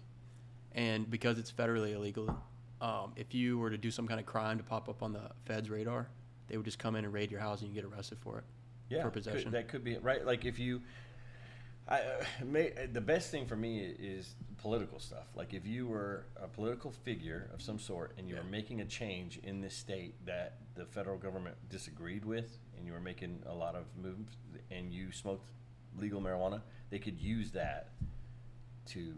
[0.72, 2.34] and because it's federally illegal,
[2.80, 5.30] um, if you were to do some kind of crime to pop up on the
[5.44, 6.08] feds' radar,
[6.48, 8.44] they would just come in and raid your house and you get arrested for it.
[8.88, 9.50] yeah, for could- possession.
[9.52, 10.24] that could be it, right.
[10.24, 10.80] Like if you,
[11.88, 15.26] I, uh, may, the best thing for me is political stuff.
[15.36, 18.84] Like if you were a political figure of some sort and you were making a
[18.84, 23.54] change in this state that the federal government disagreed with, and you were making a
[23.54, 24.36] lot of moves,
[24.70, 25.46] and you smoked
[25.98, 26.60] legal marijuana,
[26.90, 27.90] they could use that
[28.86, 29.14] to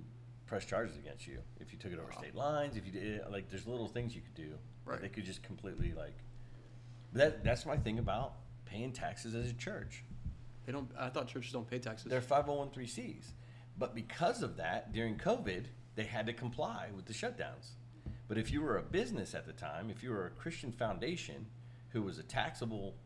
[0.47, 2.19] press charges against you if you took it over Wow.
[2.19, 2.77] state lines.
[2.77, 4.51] If you did like, there's little things you could do.
[4.51, 5.01] that Right.
[5.01, 6.17] They could just completely like.
[7.15, 8.35] That that's my thing about
[8.67, 10.05] paying taxes as a church.
[10.69, 10.91] They don't.
[10.99, 12.11] I thought churches don't pay taxes.
[12.11, 13.31] They're 501(c)(3)s,
[13.79, 15.65] but because of that, during COVID,
[15.95, 17.71] they had to comply with the shutdowns.
[18.29, 21.47] But if you were a business at the time, if you were a Christian foundation
[21.89, 22.97] who was a taxable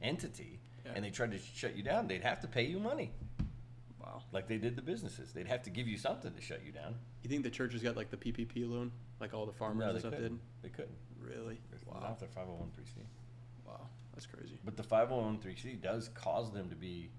[0.00, 0.92] entity, Yeah.
[0.94, 3.10] and they tried to shut you down, they'd have to pay you money,
[4.00, 4.22] wow.
[4.30, 5.32] like they did the businesses.
[5.32, 6.94] They'd have to give you something to shut you down.
[7.24, 9.96] You think the churches got like the PPP loan, like all the farmers no, and
[9.96, 10.34] they stuff couldn't.
[10.36, 10.62] did?
[10.62, 10.98] They couldn't.
[11.18, 11.60] Really?
[11.72, 11.98] It's Wow.
[11.98, 13.02] Not their 501c.
[13.66, 13.88] Wow.
[14.18, 14.58] That's crazy.
[14.64, 17.10] But the 501(c) does cause them to be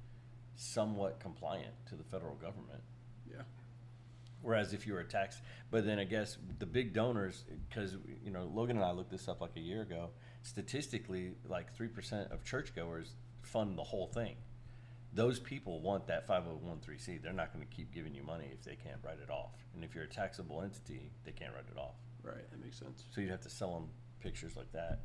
[0.58, 2.82] somewhat compliant to the federal government.
[3.26, 3.44] Yeah.
[4.42, 8.32] Whereas if you were a tax, but then I guess the big donors, because you
[8.32, 10.10] know Logan and I looked this up like a year ago.
[10.44, 14.36] Statistically, like three percent of churchgoers fund the whole thing.
[15.14, 17.22] Those people want that 501(c).
[17.24, 19.56] They're not going to keep giving you money if they can't write it off.
[19.74, 21.96] And if you're a taxable entity, they can't write it off.
[22.22, 22.50] Right.
[22.52, 23.06] That makes sense.
[23.16, 23.88] So you'd have to sell them
[24.22, 25.00] pictures like that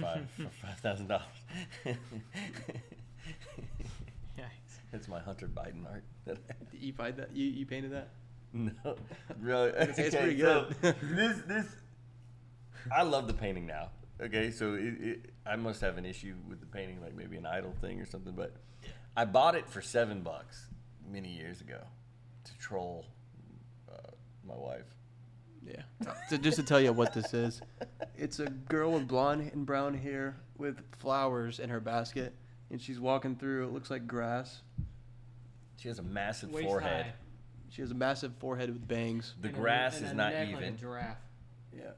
[0.00, 1.24] five for five thousand dollars.
[4.38, 4.44] Yikes.
[4.92, 6.04] That's my Hunter Biden art.
[6.26, 7.34] That I You find that?
[7.34, 8.08] You, you painted that?
[8.52, 8.72] No,
[9.40, 9.70] really.
[9.72, 10.96] gonna it's Okay, pretty so good.
[11.02, 11.66] this this
[12.94, 13.90] I love the painting now.
[14.20, 17.46] Okay, so it, it, I must have an issue with the painting, like maybe an
[17.46, 18.32] idol thing or something.
[18.34, 18.54] But
[19.16, 20.66] I bought it for seven bucks
[21.10, 21.80] many years ago
[22.44, 23.06] to troll
[23.90, 24.10] uh,
[24.46, 24.86] my wife.
[25.66, 25.82] Yeah.
[26.28, 27.60] So just to tell you what this is,
[28.16, 32.34] it's a girl with blonde and brown hair with flowers in her basket,
[32.70, 33.66] and she's walking through.
[33.68, 34.62] It looks like grass.
[35.76, 37.06] She has a massive Waist forehead.
[37.06, 37.12] high.
[37.70, 39.34] She has a massive forehead with bangs.
[39.40, 40.76] The And a- grass and is a not neck Like a even.
[40.76, 41.18] giraffe.
[41.76, 41.90] Yeah.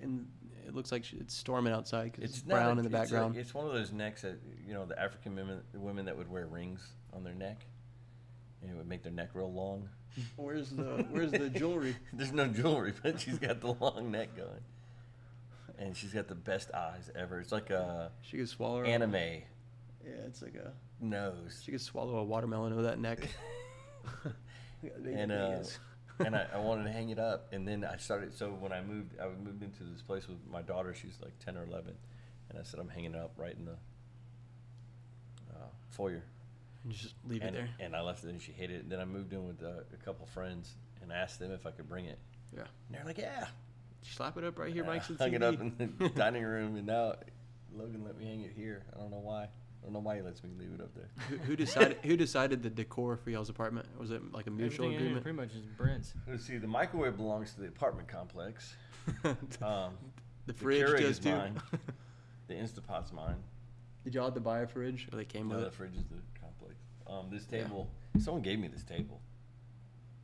[0.00, 0.26] And
[0.66, 2.98] it looks like she, it's storming outside because it's, It's not brown a- in the
[3.00, 3.36] it's a- background.
[3.36, 6.46] it's one of those necks that you know the African women women that would wear
[6.46, 7.66] rings on their neck,
[8.62, 9.88] and it would make their neck real long.
[10.36, 11.96] Where's the Where's the jewelry?
[12.12, 14.62] There's no jewelry, but she's got the long neck going,
[15.78, 17.40] and she's got the best eyes ever.
[17.40, 18.80] It's like a She could swallow.
[18.80, 19.42] her- anime Yeah,
[20.26, 20.72] it's like a.
[21.00, 21.60] nose.
[21.64, 23.28] She could swallow a watermelon with that neck.
[25.04, 25.58] and uh,
[26.20, 28.34] and I, I wanted to hang it up, and then I started.
[28.34, 30.94] So when I moved, I moved into this place with my daughter.
[30.94, 31.94] She's like ten or eleven,
[32.50, 33.76] and I said I'm hanging it up right in the
[35.54, 36.22] uh, foyer.
[36.84, 37.68] And just leave and, it there.
[37.86, 38.90] And I left it, and she hated it.
[38.90, 41.88] Then I moved in with uh, a couple friends and asked them if I could
[41.88, 42.18] bring it.
[42.54, 42.62] Yeah.
[42.88, 43.46] And they're like, "Yeah."
[44.02, 45.34] Slap it up right here, And I Mike's hung TV.
[45.34, 47.14] it up in the dining room, and now
[47.74, 48.84] Logan let me hang it here.
[48.94, 49.44] I don't know why.
[49.44, 49.48] I
[49.86, 51.08] don't know why he lets me leave it up there.
[51.28, 53.86] who, who decided Who decided the decor for y'all's apartment?
[53.98, 55.22] Was it like a mutual Everything agreement?
[55.22, 56.12] pretty much is Brent's.
[56.28, 56.58] Let's see.
[56.58, 58.74] The microwave belongs to the apartment complex.
[59.62, 59.92] Um,
[60.46, 61.30] the fridge Keurig does is too.
[61.30, 61.60] mine.
[62.48, 63.36] the Instapot's mine.
[64.04, 65.74] Did y'all have to buy a fridge, or they came No, with the it?
[65.74, 66.33] fridge is the complex.
[67.06, 67.64] Um, this Yeah.
[67.64, 67.90] table.
[68.18, 69.20] Someone gave me this table,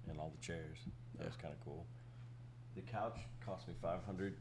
[0.09, 0.79] and all the chairs.
[1.15, 1.27] That Yeah.
[1.27, 1.87] was kind of cool.
[2.75, 4.37] The couch cost me five hundred.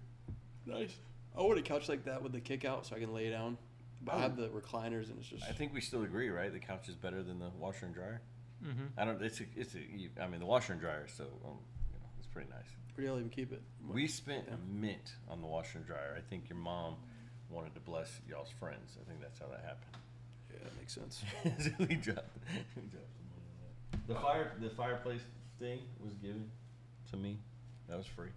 [0.65, 0.95] Nice.
[1.35, 3.57] I want a couch like that with the kick out so I can lay down.
[4.01, 4.19] But I Oh.
[4.21, 5.43] have the recliners and it's just.
[5.43, 6.51] I think we still agree, right?
[6.51, 8.21] The couch is better than the washer and dryer.
[8.63, 8.85] Mm-hmm.
[8.97, 9.21] I don't.
[9.21, 9.45] It's a.
[9.55, 9.79] It's a.
[10.21, 11.07] I mean, the washer and dryer.
[11.07, 11.59] So um,
[11.93, 12.65] you know, it's pretty nice.
[12.95, 13.61] Where do y'all even keep it?
[13.87, 16.15] We spent a mint on the washer and dryer.
[16.17, 16.95] I think your mom
[17.49, 18.97] wanted to bless y'all's friends.
[19.01, 19.98] I think that's how that happened.
[20.51, 21.23] Yeah, that makes sense.
[21.43, 22.29] so we dropped,
[22.75, 24.07] we dropped some money on that.
[24.07, 25.21] The fire, the fireplace
[25.59, 26.49] thing was given
[27.11, 27.37] to me.
[27.87, 28.29] That was free.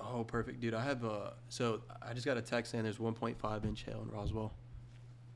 [0.00, 0.74] Oh, perfect, dude.
[0.74, 1.34] I have a.
[1.48, 4.52] So I just got a text saying there's 1.5 inch hail in Roswell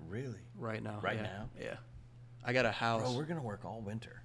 [0.08, 0.40] Really?
[0.58, 0.98] right now.
[1.02, 1.22] Right yeah.
[1.22, 1.48] now?
[1.60, 1.74] Yeah.
[2.44, 3.02] I got a house.
[3.02, 4.22] Bro, we're gonna work all winter,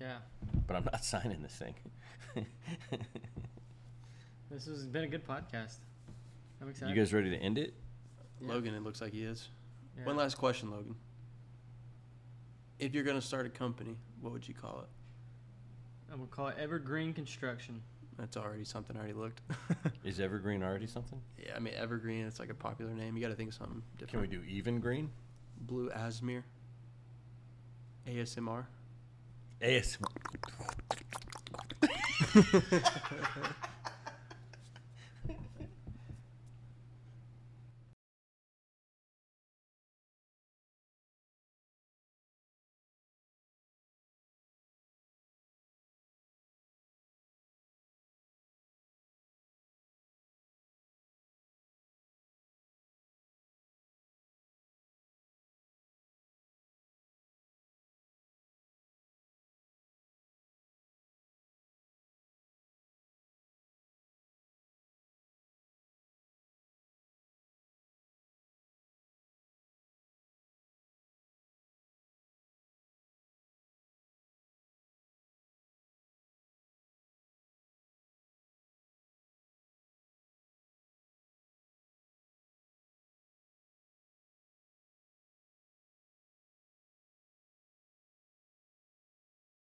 [0.00, 0.16] Yeah.
[0.66, 1.74] but I'm not signing this thing.
[4.50, 5.76] This has been a good podcast.
[6.62, 6.94] I'm excited.
[6.94, 7.74] you guys ready to end it?
[8.40, 8.48] Yeah.
[8.52, 9.48] Logan, it looks like he is.
[9.98, 10.04] Yeah.
[10.04, 10.96] One last question, Logan.
[12.78, 14.88] If you're gonna start a company, what would you call it?
[16.12, 17.82] I'm gonna call it Evergreen Construction.
[18.18, 19.40] That's already something I already looked.
[20.04, 21.20] Is evergreen already something?
[21.38, 22.26] yeah, I mean Evergreen.
[22.26, 23.14] It's like a popular name.
[23.16, 24.10] You got to think of something different.
[24.10, 25.10] Can we do even green?
[25.60, 26.42] Blue Asmir.
[28.06, 28.64] ASMR.
[29.60, 29.98] AS.